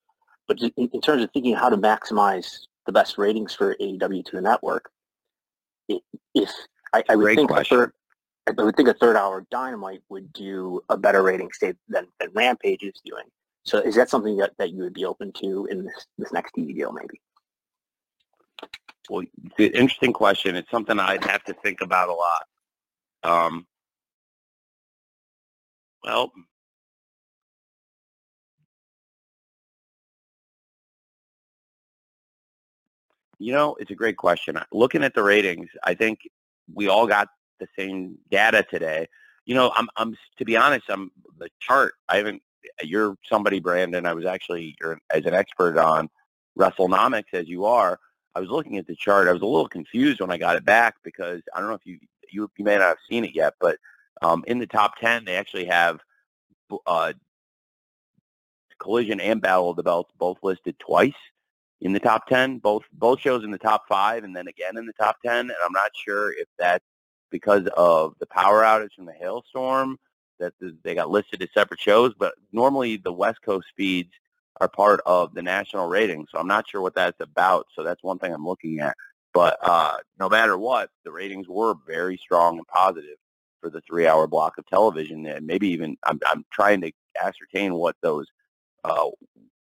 But 0.46 0.58
in 0.76 1.00
terms 1.00 1.22
of 1.22 1.30
thinking 1.32 1.54
how 1.54 1.68
to 1.68 1.76
maximize 1.76 2.58
the 2.88 2.92
best 2.92 3.18
ratings 3.18 3.54
for 3.54 3.76
AEW 3.76 4.24
to 4.24 4.36
the 4.36 4.40
network. 4.40 4.90
If 6.34 6.50
I, 6.94 7.04
I 7.10 7.16
would 7.16 7.36
think 7.36 7.50
question. 7.50 7.76
a 7.76 7.80
third, 7.80 7.92
I 8.46 8.62
would 8.62 8.76
think 8.76 8.88
a 8.88 8.94
third 8.94 9.14
hour 9.14 9.46
Dynamite 9.50 10.00
would 10.08 10.32
do 10.32 10.80
a 10.88 10.96
better 10.96 11.22
rating 11.22 11.52
state 11.52 11.76
than, 11.90 12.06
than 12.18 12.30
Rampage 12.32 12.82
is 12.82 12.94
doing. 13.04 13.24
So 13.64 13.78
is 13.78 13.94
that 13.96 14.08
something 14.08 14.38
that, 14.38 14.52
that 14.56 14.70
you 14.70 14.82
would 14.84 14.94
be 14.94 15.04
open 15.04 15.32
to 15.32 15.66
in 15.66 15.84
this, 15.84 16.06
this 16.16 16.32
next 16.32 16.54
TV 16.54 16.74
deal 16.74 16.90
maybe? 16.90 17.20
Well, 19.10 19.26
it's 19.44 19.58
an 19.58 19.78
interesting 19.78 20.14
question. 20.14 20.56
It's 20.56 20.70
something 20.70 20.98
I'd 20.98 21.24
have 21.24 21.44
to 21.44 21.52
think 21.52 21.82
about 21.82 22.08
a 22.08 22.14
lot. 22.14 22.46
Um, 23.22 23.66
well, 26.02 26.32
you 33.38 33.52
know, 33.52 33.76
it's 33.78 33.90
a 33.90 33.94
great 33.94 34.16
question. 34.16 34.58
Looking 34.72 35.04
at 35.04 35.14
the 35.14 35.22
ratings, 35.22 35.68
I 35.84 35.94
think 35.94 36.20
we 36.72 36.88
all 36.88 37.06
got 37.06 37.28
the 37.60 37.68
same 37.78 38.18
data 38.30 38.64
today. 38.68 39.08
You 39.46 39.54
know, 39.54 39.72
I'm, 39.76 39.88
I'm 39.96 40.16
to 40.36 40.44
be 40.44 40.56
honest, 40.56 40.86
I'm 40.88 41.10
the 41.38 41.48
chart. 41.60 41.94
I 42.08 42.16
haven't. 42.16 42.42
You're 42.82 43.16
somebody, 43.28 43.60
Brandon. 43.60 44.06
I 44.06 44.12
was 44.12 44.26
actually 44.26 44.76
you're, 44.80 44.98
as 45.10 45.24
an 45.24 45.34
expert 45.34 45.78
on 45.78 46.10
WrestleNomics 46.58 47.32
as 47.32 47.48
you 47.48 47.64
are, 47.64 47.98
I 48.34 48.40
was 48.40 48.50
looking 48.50 48.76
at 48.76 48.86
the 48.86 48.96
chart. 48.96 49.28
I 49.28 49.32
was 49.32 49.42
a 49.42 49.46
little 49.46 49.68
confused 49.68 50.20
when 50.20 50.30
I 50.30 50.38
got 50.38 50.56
it 50.56 50.64
back 50.64 50.96
because 51.02 51.40
I 51.54 51.60
don't 51.60 51.68
know 51.68 51.74
if 51.74 51.86
you 51.86 51.98
you, 52.30 52.50
you 52.56 52.64
may 52.64 52.76
not 52.76 52.88
have 52.88 52.98
seen 53.08 53.24
it 53.24 53.34
yet, 53.34 53.54
but 53.60 53.78
um, 54.20 54.44
in 54.46 54.58
the 54.58 54.66
top 54.66 54.96
ten 54.98 55.24
they 55.24 55.36
actually 55.36 55.66
have 55.66 56.00
uh, 56.86 57.12
Collision 58.78 59.20
and 59.20 59.40
Battle 59.40 59.70
of 59.70 59.76
the 59.76 59.82
Belts 59.82 60.12
both 60.18 60.38
listed 60.42 60.78
twice 60.78 61.14
in 61.80 61.92
the 61.92 62.00
top 62.00 62.26
10, 62.26 62.58
both 62.58 62.84
both 62.92 63.20
shows 63.20 63.44
in 63.44 63.50
the 63.50 63.58
top 63.58 63.86
five 63.88 64.24
and 64.24 64.34
then 64.34 64.48
again 64.48 64.76
in 64.76 64.86
the 64.86 64.92
top 64.94 65.16
10. 65.24 65.38
And 65.38 65.52
I'm 65.64 65.72
not 65.72 65.90
sure 65.94 66.32
if 66.32 66.48
that's 66.58 66.84
because 67.30 67.66
of 67.76 68.14
the 68.18 68.26
power 68.26 68.62
outage 68.62 68.94
from 68.94 69.06
the 69.06 69.12
hailstorm 69.12 69.98
that 70.40 70.54
they 70.82 70.94
got 70.94 71.10
listed 71.10 71.42
as 71.42 71.48
separate 71.52 71.80
shows. 71.80 72.14
But 72.18 72.34
normally 72.52 72.96
the 72.96 73.12
West 73.12 73.42
Coast 73.42 73.68
feeds 73.76 74.12
are 74.60 74.68
part 74.68 75.00
of 75.06 75.34
the 75.34 75.42
national 75.42 75.88
rating. 75.88 76.26
So 76.30 76.38
I'm 76.38 76.48
not 76.48 76.68
sure 76.68 76.80
what 76.80 76.94
that's 76.94 77.20
about. 77.20 77.66
So 77.74 77.84
that's 77.84 78.02
one 78.02 78.18
thing 78.18 78.32
I'm 78.32 78.46
looking 78.46 78.80
at. 78.80 78.96
But 79.32 79.58
uh, 79.62 79.98
no 80.18 80.28
matter 80.28 80.58
what, 80.58 80.90
the 81.04 81.12
ratings 81.12 81.48
were 81.48 81.74
very 81.86 82.16
strong 82.16 82.56
and 82.56 82.66
positive 82.66 83.16
for 83.60 83.70
the 83.70 83.80
three-hour 83.82 84.26
block 84.26 84.56
of 84.58 84.66
television, 84.66 85.26
and 85.26 85.46
maybe 85.46 85.68
even 85.68 85.96
I'm, 86.04 86.18
I'm 86.26 86.44
trying 86.52 86.80
to 86.82 86.92
ascertain 87.22 87.74
what 87.74 87.96
those 88.00 88.26
uh, 88.84 89.08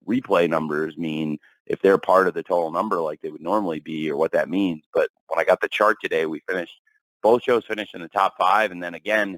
replay 0.07 0.49
numbers 0.49 0.97
mean 0.97 1.37
if 1.65 1.81
they're 1.81 1.97
part 1.97 2.27
of 2.27 2.33
the 2.33 2.43
total 2.43 2.71
number 2.71 3.01
like 3.01 3.21
they 3.21 3.29
would 3.29 3.41
normally 3.41 3.79
be 3.79 4.09
or 4.09 4.15
what 4.15 4.31
that 4.31 4.49
means. 4.49 4.83
But 4.93 5.09
when 5.27 5.39
I 5.39 5.43
got 5.43 5.61
the 5.61 5.67
chart 5.69 5.97
today, 6.01 6.25
we 6.25 6.41
finished 6.47 6.79
both 7.21 7.43
shows 7.43 7.65
finished 7.65 7.93
in 7.93 8.01
the 8.01 8.07
top 8.07 8.35
five 8.39 8.71
and 8.71 8.81
then 8.81 8.93
again 8.93 9.37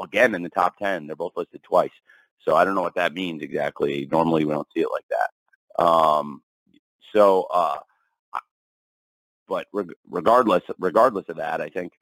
again 0.00 0.34
in 0.34 0.42
the 0.42 0.50
top 0.50 0.76
ten. 0.78 1.06
They're 1.06 1.16
both 1.16 1.36
listed 1.36 1.62
twice. 1.62 1.90
So 2.40 2.54
I 2.54 2.64
don't 2.64 2.74
know 2.74 2.82
what 2.82 2.94
that 2.94 3.14
means 3.14 3.42
exactly. 3.42 4.08
Normally 4.10 4.44
we 4.44 4.52
don't 4.52 4.68
see 4.74 4.80
it 4.80 4.88
like 4.92 5.04
that. 5.10 5.84
Um, 5.84 6.42
so 7.12 7.46
uh, 7.52 7.78
but 9.48 9.66
reg- 9.72 9.94
regardless 10.08 10.62
regardless 10.78 11.28
of 11.28 11.36
that, 11.36 11.60
I 11.60 11.68
think 11.68 11.92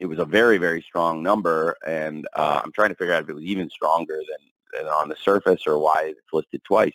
it 0.00 0.06
was 0.06 0.18
a 0.18 0.24
very 0.24 0.58
very 0.58 0.82
strong 0.82 1.22
number 1.22 1.76
and 1.86 2.26
uh, 2.34 2.60
I'm 2.64 2.72
trying 2.72 2.90
to 2.90 2.96
figure 2.96 3.14
out 3.14 3.22
if 3.22 3.28
it 3.28 3.34
was 3.34 3.44
even 3.44 3.70
stronger 3.70 4.16
than 4.16 4.50
on 4.74 5.08
the 5.08 5.16
surface 5.22 5.62
or 5.66 5.78
why 5.78 6.14
it's 6.16 6.32
listed 6.32 6.62
twice. 6.64 6.94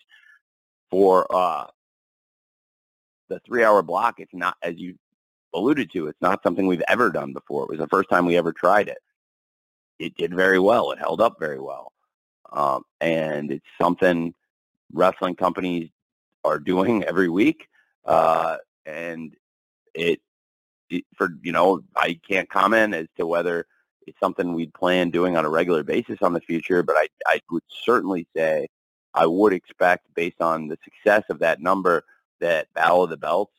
For 0.89 1.25
uh, 1.33 1.65
the 3.29 3.39
three-hour 3.45 3.81
block, 3.81 4.19
it's 4.19 4.33
not, 4.33 4.57
as 4.61 4.77
you 4.77 4.95
alluded 5.53 5.91
to, 5.91 6.07
it's 6.07 6.21
not 6.21 6.43
something 6.43 6.67
we've 6.67 6.83
ever 6.87 7.09
done 7.09 7.33
before. 7.33 7.63
It 7.63 7.69
was 7.69 7.79
the 7.79 7.87
first 7.87 8.09
time 8.09 8.25
we 8.25 8.37
ever 8.37 8.53
tried 8.53 8.87
it. 8.87 8.99
It 9.99 10.15
did 10.15 10.33
very 10.33 10.59
well. 10.59 10.91
It 10.91 10.99
held 10.99 11.21
up 11.21 11.37
very 11.39 11.59
well. 11.59 11.91
Um, 12.51 12.83
and 13.01 13.51
it's 13.51 13.65
something 13.81 14.33
wrestling 14.91 15.35
companies 15.35 15.89
are 16.43 16.59
doing 16.59 17.03
every 17.07 17.29
week. 17.29 17.67
Uh, 18.05 18.57
and 18.85 19.35
it, 19.93 20.21
it, 20.89 21.05
for, 21.15 21.29
you 21.41 21.51
know, 21.51 21.83
I 21.95 22.19
can't 22.27 22.49
comment 22.49 22.93
as 22.93 23.07
to 23.17 23.25
whether 23.25 23.65
it's 24.07 24.19
something 24.19 24.53
we'd 24.53 24.73
plan 24.73 25.09
doing 25.09 25.37
on 25.37 25.45
a 25.45 25.49
regular 25.49 25.83
basis 25.83 26.19
on 26.21 26.33
the 26.33 26.41
future, 26.41 26.83
but 26.83 26.95
I, 26.95 27.07
I 27.25 27.39
would 27.51 27.63
certainly 27.85 28.27
say 28.35 28.67
I 29.13 29.25
would 29.25 29.53
expect, 29.53 30.07
based 30.15 30.41
on 30.41 30.67
the 30.67 30.77
success 30.83 31.23
of 31.29 31.39
that 31.39 31.61
number, 31.61 32.03
that 32.39 32.67
Battle 32.73 33.03
of 33.03 33.09
the 33.09 33.17
Belts 33.17 33.53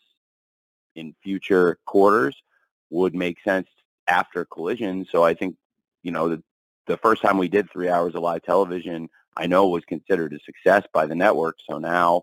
in 0.95 1.15
future 1.23 1.79
quarters 1.87 2.43
would 2.91 3.15
make 3.15 3.39
sense 3.43 3.69
after 4.07 4.45
Collision. 4.45 5.07
So 5.11 5.25
I 5.25 5.35
think, 5.35 5.57
you 6.03 6.13
know, 6.13 6.29
the, 6.29 6.43
the 6.87 6.97
first 6.99 7.23
time 7.23 7.39
we 7.39 7.49
did 7.49 7.71
three 7.71 7.89
hours 7.89 8.15
of 8.15 8.23
live 8.23 8.43
television, 8.43 9.09
I 9.37 9.47
know 9.47 9.69
was 9.69 9.85
considered 9.85 10.33
a 10.33 10.39
success 10.41 10.85
by 10.93 11.07
the 11.07 11.15
network. 11.15 11.57
So 11.69 11.79
now 11.79 12.23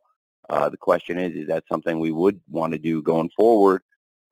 uh, 0.49 0.69
the 0.69 0.77
question 0.77 1.17
is, 1.17 1.35
is 1.35 1.47
that 1.47 1.63
something 1.69 1.99
we 1.99 2.11
would 2.11 2.39
want 2.49 2.73
to 2.73 2.79
do 2.79 3.01
going 3.01 3.29
forward? 3.35 3.81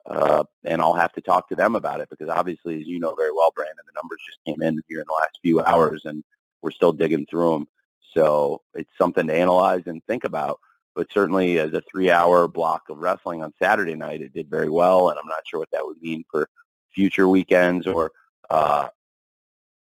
Uh, 0.06 0.44
and 0.64 0.82
I'll 0.82 0.94
have 0.94 1.14
to 1.14 1.22
talk 1.22 1.50
to 1.50 1.56
them 1.56 1.76
about 1.76 2.02
it 2.02 2.10
because 2.10 2.30
obviously, 2.30 2.82
as 2.82 2.88
you 2.88 3.00
know 3.00 3.14
very 3.16 3.32
well, 3.32 3.52
Brandon, 3.56 3.76
the 3.86 4.00
numbers 4.00 4.22
just 4.26 4.40
came 4.46 4.62
in 4.62 4.82
here 4.88 5.00
in 5.00 5.06
the 5.08 5.20
last 5.22 5.40
few 5.42 5.62
hours, 5.62 6.04
and 6.06 6.24
we're 6.62 6.72
still 6.72 6.92
digging 6.92 7.26
through 7.28 7.52
them. 7.52 7.68
So 8.14 8.62
it's 8.74 8.90
something 8.98 9.28
to 9.28 9.34
analyze 9.34 9.84
and 9.86 10.04
think 10.06 10.24
about. 10.24 10.60
But 10.96 11.08
certainly, 11.14 11.60
as 11.60 11.74
a 11.74 11.84
three-hour 11.90 12.48
block 12.48 12.84
of 12.90 12.98
wrestling 12.98 13.44
on 13.44 13.54
Saturday 13.62 13.96
night, 13.96 14.22
it 14.22 14.34
did 14.34 14.50
very 14.50 14.70
well, 14.70 15.10
and 15.10 15.20
I'm 15.20 15.28
not 15.28 15.44
sure 15.46 15.60
what 15.60 15.72
that 15.72 15.86
would 15.86 16.02
mean 16.02 16.26
for 16.30 16.50
future 16.94 17.28
weekends 17.28 17.86
or 17.86 18.12
uh, 18.50 18.88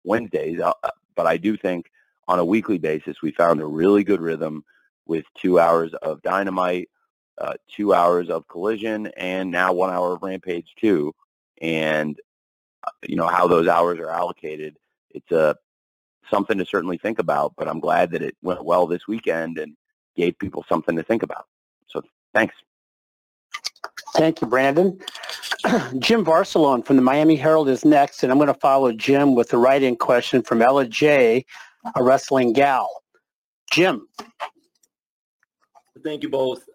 Wednesdays. 0.03 0.59
Uh, 0.59 0.73
but 1.15 1.25
I 1.25 1.37
do 1.37 1.55
think 1.55 1.89
on 2.27 2.39
a 2.39 2.45
weekly 2.45 2.77
basis, 2.77 3.21
we 3.21 3.31
found 3.31 3.61
a 3.61 3.65
really 3.65 4.03
good 4.03 4.21
rhythm 4.21 4.63
with 5.07 5.25
two 5.35 5.59
hours 5.59 5.93
of 5.95 6.21
dynamite 6.21 6.89
uh, 7.39 7.53
two 7.73 7.93
hours 7.93 8.29
of 8.29 8.47
Collision, 8.47 9.07
and 9.17 9.49
now 9.49 9.71
one 9.73 9.89
hour 9.89 10.13
of 10.13 10.21
Rampage 10.21 10.73
2. 10.79 11.13
And, 11.61 12.19
uh, 12.85 12.91
you 13.07 13.15
know, 13.15 13.27
how 13.27 13.47
those 13.47 13.67
hours 13.67 13.99
are 13.99 14.09
allocated, 14.09 14.77
it's 15.11 15.31
a, 15.31 15.39
uh, 15.39 15.53
something 16.29 16.57
to 16.57 16.65
certainly 16.65 16.97
think 16.97 17.17
about, 17.17 17.53
but 17.57 17.67
I'm 17.67 17.79
glad 17.79 18.11
that 18.11 18.21
it 18.21 18.37
went 18.43 18.63
well 18.63 18.85
this 18.85 19.07
weekend 19.07 19.57
and 19.57 19.75
gave 20.15 20.37
people 20.37 20.63
something 20.69 20.95
to 20.95 21.01
think 21.01 21.23
about. 21.23 21.47
So 21.87 22.03
thanks. 22.35 22.53
Thank 24.13 24.41
you, 24.41 24.47
Brandon. 24.47 24.99
Jim 25.99 26.23
Varsalone 26.23 26.85
from 26.85 26.97
the 26.97 27.01
Miami 27.01 27.35
Herald 27.35 27.67
is 27.67 27.83
next, 27.83 28.21
and 28.21 28.31
I'm 28.31 28.37
going 28.37 28.47
to 28.47 28.53
follow 28.53 28.91
Jim 28.91 29.33
with 29.33 29.53
a 29.53 29.57
write-in 29.57 29.95
question 29.95 30.43
from 30.43 30.61
Ella 30.61 30.85
J, 30.85 31.45
a 31.95 32.03
wrestling 32.03 32.53
gal. 32.53 32.89
Jim. 33.71 34.07
Thank 36.03 36.23
you 36.23 36.29
both 36.29 36.68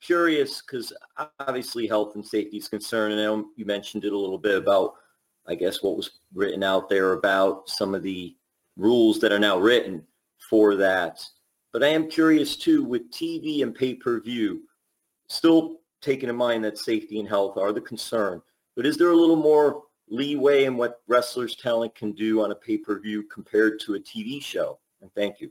curious 0.00 0.62
because 0.62 0.92
obviously 1.38 1.86
health 1.86 2.14
and 2.14 2.26
safety 2.26 2.56
is 2.56 2.68
concerned, 2.68 3.14
and 3.18 3.44
you 3.56 3.64
mentioned 3.64 4.04
it 4.04 4.12
a 4.12 4.18
little 4.18 4.38
bit 4.38 4.56
about, 4.56 4.94
I 5.46 5.54
guess, 5.54 5.82
what 5.82 5.96
was 5.96 6.10
written 6.34 6.62
out 6.62 6.88
there 6.88 7.12
about 7.12 7.68
some 7.68 7.94
of 7.94 8.02
the 8.02 8.36
rules 8.76 9.20
that 9.20 9.32
are 9.32 9.38
now 9.38 9.58
written 9.58 10.04
for 10.48 10.74
that. 10.76 11.20
But 11.72 11.84
I 11.84 11.88
am 11.88 12.08
curious 12.08 12.56
too 12.56 12.82
with 12.84 13.10
TV 13.10 13.62
and 13.62 13.74
pay-per-view, 13.74 14.62
still 15.28 15.80
taking 16.00 16.28
in 16.28 16.36
mind 16.36 16.64
that 16.64 16.78
safety 16.78 17.20
and 17.20 17.28
health 17.28 17.56
are 17.56 17.72
the 17.72 17.80
concern. 17.80 18.42
But 18.76 18.86
is 18.86 18.96
there 18.96 19.10
a 19.10 19.16
little 19.16 19.36
more 19.36 19.82
leeway 20.08 20.64
in 20.64 20.76
what 20.76 21.02
wrestlers' 21.06 21.56
talent 21.56 21.94
can 21.94 22.12
do 22.12 22.42
on 22.42 22.50
a 22.52 22.56
pay-per-view 22.56 23.24
compared 23.24 23.78
to 23.80 23.94
a 23.94 24.00
TV 24.00 24.42
show? 24.42 24.78
And 25.02 25.12
thank 25.14 25.40
you. 25.40 25.50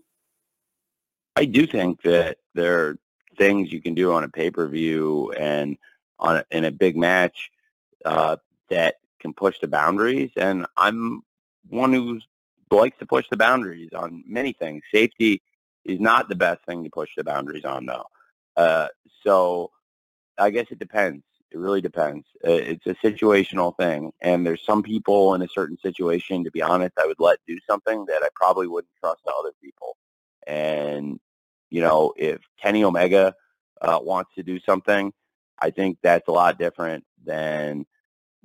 I 1.36 1.46
do 1.46 1.66
think 1.66 2.02
that 2.02 2.38
there 2.54 2.98
things 3.40 3.72
you 3.72 3.82
can 3.82 3.96
do 3.96 4.12
on 4.14 4.24
a 4.24 4.30
pay-per-view 4.30 5.32
and 5.32 5.78
on 6.20 6.38
a, 6.38 6.46
in 6.52 6.66
a 6.66 6.72
big 6.72 6.96
match 6.96 7.50
uh, 8.06 8.36
that 8.70 8.96
can 9.20 9.34
push 9.34 9.58
the 9.60 9.68
boundaries. 9.68 10.30
And 10.36 10.68
I'm 10.78 11.24
one 11.70 11.94
who 11.94 12.20
likes 12.70 13.00
to 13.00 13.06
push 13.06 13.26
the 13.32 13.38
boundaries 13.38 13.90
on 13.96 14.24
many 14.28 14.54
things. 14.54 14.84
Safety 14.94 15.42
is 15.86 16.00
not 16.00 16.30
the 16.30 16.36
best 16.36 16.64
thing 16.66 16.84
to 16.84 16.90
push 16.90 17.10
the 17.18 17.24
boundaries 17.24 17.66
on, 17.66 17.86
though. 17.86 18.06
Uh, 18.56 18.88
so 19.24 19.72
I 20.38 20.52
guess 20.52 20.68
it 20.70 20.80
depends. 20.80 21.24
It 21.52 21.58
really 21.58 21.82
depends. 21.82 22.28
Uh, 22.46 22.52
it's 22.52 22.86
a 22.86 22.94
situational 22.96 23.76
thing, 23.76 24.12
and 24.22 24.46
there's 24.46 24.64
some 24.64 24.84
people 24.84 25.34
in 25.34 25.42
a 25.42 25.48
certain 25.48 25.80
situation. 25.80 26.44
To 26.44 26.52
be 26.52 26.62
honest, 26.62 26.94
I 27.00 27.08
would 27.08 27.20
let 27.20 27.40
do 27.48 27.58
something 27.68 28.06
that 28.06 28.22
I 28.22 28.28
probably 28.36 28.68
wouldn't 28.68 28.94
trust 29.00 29.24
to 29.26 29.34
other 29.40 29.54
people. 29.64 29.98
And 30.46 31.20
you 31.70 31.82
know, 31.82 32.14
if 32.18 32.40
Kenny 32.62 32.84
Omega 32.84 33.34
uh, 33.82 34.00
wants 34.02 34.32
to 34.36 34.44
do 34.44 34.60
something, 34.60 35.14
I 35.60 35.70
think 35.72 35.98
that's 36.02 36.28
a 36.28 36.32
lot 36.32 36.58
different 36.58 37.06
than 37.26 37.86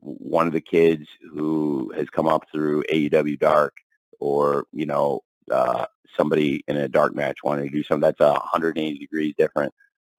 one 0.01 0.47
of 0.47 0.53
the 0.53 0.61
kids 0.61 1.07
who 1.33 1.93
has 1.97 2.09
come 2.11 2.27
up 2.27 2.45
through 2.53 2.85
AEW 2.93 3.39
Dark 3.39 3.75
or, 4.21 4.67
you 4.73 4.87
know, 4.87 5.21
uh, 5.51 5.87
somebody 6.17 6.63
in 6.69 6.77
a 6.77 6.89
dark 6.89 7.15
match 7.15 7.39
wanting 7.43 7.67
to 7.69 7.75
do 7.75 7.83
something 7.83 8.03
that's 8.03 8.21
180 8.21 8.99
degrees 8.99 9.35
different 9.39 9.73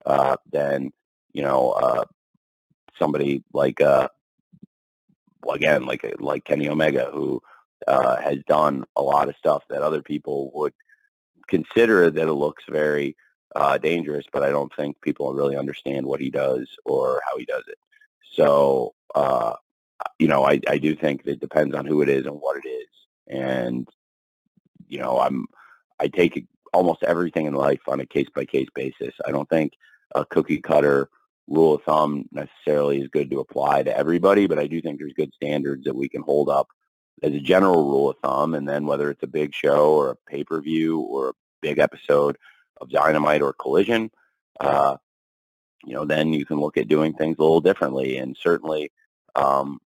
uh, 0.05 0.35
than, 0.51 0.91
you 1.33 1.43
know, 1.43 1.71
uh, 1.71 2.05
somebody 2.97 3.43
like, 3.53 3.81
uh, 3.81 4.07
again, 5.53 5.85
like 5.85 6.03
like 6.19 6.43
Kenny 6.43 6.69
Omega, 6.69 7.09
who 7.13 7.41
uh, 7.87 8.17
has 8.17 8.39
done 8.47 8.83
a 8.95 9.01
lot 9.01 9.29
of 9.29 9.35
stuff 9.37 9.63
that 9.69 9.81
other 9.81 10.01
people 10.01 10.51
would 10.53 10.73
consider 11.47 12.09
that 12.11 12.27
it 12.27 12.33
looks 12.33 12.63
very 12.69 13.15
uh, 13.55 13.77
dangerous, 13.77 14.25
but 14.31 14.43
I 14.43 14.49
don't 14.49 14.73
think 14.75 15.01
people 15.01 15.33
really 15.33 15.55
understand 15.55 16.05
what 16.05 16.19
he 16.19 16.29
does 16.29 16.67
or 16.85 17.21
how 17.25 17.37
he 17.37 17.45
does 17.45 17.63
it. 17.67 17.77
So, 18.33 18.93
uh, 19.13 19.53
you 20.19 20.27
know, 20.27 20.45
I, 20.45 20.59
I 20.67 20.77
do 20.77 20.95
think 20.95 21.21
it 21.25 21.39
depends 21.39 21.75
on 21.75 21.85
who 21.85 22.01
it 22.01 22.09
is 22.09 22.25
and 22.25 22.35
what 22.35 22.57
it 22.57 22.67
is. 22.67 22.87
And, 23.27 23.87
you 24.87 24.99
know, 24.99 25.19
I'm, 25.19 25.45
I 25.99 26.07
take 26.07 26.45
almost 26.73 27.03
everything 27.03 27.45
in 27.45 27.53
life 27.53 27.81
on 27.87 28.01
a 28.01 28.05
case 28.05 28.27
by 28.35 28.45
case 28.45 28.67
basis. 28.75 29.13
I 29.25 29.31
don't 29.31 29.49
think 29.49 29.73
a 30.13 30.25
cookie 30.25 30.59
cutter 30.59 31.09
rule 31.47 31.75
of 31.75 31.83
thumb 31.83 32.25
necessarily 32.31 32.99
is 33.01 33.07
good 33.07 33.29
to 33.31 33.39
apply 33.39 33.83
to 33.83 33.97
everybody, 33.97 34.47
but 34.47 34.59
I 34.59 34.67
do 34.67 34.81
think 34.81 34.99
there's 34.99 35.13
good 35.13 35.33
standards 35.33 35.85
that 35.85 35.95
we 35.95 36.09
can 36.09 36.21
hold 36.21 36.49
up 36.49 36.67
as 37.23 37.33
a 37.33 37.39
general 37.39 37.89
rule 37.89 38.09
of 38.09 38.17
thumb, 38.19 38.55
and 38.55 38.67
then 38.67 38.85
whether 38.85 39.09
it's 39.09 39.23
a 39.23 39.27
big 39.27 39.53
show 39.53 39.93
or 39.93 40.11
a 40.11 40.15
pay-per-view 40.29 40.99
or 40.99 41.29
a 41.29 41.33
big 41.61 41.79
episode 41.79 42.37
of 42.81 42.89
Dynamite 42.89 43.41
or 43.41 43.53
Collision, 43.53 44.11
uh, 44.59 44.97
you 45.85 45.93
know, 45.93 46.05
then 46.05 46.33
you 46.33 46.45
can 46.45 46.59
look 46.59 46.77
at 46.77 46.87
doing 46.87 47.13
things 47.13 47.37
a 47.37 47.41
little 47.41 47.61
differently. 47.61 48.17
And 48.17 48.35
certainly, 48.35 48.91
um, 49.35 49.79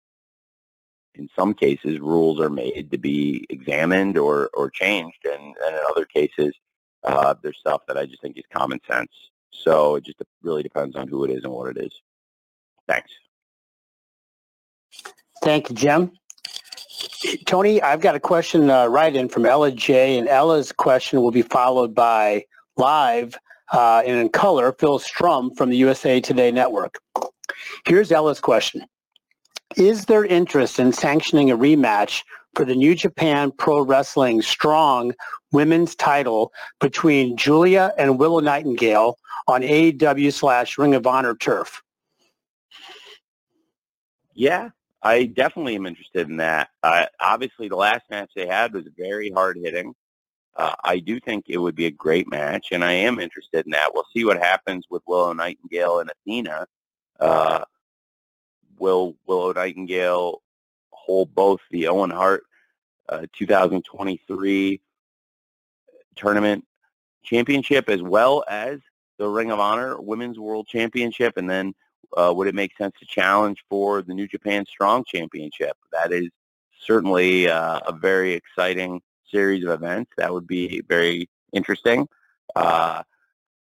in 1.15 1.27
some 1.35 1.53
cases, 1.53 1.99
rules 1.99 2.39
are 2.39 2.49
made 2.49 2.91
to 2.91 2.97
be 2.97 3.45
examined 3.49 4.17
or, 4.17 4.49
or 4.53 4.69
changed. 4.69 5.25
And, 5.25 5.55
and 5.65 5.75
in 5.75 5.81
other 5.89 6.05
cases, 6.05 6.53
uh, 7.03 7.33
there's 7.41 7.57
stuff 7.57 7.81
that 7.87 7.97
I 7.97 8.05
just 8.05 8.21
think 8.21 8.37
is 8.37 8.43
common 8.53 8.79
sense. 8.89 9.11
So 9.51 9.95
it 9.95 10.05
just 10.05 10.21
really 10.43 10.63
depends 10.63 10.95
on 10.95 11.07
who 11.07 11.23
it 11.23 11.31
is 11.31 11.43
and 11.43 11.51
what 11.51 11.75
it 11.75 11.83
is. 11.83 11.91
Thanks. 12.87 13.11
Thank 15.43 15.69
you, 15.69 15.75
Jim. 15.75 16.11
Tony, 17.45 17.81
I've 17.81 18.01
got 18.01 18.15
a 18.15 18.19
question 18.19 18.69
uh, 18.69 18.87
write 18.87 19.15
in 19.15 19.29
from 19.29 19.45
Ella 19.45 19.71
J, 19.71 20.17
and 20.17 20.27
Ella's 20.27 20.71
question 20.71 21.21
will 21.21 21.31
be 21.31 21.41
followed 21.41 21.93
by 21.93 22.45
live 22.75 23.37
uh, 23.71 24.01
and 24.05 24.17
in 24.17 24.29
color, 24.29 24.73
Phil 24.73 24.99
Strum 24.99 25.53
from 25.55 25.69
the 25.69 25.77
USA 25.77 26.21
Today 26.21 26.51
Network. 26.51 26.99
Here's 27.85 28.11
Ella's 28.11 28.39
question. 28.39 28.85
Is 29.75 30.05
there 30.05 30.25
interest 30.25 30.79
in 30.79 30.93
sanctioning 30.93 31.51
a 31.51 31.57
rematch 31.57 32.23
for 32.55 32.65
the 32.65 32.75
New 32.75 32.95
Japan 32.95 33.51
Pro 33.51 33.81
Wrestling 33.81 34.41
Strong 34.41 35.13
women's 35.51 35.95
title 35.95 36.51
between 36.79 37.37
Giulia 37.37 37.93
and 37.97 38.17
Willow 38.17 38.39
Nightingale 38.39 39.17
on 39.47 39.61
AEW 39.61 40.33
slash 40.33 40.77
Ring 40.77 40.95
of 40.95 41.05
Honor 41.05 41.35
turf? 41.35 41.83
Yeah, 44.33 44.69
I 45.07 45.25
definitely 45.25 45.75
am 45.75 45.85
interested 45.85 46.29
in 46.29 46.35
that. 46.37 46.69
Uh, 46.83 47.05
obviously, 47.21 47.69
the 47.69 47.77
last 47.77 48.03
match 48.09 48.31
they 48.35 48.45
had 48.45 48.73
was 48.73 48.83
very 48.97 49.29
hard 49.29 49.57
hitting. 49.57 49.95
Uh, 50.53 50.75
I 50.83 50.99
do 50.99 51.19
think 51.21 51.45
it 51.47 51.59
would 51.59 51.75
be 51.75 51.85
a 51.85 51.91
great 51.91 52.29
match, 52.29 52.73
and 52.73 52.83
I 52.83 52.91
am 52.91 53.17
interested 53.17 53.65
in 53.65 53.71
that. 53.71 53.91
We'll 53.93 54.07
see 54.13 54.25
what 54.25 54.37
happens 54.37 54.85
with 54.89 55.03
Willow 55.07 55.31
Nightingale 55.31 55.99
and 55.99 56.11
Athena. 56.11 56.67
Uh, 57.21 57.63
will 58.79 59.15
Willow 59.25 59.53
Nightingale 59.53 60.41
hold 60.91 61.33
both 61.33 61.61
the 61.71 61.87
Owen 61.87 62.09
Hart 62.09 62.43
uh, 63.07 63.27
2023 63.31 64.81
tournament 66.17 66.65
championship 67.23 67.87
as 67.87 68.01
well 68.01 68.43
as 68.49 68.79
the 69.17 69.27
Ring 69.27 69.51
of 69.51 69.61
Honor 69.61 70.01
Women's 70.01 70.37
World 70.37 70.67
Championship, 70.67 71.37
and 71.37 71.49
then 71.49 71.73
uh, 72.15 72.33
would 72.35 72.47
it 72.47 72.55
make 72.55 72.75
sense 72.77 72.93
to 72.99 73.05
challenge 73.05 73.63
for 73.69 74.01
the 74.01 74.13
New 74.13 74.27
Japan 74.27 74.65
Strong 74.67 75.05
Championship? 75.07 75.75
That 75.91 76.11
is 76.11 76.29
certainly 76.79 77.49
uh, 77.49 77.79
a 77.85 77.91
very 77.91 78.33
exciting 78.33 79.01
series 79.29 79.63
of 79.63 79.71
events. 79.71 80.11
That 80.17 80.33
would 80.33 80.47
be 80.47 80.81
very 80.87 81.29
interesting. 81.51 82.07
Uh, 82.55 83.03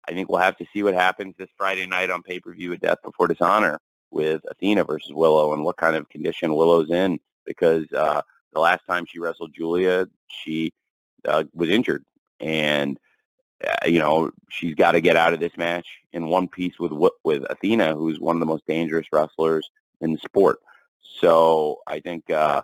I 0.07 0.11
think 0.13 0.29
we'll 0.29 0.39
have 0.39 0.57
to 0.57 0.65
see 0.73 0.83
what 0.83 0.93
happens 0.93 1.35
this 1.37 1.49
Friday 1.57 1.85
night 1.85 2.09
on 2.09 2.23
pay-per-view 2.23 2.73
at 2.73 2.81
Death 2.81 2.97
Before 3.03 3.27
Dishonor 3.27 3.79
with 4.09 4.41
Athena 4.49 4.83
versus 4.83 5.13
Willow 5.13 5.53
and 5.53 5.63
what 5.63 5.77
kind 5.77 5.95
of 5.95 6.09
condition 6.09 6.55
Willow's 6.55 6.89
in 6.89 7.19
because 7.45 7.85
uh, 7.93 8.21
the 8.53 8.59
last 8.59 8.81
time 8.87 9.05
she 9.05 9.19
wrestled 9.19 9.53
Giulia, 9.53 10.07
she 10.27 10.71
uh, 11.25 11.43
was 11.53 11.69
injured. 11.69 12.03
And, 12.39 12.99
you 13.85 13.99
know, 13.99 14.31
she's 14.49 14.75
got 14.75 14.93
to 14.93 15.01
get 15.01 15.15
out 15.15 15.33
of 15.33 15.39
this 15.39 15.55
match 15.57 15.87
in 16.13 16.27
one 16.27 16.47
piece 16.47 16.79
with 16.79 16.91
with 17.23 17.43
Athena, 17.49 17.95
who's 17.95 18.19
one 18.19 18.35
of 18.35 18.39
the 18.39 18.45
most 18.45 18.65
dangerous 18.67 19.07
wrestlers 19.11 19.69
in 20.01 20.13
the 20.13 20.19
sport. 20.19 20.59
So 21.01 21.79
I 21.87 21.99
think, 21.99 22.29
uh, 22.29 22.63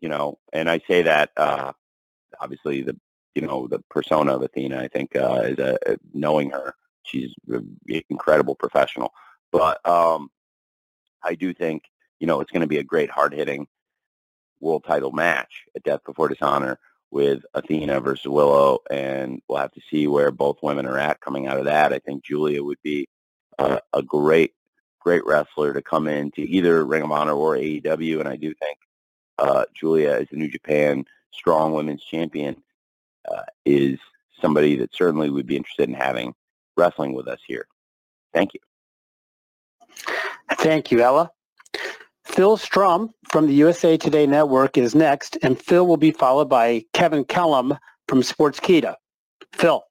you 0.00 0.08
know, 0.08 0.38
and 0.52 0.70
I 0.70 0.80
say 0.86 1.02
that 1.02 1.30
uh, 1.36 1.72
obviously 2.40 2.82
the 2.82 2.98
you 3.34 3.42
know 3.42 3.66
the 3.68 3.80
persona 3.90 4.34
of 4.34 4.42
Athena. 4.42 4.78
I 4.78 4.88
think 4.88 5.16
uh, 5.16 5.42
is 5.44 5.58
a, 5.58 5.78
a 5.86 5.96
knowing 6.12 6.50
her, 6.50 6.74
she's 7.02 7.32
an 7.48 7.78
incredible 8.08 8.54
professional. 8.54 9.12
But 9.52 9.86
um, 9.86 10.30
I 11.22 11.34
do 11.34 11.52
think 11.54 11.84
you 12.20 12.26
know 12.26 12.40
it's 12.40 12.50
going 12.50 12.62
to 12.62 12.68
be 12.68 12.78
a 12.78 12.84
great 12.84 13.10
hard 13.10 13.32
hitting 13.32 13.66
world 14.60 14.84
title 14.84 15.12
match 15.12 15.64
at 15.76 15.84
Death 15.84 16.00
Before 16.04 16.28
Dishonor 16.28 16.78
with 17.10 17.42
Athena 17.54 18.00
versus 18.00 18.26
Willow, 18.26 18.80
and 18.90 19.40
we'll 19.48 19.58
have 19.58 19.72
to 19.72 19.80
see 19.90 20.06
where 20.06 20.30
both 20.30 20.62
women 20.62 20.86
are 20.86 20.98
at 20.98 21.20
coming 21.20 21.46
out 21.46 21.58
of 21.58 21.64
that. 21.64 21.92
I 21.92 21.98
think 21.98 22.24
Giulia 22.24 22.62
would 22.62 22.78
be 22.82 23.08
uh, 23.58 23.78
a 23.92 24.02
great, 24.02 24.52
great 25.00 25.24
wrestler 25.24 25.72
to 25.72 25.82
come 25.82 26.06
in 26.06 26.30
to 26.32 26.42
either 26.42 26.84
Ring 26.84 27.02
of 27.02 27.10
Honor 27.10 27.32
or 27.32 27.56
AEW, 27.56 28.20
and 28.20 28.28
I 28.28 28.36
do 28.36 28.52
think 28.54 28.78
uh, 29.38 29.64
Giulia 29.74 30.20
as 30.20 30.26
the 30.30 30.36
New 30.36 30.48
Japan 30.48 31.04
strong 31.32 31.72
women's 31.72 32.04
champion 32.04 32.62
uh, 33.30 33.42
is 33.64 33.98
somebody 34.40 34.76
that 34.76 34.94
certainly 34.94 35.30
would 35.30 35.46
be 35.46 35.56
interested 35.56 35.88
in 35.88 35.94
having 35.94 36.34
wrestling 36.76 37.14
with 37.14 37.28
us 37.28 37.40
here. 37.46 37.66
Thank 38.34 38.54
you. 38.54 38.60
Thank 40.58 40.90
you, 40.90 41.00
Ella. 41.00 41.30
Phil 42.38 42.56
Strum 42.56 43.12
from 43.32 43.48
the 43.48 43.54
USA 43.54 43.96
Today 43.96 44.24
Network 44.24 44.78
is 44.78 44.94
next, 44.94 45.36
and 45.42 45.60
Phil 45.60 45.84
will 45.84 45.96
be 45.96 46.12
followed 46.12 46.48
by 46.48 46.84
Kevin 46.92 47.24
Kellum 47.24 47.76
from 48.06 48.20
Sportskeeda. 48.20 48.94
Phil. 49.54 49.82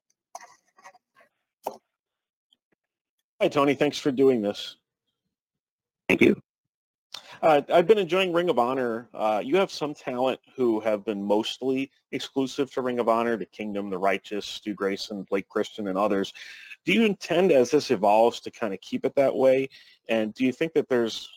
Hi, 3.38 3.48
Tony. 3.48 3.74
Thanks 3.74 3.98
for 3.98 4.10
doing 4.10 4.40
this. 4.40 4.76
Thank 6.08 6.22
you. 6.22 6.40
Uh, 7.42 7.60
I've 7.70 7.86
been 7.86 7.98
enjoying 7.98 8.32
Ring 8.32 8.48
of 8.48 8.58
Honor. 8.58 9.10
Uh, 9.12 9.42
you 9.44 9.58
have 9.58 9.70
some 9.70 9.92
talent 9.92 10.40
who 10.56 10.80
have 10.80 11.04
been 11.04 11.22
mostly 11.22 11.90
exclusive 12.12 12.72
to 12.72 12.80
Ring 12.80 12.98
of 12.98 13.10
Honor, 13.10 13.36
the 13.36 13.44
Kingdom, 13.44 13.90
the 13.90 13.98
Righteous, 13.98 14.46
Stu 14.46 14.72
Grayson, 14.72 15.24
Blake 15.24 15.50
Christian, 15.50 15.88
and 15.88 15.98
others. 15.98 16.32
Do 16.86 16.94
you 16.94 17.04
intend, 17.04 17.52
as 17.52 17.72
this 17.72 17.90
evolves, 17.90 18.40
to 18.40 18.50
kind 18.50 18.72
of 18.72 18.80
keep 18.80 19.04
it 19.04 19.14
that 19.16 19.36
way? 19.36 19.68
And 20.08 20.32
do 20.32 20.46
you 20.46 20.52
think 20.52 20.72
that 20.72 20.88
there's 20.88 21.28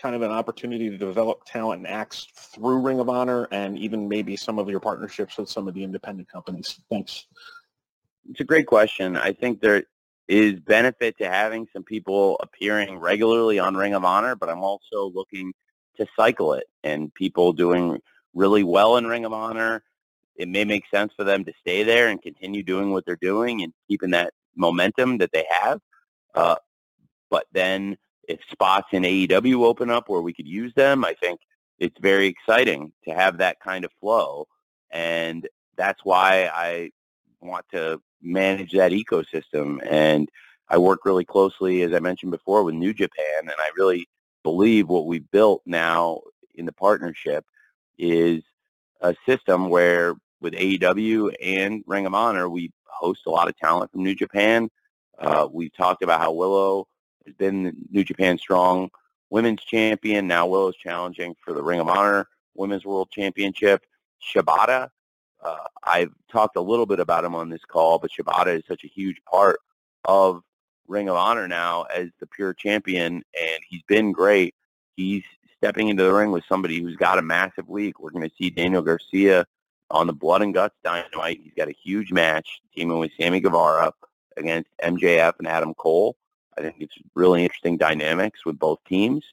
kind 0.00 0.14
of 0.14 0.22
an 0.22 0.30
opportunity 0.30 0.90
to 0.90 0.96
develop 0.96 1.44
talent 1.44 1.80
and 1.80 1.88
acts 1.88 2.26
through 2.34 2.80
Ring 2.80 3.00
of 3.00 3.08
Honor 3.08 3.48
and 3.50 3.78
even 3.78 4.08
maybe 4.08 4.36
some 4.36 4.58
of 4.58 4.68
your 4.68 4.80
partnerships 4.80 5.36
with 5.38 5.48
some 5.48 5.68
of 5.68 5.74
the 5.74 5.82
independent 5.82 6.28
companies? 6.28 6.80
Thanks. 6.90 7.26
It's 8.30 8.40
a 8.40 8.44
great 8.44 8.66
question. 8.66 9.16
I 9.16 9.32
think 9.32 9.60
there 9.60 9.84
is 10.28 10.60
benefit 10.60 11.16
to 11.18 11.28
having 11.28 11.66
some 11.72 11.82
people 11.82 12.36
appearing 12.40 12.98
regularly 12.98 13.58
on 13.58 13.76
Ring 13.76 13.94
of 13.94 14.04
Honor, 14.04 14.36
but 14.36 14.48
I'm 14.48 14.62
also 14.62 15.10
looking 15.14 15.52
to 15.96 16.06
cycle 16.16 16.52
it 16.52 16.66
and 16.84 17.12
people 17.14 17.52
doing 17.52 18.00
really 18.34 18.62
well 18.62 18.96
in 18.98 19.06
Ring 19.06 19.24
of 19.24 19.32
Honor. 19.32 19.82
It 20.36 20.48
may 20.48 20.64
make 20.64 20.84
sense 20.92 21.12
for 21.16 21.24
them 21.24 21.44
to 21.46 21.52
stay 21.60 21.82
there 21.82 22.08
and 22.08 22.22
continue 22.22 22.62
doing 22.62 22.92
what 22.92 23.04
they're 23.04 23.16
doing 23.16 23.62
and 23.62 23.72
keeping 23.88 24.10
that 24.10 24.32
momentum 24.54 25.18
that 25.18 25.32
they 25.32 25.46
have. 25.50 25.80
Uh, 26.34 26.56
but 27.30 27.46
then 27.52 27.96
if 28.28 28.38
spots 28.50 28.88
in 28.92 29.02
AEW 29.02 29.64
open 29.64 29.90
up 29.90 30.08
where 30.08 30.20
we 30.20 30.34
could 30.34 30.46
use 30.46 30.72
them, 30.74 31.04
I 31.04 31.14
think 31.14 31.40
it's 31.78 31.98
very 31.98 32.26
exciting 32.26 32.92
to 33.06 33.14
have 33.14 33.38
that 33.38 33.58
kind 33.60 33.84
of 33.84 33.90
flow. 34.00 34.46
And 34.90 35.48
that's 35.76 36.04
why 36.04 36.50
I 36.52 36.90
want 37.40 37.64
to 37.72 38.00
manage 38.20 38.72
that 38.72 38.92
ecosystem. 38.92 39.80
And 39.88 40.28
I 40.68 40.76
work 40.76 41.00
really 41.04 41.24
closely, 41.24 41.82
as 41.82 41.94
I 41.94 42.00
mentioned 42.00 42.30
before, 42.30 42.62
with 42.62 42.74
New 42.74 42.92
Japan, 42.92 43.40
and 43.40 43.54
I 43.58 43.70
really 43.76 44.06
believe 44.42 44.88
what 44.88 45.06
we've 45.06 45.30
built 45.30 45.62
now 45.64 46.20
in 46.54 46.66
the 46.66 46.72
partnership 46.72 47.44
is 47.96 48.42
a 49.00 49.14
system 49.26 49.70
where 49.70 50.14
with 50.40 50.52
AEW 50.52 51.34
and 51.42 51.82
Ring 51.86 52.06
of 52.06 52.14
Honor, 52.14 52.48
we 52.48 52.70
host 52.86 53.22
a 53.26 53.30
lot 53.30 53.48
of 53.48 53.56
talent 53.56 53.90
from 53.90 54.02
New 54.02 54.14
Japan. 54.14 54.68
Uh, 55.18 55.48
we've 55.50 55.74
talked 55.74 56.02
about 56.02 56.20
how 56.20 56.32
Willow 56.32 56.86
has 57.28 57.36
been 57.36 57.76
New 57.90 58.04
Japan 58.04 58.38
Strong 58.38 58.90
Women's 59.30 59.62
Champion. 59.62 60.26
Now 60.26 60.46
Willow's 60.46 60.76
challenging 60.76 61.36
for 61.44 61.52
the 61.52 61.62
Ring 61.62 61.80
of 61.80 61.88
Honor 61.88 62.28
Women's 62.54 62.84
World 62.84 63.10
Championship. 63.10 63.84
Shibata 64.22 64.90
uh, 65.42 65.56
I've 65.84 66.12
talked 66.30 66.56
a 66.56 66.60
little 66.60 66.86
bit 66.86 67.00
about 67.00 67.24
him 67.24 67.34
on 67.34 67.48
this 67.48 67.64
call, 67.64 67.98
but 67.98 68.10
Shibata 68.10 68.56
is 68.56 68.64
such 68.66 68.84
a 68.84 68.88
huge 68.88 69.22
part 69.30 69.60
of 70.04 70.42
Ring 70.86 71.08
of 71.08 71.16
Honor 71.16 71.46
now 71.46 71.82
as 71.84 72.08
the 72.18 72.26
pure 72.26 72.54
champion, 72.54 73.22
and 73.40 73.60
he's 73.68 73.82
been 73.86 74.12
great. 74.12 74.54
He's 74.96 75.22
stepping 75.56 75.88
into 75.88 76.02
the 76.02 76.12
ring 76.12 76.32
with 76.32 76.44
somebody 76.48 76.80
who's 76.80 76.96
got 76.96 77.18
a 77.18 77.22
massive 77.22 77.68
week. 77.68 78.00
We're 78.00 78.10
going 78.10 78.28
to 78.28 78.34
see 78.36 78.50
Daniel 78.50 78.82
Garcia 78.82 79.46
on 79.90 80.06
the 80.06 80.12
Blood 80.12 80.42
and 80.42 80.54
Guts 80.54 80.76
Dynamite. 80.82 81.40
He's 81.42 81.54
got 81.56 81.68
a 81.68 81.72
huge 81.72 82.10
match 82.10 82.60
teaming 82.74 82.98
with 82.98 83.12
Sammy 83.18 83.40
Guevara 83.40 83.92
against 84.36 84.70
MJF 84.82 85.34
and 85.38 85.48
Adam 85.48 85.74
Cole. 85.74 86.16
I 86.58 86.62
think 86.62 86.76
it's 86.80 86.96
really 87.14 87.44
interesting 87.44 87.76
dynamics 87.76 88.44
with 88.44 88.58
both 88.58 88.82
teams. 88.84 89.24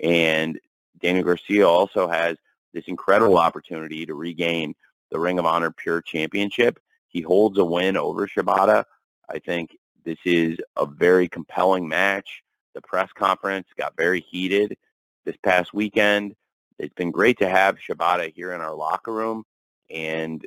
And 0.00 0.58
Daniel 1.00 1.24
Garcia 1.24 1.66
also 1.66 2.08
has 2.08 2.36
this 2.74 2.84
incredible 2.86 3.38
opportunity 3.38 4.04
to 4.04 4.14
regain 4.14 4.74
the 5.10 5.18
Ring 5.18 5.38
of 5.38 5.46
Honor 5.46 5.70
Pure 5.70 6.02
Championship. 6.02 6.78
He 7.08 7.22
holds 7.22 7.58
a 7.58 7.64
win 7.64 7.96
over 7.96 8.28
Shibata. 8.28 8.84
I 9.30 9.38
think 9.38 9.76
this 10.04 10.18
is 10.24 10.58
a 10.76 10.84
very 10.84 11.28
compelling 11.28 11.88
match. 11.88 12.42
The 12.74 12.82
press 12.82 13.10
conference 13.14 13.66
got 13.76 13.96
very 13.96 14.20
heated 14.20 14.76
this 15.24 15.36
past 15.42 15.72
weekend. 15.72 16.34
It's 16.78 16.94
been 16.94 17.10
great 17.10 17.38
to 17.38 17.48
have 17.48 17.78
Shibata 17.78 18.32
here 18.32 18.52
in 18.52 18.60
our 18.60 18.74
locker 18.74 19.12
room. 19.12 19.44
And, 19.90 20.46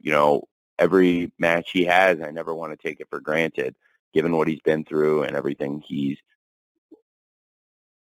you 0.00 0.12
know, 0.12 0.44
every 0.78 1.32
match 1.38 1.70
he 1.72 1.84
has, 1.84 2.20
I 2.20 2.30
never 2.30 2.54
want 2.54 2.72
to 2.72 2.88
take 2.88 3.00
it 3.00 3.08
for 3.10 3.20
granted. 3.20 3.74
Given 4.12 4.36
what 4.36 4.48
he's 4.48 4.60
been 4.60 4.84
through 4.84 5.22
and 5.22 5.36
everything 5.36 5.82
he's 5.86 6.18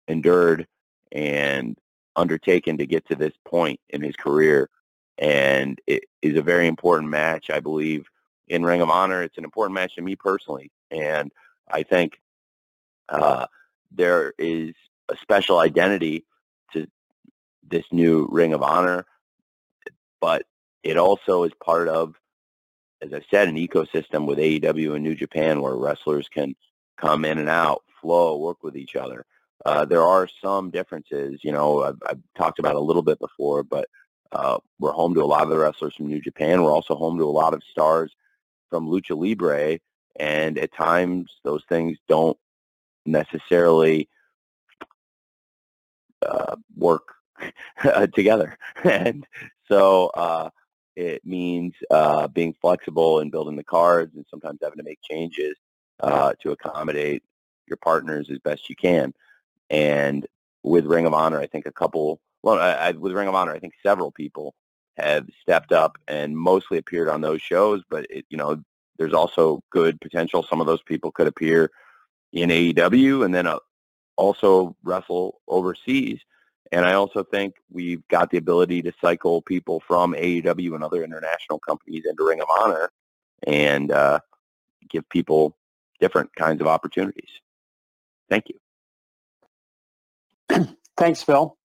endured 0.07 0.67
and 1.11 1.77
undertaken 2.15 2.77
to 2.77 2.85
get 2.85 3.07
to 3.07 3.15
this 3.15 3.33
point 3.45 3.79
in 3.89 4.01
his 4.01 4.15
career. 4.15 4.69
And 5.17 5.79
it 5.85 6.03
is 6.21 6.37
a 6.37 6.41
very 6.41 6.67
important 6.67 7.09
match, 7.09 7.49
I 7.49 7.59
believe, 7.59 8.07
in 8.47 8.63
Ring 8.63 8.81
of 8.81 8.89
Honor. 8.89 9.21
It's 9.21 9.37
an 9.37 9.43
important 9.43 9.75
match 9.75 9.95
to 9.95 10.01
me 10.01 10.15
personally. 10.15 10.71
And 10.91 11.31
I 11.69 11.83
think 11.83 12.19
uh, 13.09 13.45
there 13.91 14.33
is 14.37 14.73
a 15.09 15.17
special 15.17 15.59
identity 15.59 16.25
to 16.73 16.87
this 17.67 17.85
new 17.91 18.27
Ring 18.31 18.53
of 18.53 18.63
Honor, 18.63 19.05
but 20.21 20.43
it 20.83 20.97
also 20.97 21.43
is 21.43 21.51
part 21.63 21.87
of, 21.87 22.15
as 23.01 23.13
I 23.13 23.21
said, 23.31 23.47
an 23.47 23.55
ecosystem 23.55 24.25
with 24.25 24.39
AEW 24.39 24.95
and 24.95 25.03
New 25.03 25.15
Japan 25.15 25.61
where 25.61 25.75
wrestlers 25.75 26.27
can 26.27 26.55
come 26.97 27.25
in 27.25 27.37
and 27.37 27.49
out, 27.49 27.83
flow, 28.01 28.37
work 28.37 28.63
with 28.63 28.75
each 28.75 28.95
other. 28.95 29.25
Uh, 29.65 29.85
there 29.85 30.03
are 30.03 30.27
some 30.41 30.69
differences, 30.69 31.39
you 31.43 31.51
know, 31.51 31.83
I've, 31.83 32.01
I've, 32.07 32.19
talked 32.37 32.59
about 32.59 32.75
a 32.75 32.79
little 32.79 33.01
bit 33.01 33.19
before, 33.19 33.63
but 33.63 33.89
uh, 34.31 34.57
we're 34.79 34.91
home 34.91 35.13
to 35.15 35.23
a 35.23 35.25
lot 35.25 35.43
of 35.43 35.49
the 35.49 35.57
wrestlers 35.57 35.95
from 35.95 36.07
New 36.07 36.21
Japan. 36.21 36.63
We're 36.63 36.71
also 36.71 36.95
home 36.95 37.17
to 37.17 37.25
a 37.25 37.25
lot 37.25 37.53
of 37.53 37.61
stars 37.69 38.15
from 38.69 38.87
Lucha 38.87 39.17
Libre, 39.17 39.79
and 40.17 40.57
at 40.57 40.73
times 40.73 41.31
those 41.43 41.63
things 41.67 41.97
don't 42.07 42.37
necessarily 43.05 44.07
uh, 46.21 46.55
work 46.77 47.15
together. 48.13 48.57
and 48.83 49.25
so 49.67 50.07
uh, 50.07 50.49
it 50.99 51.25
means 51.25 51.73
uh, 51.89 52.27
being 52.27 52.53
flexible 52.59 53.19
and 53.19 53.31
building 53.31 53.55
the 53.55 53.63
cards 53.63 54.13
and 54.15 54.25
sometimes 54.29 54.59
having 54.61 54.79
to 54.79 54.83
make 54.83 54.99
changes 55.01 55.55
uh, 56.01 56.33
to 56.41 56.51
accommodate 56.51 57.23
your 57.67 57.77
partners 57.77 58.29
as 58.29 58.37
best 58.39 58.69
you 58.69 58.75
can. 58.75 59.13
And 59.69 60.27
with 60.61 60.85
Ring 60.85 61.05
of 61.05 61.13
Honor, 61.13 61.39
I 61.39 61.47
think 61.47 61.65
a 61.65 61.71
couple, 61.71 62.19
well, 62.43 62.59
I, 62.59 62.71
I, 62.71 62.91
with 62.91 63.13
Ring 63.13 63.29
of 63.29 63.35
Honor, 63.35 63.53
I 63.53 63.59
think 63.59 63.75
several 63.81 64.11
people 64.11 64.55
have 64.97 65.25
stepped 65.41 65.71
up 65.71 65.97
and 66.09 66.37
mostly 66.37 66.77
appeared 66.77 67.07
on 67.07 67.21
those 67.21 67.41
shows. 67.41 67.81
But 67.89 68.05
it, 68.09 68.25
you 68.29 68.35
know, 68.35 68.61
there's 68.97 69.13
also 69.13 69.63
good 69.69 70.01
potential. 70.01 70.45
Some 70.49 70.59
of 70.59 70.67
those 70.67 70.83
people 70.83 71.11
could 71.11 71.27
appear 71.27 71.71
in 72.33 72.49
AEW 72.49 73.23
and 73.23 73.33
then 73.33 73.47
uh, 73.47 73.59
also 74.17 74.75
wrestle 74.83 75.39
overseas. 75.47 76.19
And 76.71 76.85
I 76.85 76.93
also 76.93 77.23
think 77.23 77.55
we've 77.71 78.07
got 78.09 78.29
the 78.29 78.37
ability 78.37 78.81
to 78.83 78.93
cycle 79.01 79.41
people 79.41 79.81
from 79.87 80.13
AEW 80.13 80.75
and 80.75 80.83
other 80.83 81.03
international 81.03 81.59
companies 81.59 82.03
into 82.07 82.23
Ring 82.23 82.41
of 82.41 82.47
Honor 82.59 82.91
and 83.47 83.91
uh, 83.91 84.19
give 84.87 85.07
people 85.09 85.57
different 85.99 86.35
kinds 86.35 86.61
of 86.61 86.67
opportunities. 86.67 87.29
Thank 88.29 88.45
you. 90.49 90.67
Thanks, 90.97 91.23
Phil. 91.23 91.57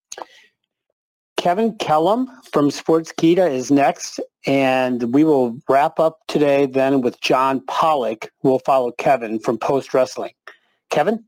Kevin 1.36 1.76
Kellum 1.76 2.30
from 2.52 2.70
Sports 2.70 3.12
Sportskeeda 3.12 3.50
is 3.50 3.70
next, 3.70 4.18
and 4.46 5.12
we 5.12 5.24
will 5.24 5.58
wrap 5.68 6.00
up 6.00 6.20
today 6.26 6.64
then 6.64 7.02
with 7.02 7.20
John 7.20 7.60
Pollock, 7.66 8.30
who 8.40 8.48
will 8.48 8.60
follow 8.60 8.92
Kevin 8.92 9.38
from 9.38 9.58
Post 9.58 9.92
Wrestling. 9.92 10.32
Kevin? 10.88 11.22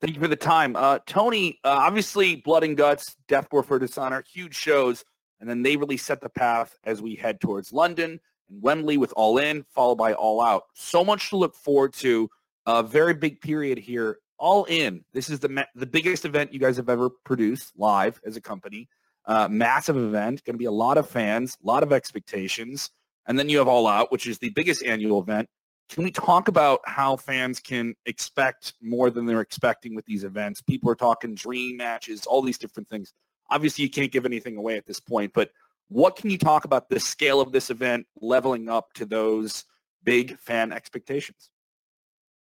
Thank 0.00 0.14
you 0.14 0.20
for 0.20 0.28
the 0.28 0.36
time. 0.36 0.76
Uh, 0.76 0.98
Tony, 1.06 1.58
uh, 1.64 1.68
obviously 1.68 2.36
Blood 2.36 2.64
and 2.64 2.76
Guts, 2.76 3.16
Death 3.28 3.48
Before 3.48 3.78
Dishonor, 3.78 4.22
huge 4.30 4.54
shows, 4.54 5.04
and 5.40 5.48
then 5.48 5.62
they 5.62 5.76
really 5.76 5.96
set 5.96 6.20
the 6.20 6.28
path 6.28 6.76
as 6.84 7.00
we 7.00 7.14
head 7.14 7.40
towards 7.40 7.72
London 7.72 8.20
and 8.50 8.62
Wembley 8.62 8.96
with 8.98 9.12
All 9.16 9.38
In, 9.38 9.64
followed 9.74 9.96
by 9.96 10.12
All 10.12 10.40
Out. 10.40 10.64
So 10.74 11.04
much 11.04 11.30
to 11.30 11.36
look 11.36 11.54
forward 11.54 11.92
to. 11.94 12.28
A 12.66 12.82
very 12.82 13.12
big 13.12 13.40
period 13.42 13.76
here 13.78 14.18
all 14.38 14.64
in. 14.64 15.04
This 15.12 15.30
is 15.30 15.40
the 15.40 15.66
the 15.74 15.86
biggest 15.86 16.24
event 16.24 16.52
you 16.52 16.58
guys 16.58 16.76
have 16.76 16.88
ever 16.88 17.10
produced 17.24 17.72
live 17.76 18.20
as 18.26 18.36
a 18.36 18.40
company. 18.40 18.88
Uh, 19.26 19.48
massive 19.48 19.96
event, 19.96 20.44
going 20.44 20.54
to 20.54 20.58
be 20.58 20.66
a 20.66 20.70
lot 20.70 20.98
of 20.98 21.08
fans, 21.08 21.56
a 21.62 21.66
lot 21.66 21.82
of 21.82 21.92
expectations, 21.92 22.90
and 23.26 23.38
then 23.38 23.48
you 23.48 23.58
have 23.58 23.68
All 23.68 23.86
Out, 23.86 24.12
which 24.12 24.26
is 24.26 24.38
the 24.38 24.50
biggest 24.50 24.84
annual 24.84 25.20
event. 25.20 25.48
Can 25.88 26.02
we 26.04 26.10
talk 26.10 26.48
about 26.48 26.80
how 26.86 27.16
fans 27.16 27.60
can 27.60 27.94
expect 28.06 28.74
more 28.80 29.10
than 29.10 29.26
they're 29.26 29.40
expecting 29.40 29.94
with 29.94 30.04
these 30.06 30.24
events? 30.24 30.62
People 30.62 30.90
are 30.90 30.96
talking 30.96 31.34
dream 31.34 31.76
matches, 31.76 32.26
all 32.26 32.42
these 32.42 32.58
different 32.58 32.88
things. 32.88 33.12
Obviously, 33.50 33.84
you 33.84 33.90
can't 33.90 34.10
give 34.10 34.24
anything 34.24 34.56
away 34.56 34.76
at 34.76 34.86
this 34.86 34.98
point, 34.98 35.32
but 35.34 35.50
what 35.88 36.16
can 36.16 36.30
you 36.30 36.38
talk 36.38 36.64
about 36.64 36.88
the 36.88 36.98
scale 36.98 37.40
of 37.40 37.52
this 37.52 37.70
event 37.70 38.06
leveling 38.20 38.68
up 38.68 38.92
to 38.94 39.04
those 39.04 39.64
big 40.02 40.38
fan 40.38 40.72
expectations? 40.72 41.50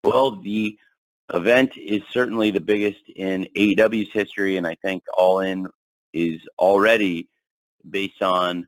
Well, 0.04 0.40
the 0.40 0.78
event 1.32 1.76
is 1.76 2.02
certainly 2.10 2.50
the 2.50 2.60
biggest 2.60 3.00
in 3.16 3.46
AEW's 3.56 4.12
history, 4.12 4.56
and 4.56 4.66
I 4.66 4.76
think 4.76 5.02
All 5.16 5.40
In 5.40 5.68
is 6.12 6.40
already 6.58 7.28
based 7.88 8.22
on 8.22 8.66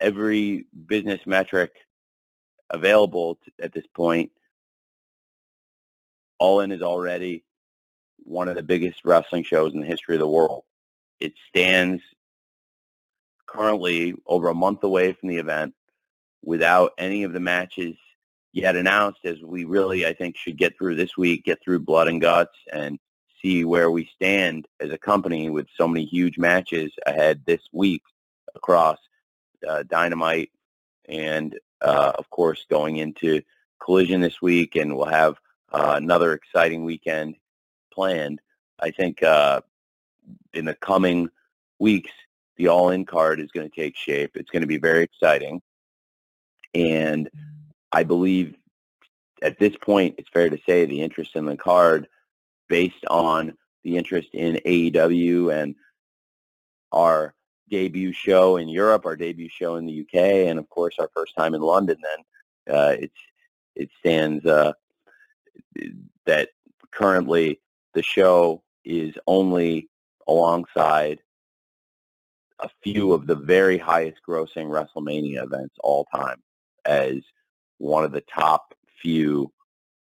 every 0.00 0.66
business 0.86 1.20
metric 1.26 1.72
available 2.74 3.38
at 3.62 3.72
this 3.72 3.86
point. 3.94 4.30
All 6.38 6.60
In 6.60 6.72
is 6.72 6.82
already 6.82 7.44
one 8.18 8.48
of 8.48 8.56
the 8.56 8.62
biggest 8.62 9.00
wrestling 9.04 9.44
shows 9.44 9.72
in 9.72 9.80
the 9.80 9.86
history 9.86 10.14
of 10.16 10.20
the 10.20 10.28
world. 10.28 10.64
It 11.20 11.32
stands 11.48 12.02
currently 13.46 14.14
over 14.26 14.48
a 14.48 14.54
month 14.54 14.82
away 14.82 15.12
from 15.12 15.28
the 15.28 15.36
event 15.36 15.74
without 16.42 16.92
any 16.98 17.22
of 17.22 17.32
the 17.32 17.40
matches 17.40 17.96
yet 18.52 18.76
announced 18.76 19.20
as 19.24 19.40
we 19.42 19.64
really, 19.64 20.06
I 20.06 20.12
think, 20.12 20.36
should 20.36 20.56
get 20.56 20.76
through 20.78 20.96
this 20.96 21.16
week, 21.16 21.44
get 21.44 21.62
through 21.62 21.80
blood 21.80 22.08
and 22.08 22.20
guts, 22.20 22.56
and 22.72 22.98
see 23.42 23.64
where 23.64 23.90
we 23.90 24.08
stand 24.14 24.66
as 24.80 24.90
a 24.90 24.98
company 24.98 25.50
with 25.50 25.66
so 25.76 25.86
many 25.86 26.04
huge 26.04 26.38
matches 26.38 26.92
ahead 27.06 27.42
this 27.46 27.60
week 27.72 28.02
across 28.54 28.98
uh, 29.68 29.82
Dynamite 29.84 30.50
and, 31.08 31.58
uh, 31.80 32.12
of 32.16 32.28
course, 32.30 32.64
going 32.70 32.96
into 32.96 33.42
Collision 33.80 34.20
this 34.20 34.40
week, 34.40 34.76
and 34.76 34.96
we'll 34.96 35.06
have 35.06 35.36
uh, 35.72 35.94
another 35.96 36.32
exciting 36.32 36.84
weekend 36.84 37.36
planned. 37.92 38.40
I 38.80 38.90
think 38.90 39.22
uh, 39.22 39.60
in 40.52 40.64
the 40.64 40.74
coming 40.74 41.28
weeks, 41.78 42.10
the 42.56 42.68
all-in 42.68 43.04
card 43.04 43.40
is 43.40 43.50
going 43.50 43.68
to 43.68 43.74
take 43.74 43.96
shape. 43.96 44.36
It's 44.36 44.50
going 44.50 44.62
to 44.62 44.68
be 44.68 44.78
very 44.78 45.02
exciting. 45.02 45.60
And 46.74 47.28
I 47.92 48.04
believe 48.04 48.56
at 49.42 49.58
this 49.58 49.76
point, 49.76 50.14
it's 50.18 50.28
fair 50.30 50.48
to 50.48 50.58
say 50.66 50.86
the 50.86 51.02
interest 51.02 51.36
in 51.36 51.44
the 51.44 51.56
card 51.56 52.08
based 52.68 53.04
on 53.08 53.54
the 53.82 53.96
interest 53.96 54.28
in 54.32 54.56
AEW 54.64 55.52
and 55.54 55.74
our 56.92 57.34
debut 57.70 58.12
show 58.12 58.56
in 58.56 58.68
Europe, 58.68 59.06
our 59.06 59.16
debut 59.16 59.48
show 59.48 59.76
in 59.76 59.86
the 59.86 60.00
UK, 60.00 60.48
and 60.48 60.58
of 60.58 60.68
course 60.68 60.96
our 60.98 61.10
first 61.14 61.34
time 61.36 61.54
in 61.54 61.60
London. 61.60 61.96
Then 62.02 62.76
uh, 62.76 62.96
it's 62.98 63.18
it 63.74 63.90
stands 63.98 64.44
uh, 64.46 64.72
that 66.26 66.50
currently 66.90 67.60
the 67.94 68.02
show 68.02 68.62
is 68.84 69.14
only 69.26 69.88
alongside 70.28 71.20
a 72.60 72.70
few 72.82 73.12
of 73.12 73.26
the 73.26 73.34
very 73.34 73.78
highest 73.78 74.18
grossing 74.26 74.68
WrestleMania 74.68 75.42
events 75.42 75.74
all 75.82 76.06
time 76.14 76.42
as 76.84 77.16
one 77.78 78.04
of 78.04 78.12
the 78.12 78.22
top 78.22 78.74
few 79.02 79.52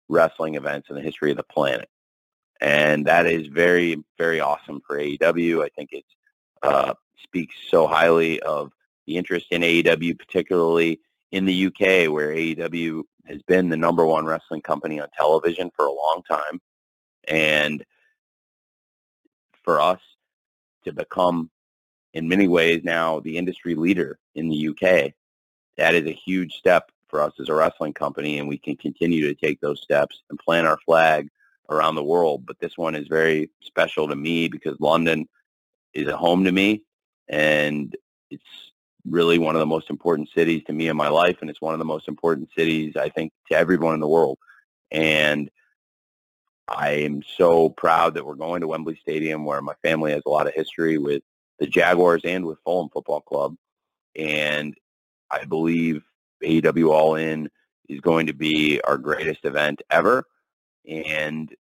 wrestling 0.09 0.55
events 0.55 0.89
in 0.89 0.97
the 0.97 1.03
history 1.03 1.31
of 1.31 1.37
the 1.37 1.43
planet. 1.43 1.89
And 2.61 3.07
that 3.07 3.27
is 3.27 3.49
very, 3.49 4.03
very 4.17 4.41
awesome 4.41 4.81
for 4.87 4.97
AEW. 4.97 5.65
I 5.65 5.69
think 5.71 5.91
it's 5.93 6.17
uh, 6.63 6.95
speaks 7.27 7.55
so 7.69 7.87
highly 7.87 8.41
of 8.41 8.73
the 9.07 9.17
interest 9.17 9.47
in 9.51 9.63
AEW, 9.63 10.19
particularly 10.19 11.01
in 11.33 11.45
the 11.45 11.67
UK, 11.67 12.11
where 12.13 12.31
AEW 12.31 13.03
has 13.27 13.43
been 13.43 13.69
the 13.69 13.77
number 13.77 14.07
one 14.07 14.25
wrestling 14.25 14.63
company 14.63 15.01
on 15.01 15.09
television 15.17 15.71
for 15.77 15.87
a 15.87 15.93
long 15.93 16.23
time. 16.29 16.61
And 17.29 17.85
for 19.63 19.81
us 19.81 20.01
to 20.85 20.93
become, 20.93 21.51
in 22.15 22.29
many 22.29 22.49
ways 22.49 22.83
now, 22.85 23.21
the 23.21 23.37
industry 23.37 23.75
leader 23.75 24.19
in 24.35 24.49
the 24.49 24.69
UK, 24.69 25.13
that 25.77 25.95
is 25.95 26.07
a 26.07 26.13
huge 26.13 26.55
step 26.55 26.91
for 27.09 27.21
us 27.21 27.33
as 27.41 27.49
a 27.49 27.55
wrestling 27.55 27.93
company, 27.93 28.39
and 28.39 28.49
we 28.49 28.59
can 28.59 28.77
continue 28.77 29.23
to 29.27 29.35
take 29.35 29.61
those 29.61 29.83
steps 29.83 30.23
and 30.31 30.39
plant 30.39 30.67
our 30.67 30.79
flag 30.87 31.29
around 31.69 31.95
the 31.95 32.05
world. 32.05 32.47
But 32.47 32.59
this 32.61 32.79
one 32.79 32.95
is 32.95 33.09
very 33.09 33.51
special 33.61 34.09
to 34.09 34.17
me 34.17 34.49
because 34.49 34.77
London 34.81 35.29
is 35.95 36.07
a 36.09 36.17
home 36.17 36.45
to 36.45 36.53
me, 36.53 36.83
and 37.29 37.95
it's 38.31 38.45
really 39.09 39.39
one 39.39 39.55
of 39.55 39.61
the 39.61 39.67
most 39.67 39.91
important 39.91 40.29
cities 40.35 40.63
to 40.67 40.73
me 40.73 40.89
in 40.89 40.97
my 40.97 41.09
life, 41.09 41.39
and 41.41 41.51
it's 41.51 41.61
one 41.61 41.75
of 41.75 41.79
the 41.79 41.85
most 41.85 42.09
important 42.09 42.49
cities 42.57 42.97
I 42.97 43.09
think 43.09 43.33
to 43.51 43.57
everyone 43.57 43.95
in 43.95 44.01
the 44.01 44.09
world. 44.09 44.39
And 44.91 45.51
I 46.69 46.91
am 46.91 47.23
so 47.37 47.69
proud 47.69 48.15
that 48.15 48.27
we're 48.27 48.35
going 48.35 48.61
to 48.63 48.69
Wembley 48.69 48.99
Stadium, 49.01 49.45
where 49.45 49.63
my 49.63 49.75
family 49.83 50.13
has 50.13 50.23
a 50.27 50.31
lot 50.31 50.49
of 50.49 50.55
history 50.55 50.99
with 50.99 51.23
the 51.59 51.67
Jaguars 51.67 52.23
and 52.25 52.45
with 52.45 52.59
Fulham 52.65 52.89
Football 52.91 53.21
Club. 53.21 53.57
And 54.17 54.75
I 55.31 55.45
believe 55.45 56.03
AEW 56.43 56.91
All 56.91 57.15
In 57.15 57.49
is 57.89 58.01
going 58.01 58.27
to 58.27 58.35
be 58.35 58.81
our 58.83 58.99
greatest 58.99 59.45
event 59.45 59.83
ever. 59.91 60.25
And 60.89 61.55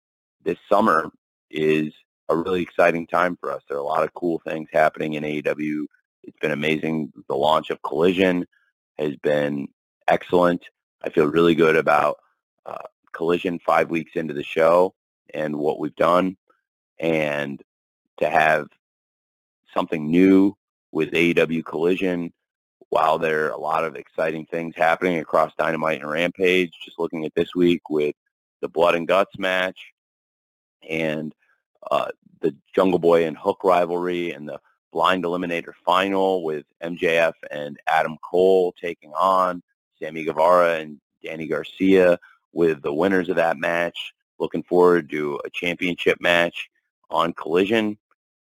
this 0.43 0.57
summer 0.69 1.11
is 1.49 1.93
a 2.29 2.35
really 2.35 2.61
exciting 2.61 3.07
time 3.07 3.37
for 3.39 3.51
us. 3.51 3.61
There 3.67 3.77
are 3.77 3.81
a 3.81 3.85
lot 3.85 4.03
of 4.03 4.13
cool 4.13 4.41
things 4.45 4.69
happening 4.71 5.13
in 5.13 5.23
AEW. 5.23 5.85
It's 6.23 6.39
been 6.39 6.51
amazing. 6.51 7.11
The 7.27 7.35
launch 7.35 7.69
of 7.69 7.81
Collision 7.81 8.45
has 8.97 9.15
been 9.17 9.67
excellent. 10.07 10.63
I 11.03 11.09
feel 11.09 11.25
really 11.25 11.55
good 11.55 11.75
about 11.75 12.17
uh, 12.65 12.77
Collision 13.11 13.59
five 13.59 13.89
weeks 13.89 14.13
into 14.15 14.33
the 14.33 14.43
show 14.43 14.93
and 15.33 15.57
what 15.57 15.79
we've 15.79 15.95
done. 15.95 16.37
And 16.99 17.61
to 18.19 18.29
have 18.29 18.67
something 19.73 20.09
new 20.09 20.55
with 20.91 21.11
AEW 21.11 21.65
Collision 21.65 22.31
while 22.89 23.17
there 23.17 23.47
are 23.47 23.49
a 23.49 23.59
lot 23.59 23.83
of 23.83 23.95
exciting 23.95 24.45
things 24.45 24.75
happening 24.75 25.17
across 25.17 25.51
Dynamite 25.57 26.01
and 26.01 26.11
Rampage, 26.11 26.73
just 26.85 26.99
looking 26.99 27.25
at 27.25 27.33
this 27.33 27.55
week 27.55 27.89
with 27.89 28.15
the 28.61 28.69
Blood 28.69 28.93
and 28.93 29.07
Guts 29.07 29.37
match 29.39 29.79
and 30.87 31.33
uh, 31.91 32.07
the 32.41 32.55
Jungle 32.75 32.99
Boy 32.99 33.25
and 33.25 33.37
Hook 33.37 33.63
rivalry 33.63 34.31
and 34.31 34.47
the 34.47 34.59
Blind 34.91 35.23
Eliminator 35.23 35.73
final 35.85 36.43
with 36.43 36.65
MJF 36.83 37.33
and 37.51 37.79
Adam 37.87 38.17
Cole 38.23 38.73
taking 38.79 39.11
on 39.13 39.63
Sammy 39.99 40.23
Guevara 40.23 40.79
and 40.79 40.99
Danny 41.23 41.47
Garcia 41.47 42.19
with 42.51 42.81
the 42.83 42.93
winners 42.93 43.29
of 43.29 43.35
that 43.37 43.57
match. 43.57 44.13
Looking 44.39 44.63
forward 44.63 45.09
to 45.09 45.39
a 45.45 45.49
championship 45.49 46.19
match 46.21 46.69
on 47.09 47.33
Collision 47.33 47.97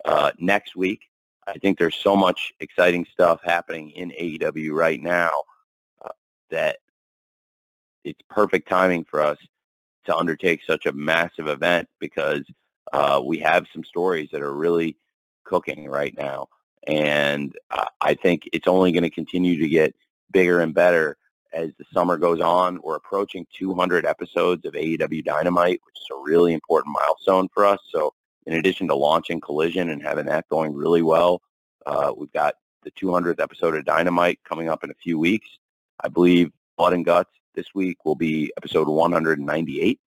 uh, 0.04 0.32
next 0.38 0.76
week. 0.76 1.00
I 1.46 1.54
think 1.54 1.78
there's 1.78 1.96
so 1.96 2.16
much 2.16 2.52
exciting 2.60 3.06
stuff 3.10 3.40
happening 3.42 3.90
in 3.90 4.10
AEW 4.10 4.72
right 4.72 5.02
now 5.02 5.30
uh, 6.04 6.10
that 6.50 6.78
it's 8.02 8.20
perfect 8.28 8.68
timing 8.68 9.04
for 9.04 9.20
us 9.20 9.38
to 10.06 10.16
undertake 10.16 10.62
such 10.66 10.86
a 10.86 10.92
massive 10.92 11.48
event 11.48 11.88
because 11.98 12.44
uh, 12.92 13.20
we 13.24 13.38
have 13.38 13.66
some 13.72 13.84
stories 13.84 14.28
that 14.32 14.42
are 14.42 14.54
really 14.54 14.96
cooking 15.44 15.88
right 15.88 16.16
now. 16.16 16.48
And 16.86 17.56
uh, 17.70 17.86
I 18.00 18.14
think 18.14 18.48
it's 18.52 18.68
only 18.68 18.92
going 18.92 19.04
to 19.04 19.10
continue 19.10 19.58
to 19.60 19.68
get 19.68 19.94
bigger 20.30 20.60
and 20.60 20.74
better 20.74 21.16
as 21.52 21.70
the 21.78 21.84
summer 21.92 22.16
goes 22.16 22.40
on. 22.40 22.80
We're 22.82 22.96
approaching 22.96 23.46
200 23.56 24.04
episodes 24.04 24.66
of 24.66 24.74
AEW 24.74 25.24
Dynamite, 25.24 25.80
which 25.84 25.96
is 25.96 26.06
a 26.12 26.22
really 26.22 26.52
important 26.52 26.96
milestone 27.00 27.48
for 27.54 27.64
us. 27.64 27.78
So 27.90 28.12
in 28.46 28.54
addition 28.54 28.88
to 28.88 28.94
launching 28.94 29.40
Collision 29.40 29.90
and 29.90 30.02
having 30.02 30.26
that 30.26 30.48
going 30.48 30.74
really 30.74 31.02
well, 31.02 31.40
uh, 31.86 32.12
we've 32.16 32.32
got 32.32 32.56
the 32.82 32.90
200th 32.90 33.40
episode 33.40 33.74
of 33.74 33.84
Dynamite 33.84 34.40
coming 34.44 34.68
up 34.68 34.84
in 34.84 34.90
a 34.90 34.94
few 34.94 35.18
weeks. 35.18 35.48
I 36.02 36.08
believe 36.08 36.50
Blood 36.76 36.92
and 36.92 37.04
Guts 37.04 37.30
this 37.54 37.74
week 37.74 38.04
will 38.04 38.16
be 38.16 38.52
episode 38.56 38.88
198. 38.88 40.00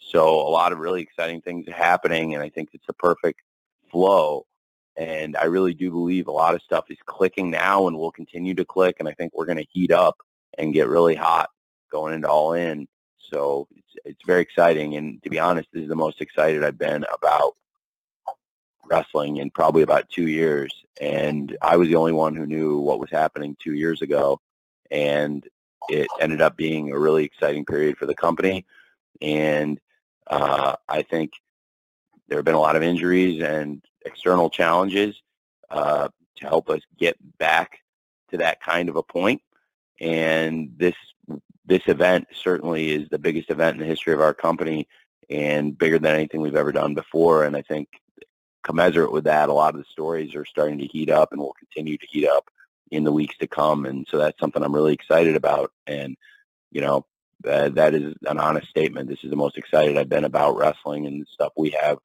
So 0.00 0.28
a 0.28 0.50
lot 0.50 0.72
of 0.72 0.78
really 0.78 1.02
exciting 1.02 1.40
things 1.40 1.68
are 1.68 1.72
happening, 1.72 2.34
and 2.34 2.42
I 2.42 2.48
think 2.48 2.70
it's 2.72 2.86
the 2.86 2.94
perfect 2.94 3.40
flow. 3.90 4.46
And 4.96 5.36
I 5.36 5.44
really 5.44 5.74
do 5.74 5.90
believe 5.90 6.26
a 6.26 6.32
lot 6.32 6.54
of 6.54 6.62
stuff 6.62 6.86
is 6.90 6.98
clicking 7.06 7.50
now 7.50 7.86
and 7.86 7.96
will 7.96 8.12
continue 8.12 8.54
to 8.54 8.64
click, 8.64 8.96
and 8.98 9.08
I 9.08 9.12
think 9.12 9.32
we're 9.34 9.46
going 9.46 9.58
to 9.58 9.66
heat 9.72 9.92
up 9.92 10.18
and 10.58 10.74
get 10.74 10.88
really 10.88 11.14
hot 11.14 11.50
going 11.90 12.14
into 12.14 12.28
All 12.28 12.54
In. 12.54 12.88
So 13.18 13.68
it's, 13.76 13.94
it's 14.04 14.24
very 14.26 14.42
exciting, 14.42 14.96
and 14.96 15.22
to 15.22 15.30
be 15.30 15.38
honest, 15.38 15.68
this 15.72 15.82
is 15.82 15.88
the 15.88 15.96
most 15.96 16.20
excited 16.20 16.64
I've 16.64 16.78
been 16.78 17.04
about 17.14 17.54
wrestling 18.90 19.36
in 19.36 19.50
probably 19.50 19.82
about 19.82 20.08
two 20.10 20.28
years. 20.28 20.74
And 21.00 21.56
I 21.62 21.76
was 21.76 21.88
the 21.88 21.94
only 21.94 22.12
one 22.12 22.34
who 22.34 22.46
knew 22.46 22.78
what 22.78 23.00
was 23.00 23.10
happening 23.10 23.56
two 23.62 23.74
years 23.74 24.02
ago. 24.02 24.40
And 24.90 25.46
it 25.88 26.08
ended 26.20 26.40
up 26.40 26.56
being 26.56 26.90
a 26.90 26.98
really 26.98 27.24
exciting 27.24 27.64
period 27.64 27.96
for 27.96 28.06
the 28.06 28.14
company. 28.14 28.66
And 29.22 29.80
uh, 30.30 30.76
I 30.88 31.02
think 31.02 31.32
there 32.28 32.38
have 32.38 32.44
been 32.44 32.54
a 32.54 32.60
lot 32.60 32.76
of 32.76 32.82
injuries 32.82 33.42
and 33.42 33.84
external 34.06 34.48
challenges 34.48 35.20
uh, 35.70 36.08
to 36.36 36.46
help 36.46 36.70
us 36.70 36.80
get 36.98 37.16
back 37.38 37.80
to 38.30 38.38
that 38.38 38.62
kind 38.62 38.88
of 38.88 38.96
a 38.96 39.02
point. 39.02 39.42
And 40.00 40.72
this 40.76 40.94
this 41.66 41.82
event 41.86 42.26
certainly 42.32 42.90
is 42.90 43.08
the 43.10 43.18
biggest 43.18 43.50
event 43.50 43.74
in 43.74 43.80
the 43.80 43.86
history 43.86 44.12
of 44.12 44.20
our 44.20 44.34
company 44.34 44.88
and 45.28 45.76
bigger 45.76 45.98
than 45.98 46.14
anything 46.14 46.40
we've 46.40 46.56
ever 46.56 46.72
done 46.72 46.94
before. 46.94 47.44
And 47.44 47.56
I 47.56 47.62
think 47.62 47.88
commensurate 48.64 49.12
with 49.12 49.24
that, 49.24 49.48
a 49.48 49.52
lot 49.52 49.74
of 49.74 49.80
the 49.80 49.86
stories 49.90 50.34
are 50.34 50.44
starting 50.44 50.78
to 50.78 50.86
heat 50.86 51.10
up 51.10 51.32
and 51.32 51.40
will 51.40 51.54
continue 51.54 51.96
to 51.96 52.06
heat 52.10 52.26
up 52.26 52.50
in 52.90 53.04
the 53.04 53.12
weeks 53.12 53.36
to 53.38 53.46
come. 53.46 53.86
And 53.86 54.06
so 54.10 54.16
that's 54.18 54.38
something 54.40 54.62
I'm 54.62 54.74
really 54.74 54.94
excited 54.94 55.36
about. 55.36 55.72
And, 55.86 56.16
you 56.72 56.80
know, 56.80 57.06
uh, 57.46 57.68
that 57.70 57.94
is 57.94 58.14
an 58.26 58.38
honest 58.38 58.68
statement. 58.68 59.08
This 59.08 59.24
is 59.24 59.30
the 59.30 59.36
most 59.36 59.56
excited 59.56 59.96
I've 59.96 60.08
been 60.08 60.24
about 60.24 60.56
wrestling 60.56 61.06
and 61.06 61.20
the 61.20 61.26
stuff 61.32 61.52
we 61.56 61.70
have 61.70 61.98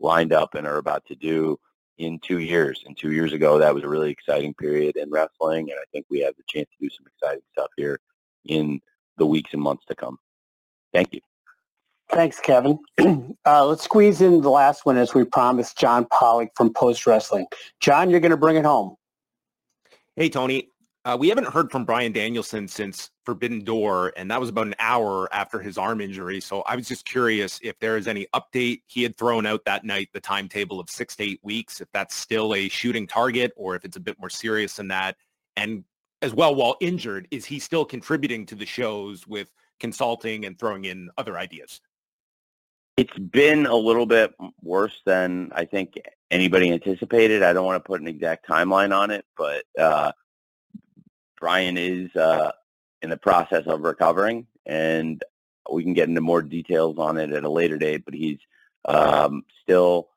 lined 0.00 0.32
up 0.32 0.54
and 0.54 0.66
are 0.66 0.78
about 0.78 1.04
to 1.06 1.14
do 1.14 1.58
in 1.98 2.18
two 2.20 2.38
years. 2.38 2.82
And 2.86 2.96
two 2.96 3.12
years 3.12 3.32
ago, 3.32 3.58
that 3.58 3.74
was 3.74 3.84
a 3.84 3.88
really 3.88 4.10
exciting 4.10 4.54
period 4.54 4.96
in 4.96 5.10
wrestling. 5.10 5.70
And 5.70 5.78
I 5.78 5.84
think 5.92 6.06
we 6.10 6.20
have 6.20 6.34
the 6.36 6.42
chance 6.48 6.68
to 6.70 6.86
do 6.86 6.90
some 6.90 7.06
exciting 7.06 7.42
stuff 7.52 7.70
here 7.76 8.00
in 8.44 8.80
the 9.16 9.26
weeks 9.26 9.52
and 9.52 9.62
months 9.62 9.84
to 9.86 9.94
come. 9.94 10.18
Thank 10.92 11.14
you. 11.14 11.20
Thanks, 12.10 12.40
Kevin. 12.40 12.78
Uh, 13.46 13.66
let's 13.66 13.84
squeeze 13.84 14.22
in 14.22 14.40
the 14.40 14.48
last 14.48 14.86
one 14.86 14.96
as 14.96 15.12
we 15.12 15.22
promised, 15.22 15.76
John 15.76 16.06
Pollock 16.06 16.48
from 16.56 16.72
Post 16.72 17.06
Wrestling. 17.06 17.46
John, 17.78 18.08
you're 18.08 18.20
going 18.20 18.30
to 18.30 18.38
bring 18.38 18.56
it 18.56 18.64
home. 18.64 18.96
Hey, 20.16 20.30
Tony. 20.30 20.70
Uh, 21.06 21.14
we 21.20 21.28
haven't 21.28 21.46
heard 21.46 21.70
from 21.70 21.84
Bryan 21.84 22.12
Danielson 22.12 22.66
since 22.66 23.10
Forbidden 23.26 23.62
Door, 23.62 24.14
and 24.16 24.30
that 24.30 24.40
was 24.40 24.48
about 24.48 24.68
an 24.68 24.74
hour 24.78 25.28
after 25.34 25.60
his 25.60 25.76
arm 25.76 26.00
injury. 26.00 26.40
So 26.40 26.62
I 26.62 26.76
was 26.76 26.88
just 26.88 27.04
curious 27.04 27.60
if 27.62 27.78
there 27.78 27.98
is 27.98 28.08
any 28.08 28.26
update. 28.34 28.80
He 28.86 29.02
had 29.02 29.14
thrown 29.18 29.44
out 29.44 29.66
that 29.66 29.84
night 29.84 30.08
the 30.14 30.20
timetable 30.20 30.80
of 30.80 30.88
six 30.88 31.14
to 31.16 31.24
eight 31.24 31.40
weeks, 31.42 31.82
if 31.82 31.88
that's 31.92 32.14
still 32.14 32.54
a 32.54 32.70
shooting 32.70 33.06
target 33.06 33.52
or 33.54 33.76
if 33.76 33.84
it's 33.84 33.98
a 33.98 34.00
bit 34.00 34.18
more 34.18 34.30
serious 34.30 34.76
than 34.76 34.88
that. 34.88 35.16
And 35.56 35.84
as 36.22 36.32
well, 36.32 36.54
while 36.54 36.76
injured, 36.80 37.28
is 37.30 37.44
he 37.44 37.58
still 37.58 37.84
contributing 37.84 38.46
to 38.46 38.54
the 38.54 38.64
shows 38.64 39.26
with 39.26 39.50
consulting 39.80 40.46
and 40.46 40.58
throwing 40.58 40.86
in 40.86 41.10
other 41.18 41.36
ideas? 41.36 41.82
It's 42.96 43.18
been 43.18 43.66
a 43.66 43.76
little 43.76 44.06
bit 44.06 44.32
worse 44.62 45.02
than 45.04 45.52
I 45.54 45.66
think 45.66 46.00
anybody 46.30 46.72
anticipated. 46.72 47.42
I 47.42 47.52
don't 47.52 47.66
want 47.66 47.84
to 47.84 47.86
put 47.86 48.00
an 48.00 48.08
exact 48.08 48.48
timeline 48.48 48.96
on 48.96 49.10
it, 49.10 49.26
but 49.36 49.64
uh, 49.78 50.12
Bryan 51.44 51.76
is 51.76 52.16
uh, 52.16 52.52
in 53.02 53.10
the 53.10 53.18
process 53.18 53.66
of 53.66 53.82
recovering, 53.82 54.46
and 54.64 55.22
we 55.70 55.82
can 55.82 55.92
get 55.92 56.08
into 56.08 56.22
more 56.22 56.40
details 56.40 56.96
on 56.96 57.18
it 57.18 57.32
at 57.32 57.44
a 57.44 57.50
later 57.50 57.76
date. 57.76 58.06
But 58.06 58.14
he's 58.14 58.38
um, 58.86 59.44
still 59.60 60.08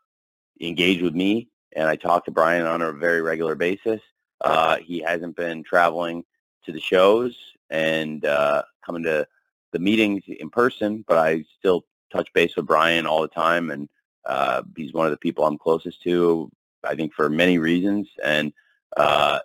engaged 0.61 1.01
with 1.01 1.13
me, 1.13 1.49
and 1.75 1.85
I 1.89 1.97
talk 1.97 2.23
to 2.25 2.31
Bryan 2.31 2.65
on 2.65 2.81
a 2.81 2.93
very 2.93 3.21
regular 3.21 3.55
basis. 3.55 3.99
Uh, 4.39 4.77
he 4.77 4.99
hasn't 4.99 5.35
been 5.35 5.63
traveling 5.63 6.23
to 6.63 6.71
the 6.71 6.79
shows 6.79 7.35
and 7.69 8.23
uh, 8.23 8.63
coming 8.85 9.03
to 9.03 9.27
the 9.73 9.79
meetings 9.79 10.23
in 10.27 10.49
person, 10.49 11.03
but 11.09 11.17
I 11.17 11.43
still 11.59 11.83
touch 12.09 12.31
base 12.31 12.55
with 12.55 12.67
Bryan 12.67 13.05
all 13.05 13.21
the 13.21 13.27
time, 13.27 13.69
and 13.71 13.89
uh, 14.25 14.63
he's 14.77 14.93
one 14.93 15.07
of 15.07 15.11
the 15.11 15.17
people 15.17 15.43
I'm 15.43 15.57
closest 15.57 16.01
to. 16.03 16.49
I 16.85 16.95
think 16.95 17.13
for 17.13 17.29
many 17.29 17.57
reasons, 17.57 18.07
and 18.23 18.53
uh, 18.95 19.39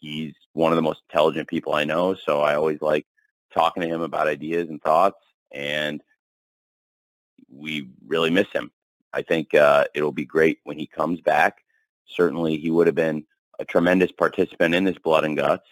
he's 0.00 0.34
one 0.54 0.72
of 0.72 0.76
the 0.76 0.82
most 0.82 1.02
intelligent 1.08 1.48
people 1.48 1.74
I 1.74 1.84
know. 1.84 2.14
So 2.14 2.40
I 2.40 2.54
always 2.54 2.82
like 2.82 3.06
talking 3.54 3.82
to 3.82 3.88
him 3.88 4.00
about 4.00 4.28
ideas 4.28 4.68
and 4.68 4.82
thoughts, 4.82 5.18
and 5.52 6.02
we 7.52 7.88
really 8.06 8.30
miss 8.30 8.48
him. 8.52 8.70
I 9.12 9.22
think 9.22 9.54
uh, 9.54 9.84
it'll 9.94 10.12
be 10.12 10.24
great 10.24 10.58
when 10.64 10.78
he 10.78 10.86
comes 10.86 11.20
back. 11.20 11.58
Certainly, 12.06 12.58
he 12.58 12.70
would 12.70 12.86
have 12.86 12.96
been 12.96 13.24
a 13.58 13.64
tremendous 13.64 14.12
participant 14.12 14.74
in 14.74 14.84
this 14.84 14.98
blood 14.98 15.24
and 15.24 15.36
guts, 15.36 15.66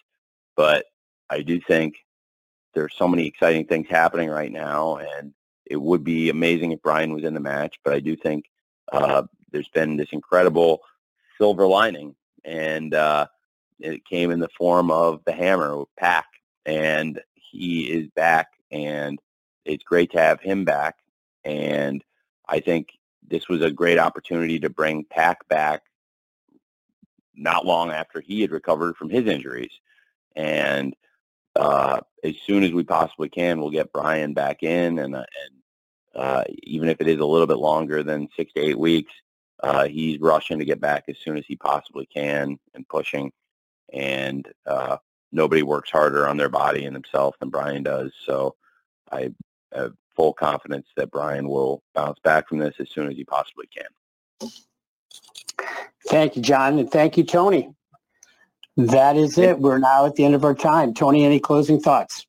but 0.56 0.86
I 1.30 1.42
do 1.42 1.60
think 1.60 1.96
there's 2.74 2.94
so 2.96 3.08
many 3.08 3.26
exciting 3.26 3.66
things 3.66 3.88
happening 3.88 4.28
right 4.28 4.52
now, 4.52 4.96
and 4.96 5.32
it 5.66 5.76
would 5.80 6.04
be 6.04 6.28
amazing 6.30 6.72
if 6.72 6.82
Bryan 6.82 7.12
was 7.12 7.24
in 7.24 7.34
the 7.34 7.40
match, 7.40 7.78
but 7.84 7.94
I 7.94 8.00
do 8.00 8.16
think 8.16 8.46
uh, 8.92 9.22
there's 9.52 9.68
been 9.68 9.96
this 9.96 10.08
incredible 10.12 10.80
silver 11.38 11.66
lining, 11.66 12.14
and 12.44 12.94
uh, 12.94 13.26
it 13.80 14.04
came 14.04 14.30
in 14.30 14.40
the 14.40 14.48
form 14.56 14.90
of 14.90 15.20
the 15.24 15.32
Hammer 15.32 15.84
Pac, 15.98 16.26
and 16.66 17.20
he 17.34 17.84
is 17.84 18.08
back, 18.14 18.48
and 18.70 19.18
it's 19.64 19.84
great 19.84 20.12
to 20.12 20.20
have 20.20 20.40
him 20.40 20.64
back. 20.64 20.96
And 21.44 22.04
I 22.48 22.60
think 22.60 22.90
this 23.26 23.48
was 23.48 23.62
a 23.62 23.70
great 23.70 23.98
opportunity 23.98 24.58
to 24.60 24.70
bring 24.70 25.04
Pac 25.04 25.46
back 25.48 25.82
not 27.34 27.66
long 27.66 27.90
after 27.90 28.20
he 28.20 28.40
had 28.40 28.50
recovered 28.50 28.96
from 28.96 29.10
his 29.10 29.26
injuries. 29.26 29.72
And 30.34 30.94
uh, 31.54 32.00
as 32.24 32.34
soon 32.46 32.64
as 32.64 32.72
we 32.72 32.84
possibly 32.84 33.28
can, 33.28 33.60
we'll 33.60 33.70
get 33.70 33.92
Bryan 33.92 34.34
back 34.34 34.62
in, 34.62 34.98
and, 34.98 35.14
uh, 35.14 35.24
and 35.44 35.58
uh, 36.14 36.44
even 36.64 36.88
if 36.88 37.00
it 37.00 37.08
is 37.08 37.20
a 37.20 37.24
little 37.24 37.46
bit 37.46 37.58
longer 37.58 38.02
than 38.02 38.28
six 38.36 38.52
to 38.54 38.60
eight 38.60 38.78
weeks, 38.78 39.12
uh, 39.62 39.86
he's 39.86 40.20
rushing 40.20 40.58
to 40.58 40.64
get 40.64 40.80
back 40.80 41.04
as 41.08 41.16
soon 41.18 41.36
as 41.36 41.44
he 41.46 41.56
possibly 41.56 42.06
can 42.06 42.58
and 42.74 42.88
pushing. 42.88 43.32
And 43.92 44.46
uh, 44.66 44.98
nobody 45.32 45.62
works 45.62 45.90
harder 45.90 46.28
on 46.28 46.36
their 46.36 46.48
body 46.48 46.84
and 46.84 46.94
themselves 46.94 47.36
than 47.40 47.50
Bryan 47.50 47.82
does. 47.82 48.12
So 48.26 48.54
I 49.10 49.30
have 49.72 49.94
full 50.14 50.32
confidence 50.32 50.86
that 50.96 51.10
Bryan 51.10 51.48
will 51.48 51.82
bounce 51.94 52.18
back 52.20 52.48
from 52.48 52.58
this 52.58 52.74
as 52.78 52.90
soon 52.90 53.08
as 53.10 53.16
he 53.16 53.24
possibly 53.24 53.66
can. 53.68 54.50
Thank 56.08 56.36
you, 56.36 56.42
John, 56.42 56.78
and 56.78 56.90
thank 56.90 57.16
you, 57.16 57.24
Tony. 57.24 57.70
That 58.76 59.16
is 59.16 59.36
it. 59.38 59.58
We're 59.58 59.78
now 59.78 60.06
at 60.06 60.14
the 60.14 60.24
end 60.24 60.34
of 60.34 60.44
our 60.44 60.54
time. 60.54 60.94
Tony, 60.94 61.24
any 61.24 61.40
closing 61.40 61.80
thoughts? 61.80 62.26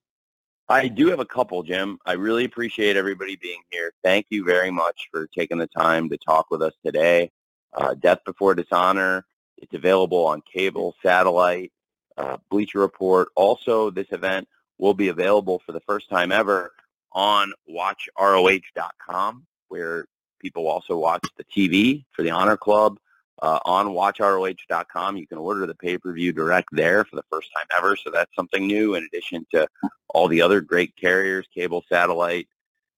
I 0.67 0.87
do 0.87 1.07
have 1.07 1.19
a 1.19 1.25
couple, 1.25 1.63
Jim. 1.63 1.97
I 2.05 2.13
really 2.13 2.45
appreciate 2.45 2.95
everybody 2.95 3.35
being 3.35 3.61
here. 3.71 3.91
Thank 4.03 4.27
you 4.29 4.43
very 4.43 4.69
much 4.69 5.07
for 5.11 5.27
taking 5.27 5.57
the 5.57 5.67
time 5.67 6.09
to 6.09 6.17
talk 6.17 6.51
with 6.51 6.61
us 6.61 6.73
today. 6.85 7.31
Uh, 7.73 7.93
Death 7.93 8.19
Before 8.25 8.55
Dishonor, 8.55 9.25
it's 9.61 9.73
available 9.73 10.25
on 10.25 10.41
cable, 10.41 10.95
satellite, 11.03 11.71
uh, 12.17 12.37
Bleacher 12.49 12.79
Report. 12.79 13.29
Also, 13.35 13.89
this 13.89 14.07
event 14.11 14.47
will 14.77 14.93
be 14.93 15.09
available 15.09 15.61
for 15.65 15.71
the 15.71 15.81
first 15.81 16.09
time 16.09 16.31
ever 16.31 16.71
on 17.11 17.51
watchroh.com, 17.69 19.45
where 19.67 20.05
people 20.39 20.67
also 20.67 20.97
watch 20.97 21.23
the 21.37 21.43
TV 21.43 22.05
for 22.11 22.23
the 22.23 22.31
Honor 22.31 22.57
Club. 22.57 22.97
Uh, 23.41 23.59
on 23.63 23.87
watchroh.com, 23.87 25.15
you 25.15 25.25
can 25.25 25.37
order 25.37 25.65
the 25.65 25.75
pay-per-view 25.75 26.33
direct 26.33 26.67
there 26.73 27.05
for 27.05 27.15
the 27.15 27.23
first 27.31 27.49
time 27.55 27.65
ever. 27.77 27.95
So 27.95 28.09
that's 28.09 28.33
something 28.35 28.67
new 28.67 28.95
in 28.95 29.05
addition 29.05 29.45
to 29.51 29.65
all 30.09 30.27
the 30.27 30.41
other 30.41 30.59
great 30.59 30.93
carriers, 30.97 31.47
cable, 31.53 31.85
satellite, 31.87 32.49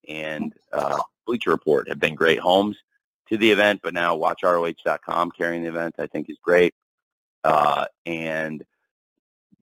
and 0.08 0.52
uh, 0.74 1.00
Bleacher 1.28 1.52
Report 1.52 1.88
have 1.90 2.00
been 2.00 2.16
great 2.16 2.40
homes 2.40 2.76
to 3.32 3.38
the 3.38 3.52
event. 3.52 3.82
But 3.82 3.94
now 3.94 4.16
watchroh.com 4.16 5.32
carrying 5.32 5.64
the 5.64 5.70
event, 5.70 5.96
I 5.98 6.08
think, 6.08 6.30
is 6.30 6.38
great. 6.42 6.76
Uh, 7.44 7.86
and 8.06 8.64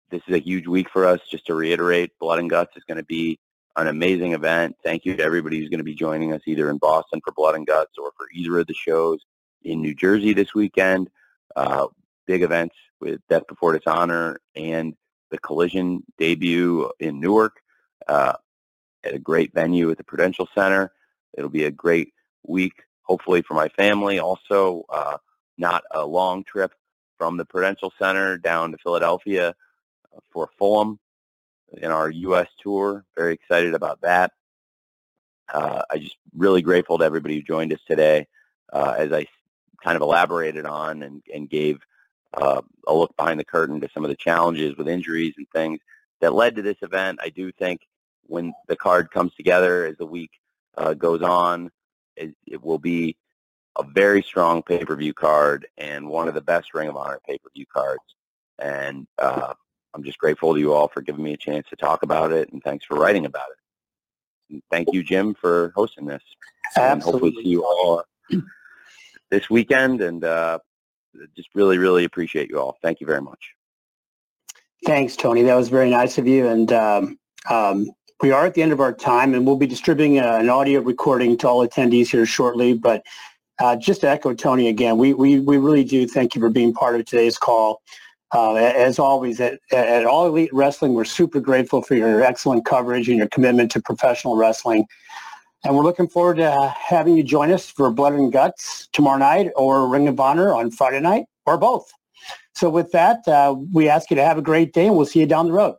this 0.09 0.21
is 0.27 0.35
a 0.35 0.39
huge 0.39 0.67
week 0.67 0.89
for 0.89 1.05
us. 1.05 1.19
Just 1.29 1.45
to 1.47 1.55
reiterate, 1.55 2.17
Blood 2.19 2.39
and 2.39 2.49
Guts 2.49 2.75
is 2.75 2.83
going 2.83 2.97
to 2.97 3.05
be 3.05 3.39
an 3.77 3.87
amazing 3.87 4.33
event. 4.33 4.75
Thank 4.83 5.05
you 5.05 5.15
to 5.15 5.23
everybody 5.23 5.59
who's 5.59 5.69
going 5.69 5.79
to 5.79 5.83
be 5.85 5.95
joining 5.95 6.33
us 6.33 6.41
either 6.45 6.69
in 6.69 6.77
Boston 6.77 7.21
for 7.23 7.31
Blood 7.31 7.55
and 7.55 7.65
Guts 7.65 7.97
or 7.97 8.11
for 8.17 8.27
either 8.33 8.59
of 8.59 8.67
the 8.67 8.73
shows 8.73 9.19
in 9.63 9.81
New 9.81 9.93
Jersey 9.93 10.33
this 10.33 10.53
weekend. 10.53 11.09
Uh, 11.55 11.87
big 12.25 12.41
events 12.41 12.75
with 12.99 13.21
Death 13.29 13.47
Before 13.47 13.73
Dishonor 13.73 14.39
and 14.55 14.95
the 15.31 15.37
Collision 15.37 16.03
debut 16.17 16.89
in 16.99 17.19
Newark 17.19 17.61
uh, 18.07 18.33
at 19.03 19.13
a 19.13 19.19
great 19.19 19.53
venue 19.53 19.89
at 19.91 19.97
the 19.97 20.03
Prudential 20.03 20.47
Center. 20.53 20.91
It'll 21.37 21.49
be 21.49 21.65
a 21.65 21.71
great 21.71 22.13
week, 22.45 22.83
hopefully 23.09 23.41
for 23.41 23.55
my 23.55 23.67
family. 23.69 24.19
Also, 24.19 24.85
uh, 24.89 25.17
not 25.57 25.83
a 25.91 26.05
long 26.05 26.43
trip 26.43 26.71
from 27.17 27.35
the 27.35 27.43
Prudential 27.43 27.91
Center 27.99 28.37
down 28.37 28.71
to 28.71 28.77
Philadelphia 28.77 29.55
for 30.31 30.49
Fulham 30.59 30.99
in 31.73 31.91
our 31.91 32.09
U.S. 32.09 32.47
tour. 32.61 33.03
Very 33.17 33.33
excited 33.33 33.73
about 33.73 33.99
that. 34.01 34.31
Uh, 35.51 35.81
I 35.89 35.97
just 35.97 36.17
really 36.37 36.61
grateful 36.61 36.99
to 36.99 37.03
everybody 37.03 37.35
who 37.35 37.41
joined 37.41 37.73
us 37.73 37.79
today. 37.87 38.27
Uh, 38.71 38.93
as 38.99 39.11
I 39.11 39.25
kind 39.83 39.95
of 39.95 40.03
elaborated 40.03 40.67
on 40.67 41.01
and, 41.01 41.23
and 41.33 41.49
gave 41.49 41.79
uh, 42.35 42.61
a 42.87 42.93
look 42.93 43.15
behind 43.17 43.39
the 43.39 43.45
curtain 43.45 43.81
to 43.81 43.89
some 43.91 44.05
of 44.05 44.09
the 44.09 44.15
challenges 44.15 44.77
with 44.77 44.87
injuries 44.87 45.33
and 45.37 45.47
things 45.49 45.79
that 46.21 46.35
led 46.35 46.55
to 46.55 46.61
this 46.61 46.77
event. 46.83 47.17
I 47.23 47.29
do 47.29 47.51
think 47.51 47.81
when 48.27 48.53
the 48.67 48.75
card 48.75 49.09
comes 49.09 49.33
together 49.33 49.87
as 49.87 49.97
the 49.97 50.05
week 50.05 50.29
uh, 50.77 50.93
goes 50.93 51.23
on, 51.23 51.71
it, 52.19 52.35
it, 52.45 52.63
will 52.63 52.77
be 52.77 53.15
a 53.77 53.83
very 53.83 54.21
strong 54.21 54.61
pay-per-view 54.61 55.13
card 55.13 55.67
and 55.77 56.07
one 56.07 56.27
of 56.27 56.33
the 56.33 56.41
best 56.41 56.73
Ring 56.73 56.89
of 56.89 56.97
Honor 56.97 57.19
pay-per-view 57.27 57.65
cards. 57.73 58.03
And 58.59 59.07
uh, 59.17 59.53
I'm 59.93 60.03
just 60.03 60.17
grateful 60.17 60.53
to 60.53 60.59
you 60.59 60.73
all 60.73 60.87
for 60.87 61.01
giving 61.01 61.23
me 61.23 61.33
a 61.33 61.37
chance 61.37 61.67
to 61.69 61.75
talk 61.75 62.03
about 62.03 62.31
it, 62.31 62.51
and 62.51 62.61
thanks 62.63 62.85
for 62.85 62.97
writing 62.97 63.25
about 63.25 63.47
it. 63.49 64.53
And 64.53 64.63
thank 64.69 64.89
you, 64.91 65.03
Jim, 65.03 65.33
for 65.33 65.71
hosting 65.75 66.05
this. 66.05 66.21
Absolutely. 66.75 66.91
And 66.91 67.03
hopefully 67.03 67.43
see 67.43 67.49
you 67.49 67.63
all 67.63 68.03
this 69.29 69.49
weekend, 69.49 70.01
and 70.01 70.23
uh, 70.23 70.59
just 71.35 71.49
really, 71.55 71.77
really 71.77 72.03
appreciate 72.03 72.49
you 72.49 72.59
all. 72.59 72.77
Thank 72.81 72.99
you 72.99 73.07
very 73.07 73.21
much. 73.21 73.53
Thanks, 74.85 75.15
Tony. 75.15 75.43
That 75.43 75.55
was 75.55 75.69
very 75.69 75.89
nice 75.89 76.17
of 76.17 76.27
you. 76.27 76.47
And 76.47 76.71
um, 76.71 77.19
um, 77.49 77.91
we 78.21 78.31
are 78.31 78.45
at 78.45 78.53
the 78.53 78.61
end 78.61 78.71
of 78.71 78.81
our 78.81 78.93
time, 78.93 79.33
and 79.33 79.45
we'll 79.45 79.55
be 79.55 79.67
distributing 79.67 80.19
uh, 80.19 80.37
an 80.37 80.49
audio 80.49 80.81
recording 80.81 81.37
to 81.37 81.47
all 81.47 81.65
attendees 81.65 82.07
here 82.09 82.25
shortly. 82.25 82.73
But 82.73 83.05
uh, 83.59 83.75
just 83.77 84.01
to 84.01 84.09
echo 84.09 84.33
Tony 84.33 84.67
again, 84.67 84.97
we, 84.97 85.13
we, 85.13 85.39
we 85.39 85.57
really 85.57 85.83
do 85.83 86.07
thank 86.07 86.35
you 86.35 86.41
for 86.41 86.49
being 86.49 86.73
part 86.73 86.99
of 86.99 87.05
today's 87.05 87.37
call. 87.37 87.81
Uh, 88.33 88.55
as 88.55 88.99
always, 88.99 89.39
at, 89.39 89.59
at 89.71 90.05
All 90.05 90.27
Elite 90.27 90.53
Wrestling, 90.53 90.93
we're 90.93 91.05
super 91.05 91.39
grateful 91.39 91.81
for 91.81 91.95
your 91.95 92.21
excellent 92.21 92.65
coverage 92.65 93.07
and 93.07 93.17
your 93.17 93.27
commitment 93.27 93.71
to 93.71 93.81
professional 93.81 94.35
wrestling. 94.35 94.85
And 95.63 95.75
we're 95.75 95.83
looking 95.83 96.07
forward 96.07 96.37
to 96.37 96.73
having 96.77 97.17
you 97.17 97.23
join 97.23 97.51
us 97.51 97.69
for 97.69 97.89
Blood 97.89 98.13
and 98.13 98.31
Guts 98.31 98.87
tomorrow 98.93 99.17
night 99.17 99.49
or 99.55 99.87
Ring 99.87 100.07
of 100.07 100.19
Honor 100.19 100.53
on 100.53 100.71
Friday 100.71 100.99
night 100.99 101.25
or 101.45 101.57
both. 101.57 101.91
So 102.53 102.69
with 102.69 102.91
that, 102.91 103.27
uh, 103.27 103.55
we 103.73 103.89
ask 103.89 104.09
you 104.09 104.15
to 104.15 104.23
have 104.23 104.37
a 104.37 104.41
great 104.41 104.73
day 104.73 104.87
and 104.87 104.95
we'll 104.95 105.05
see 105.05 105.19
you 105.19 105.25
down 105.25 105.47
the 105.47 105.53
road. 105.53 105.75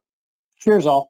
Cheers 0.59 0.86
all. 0.86 1.10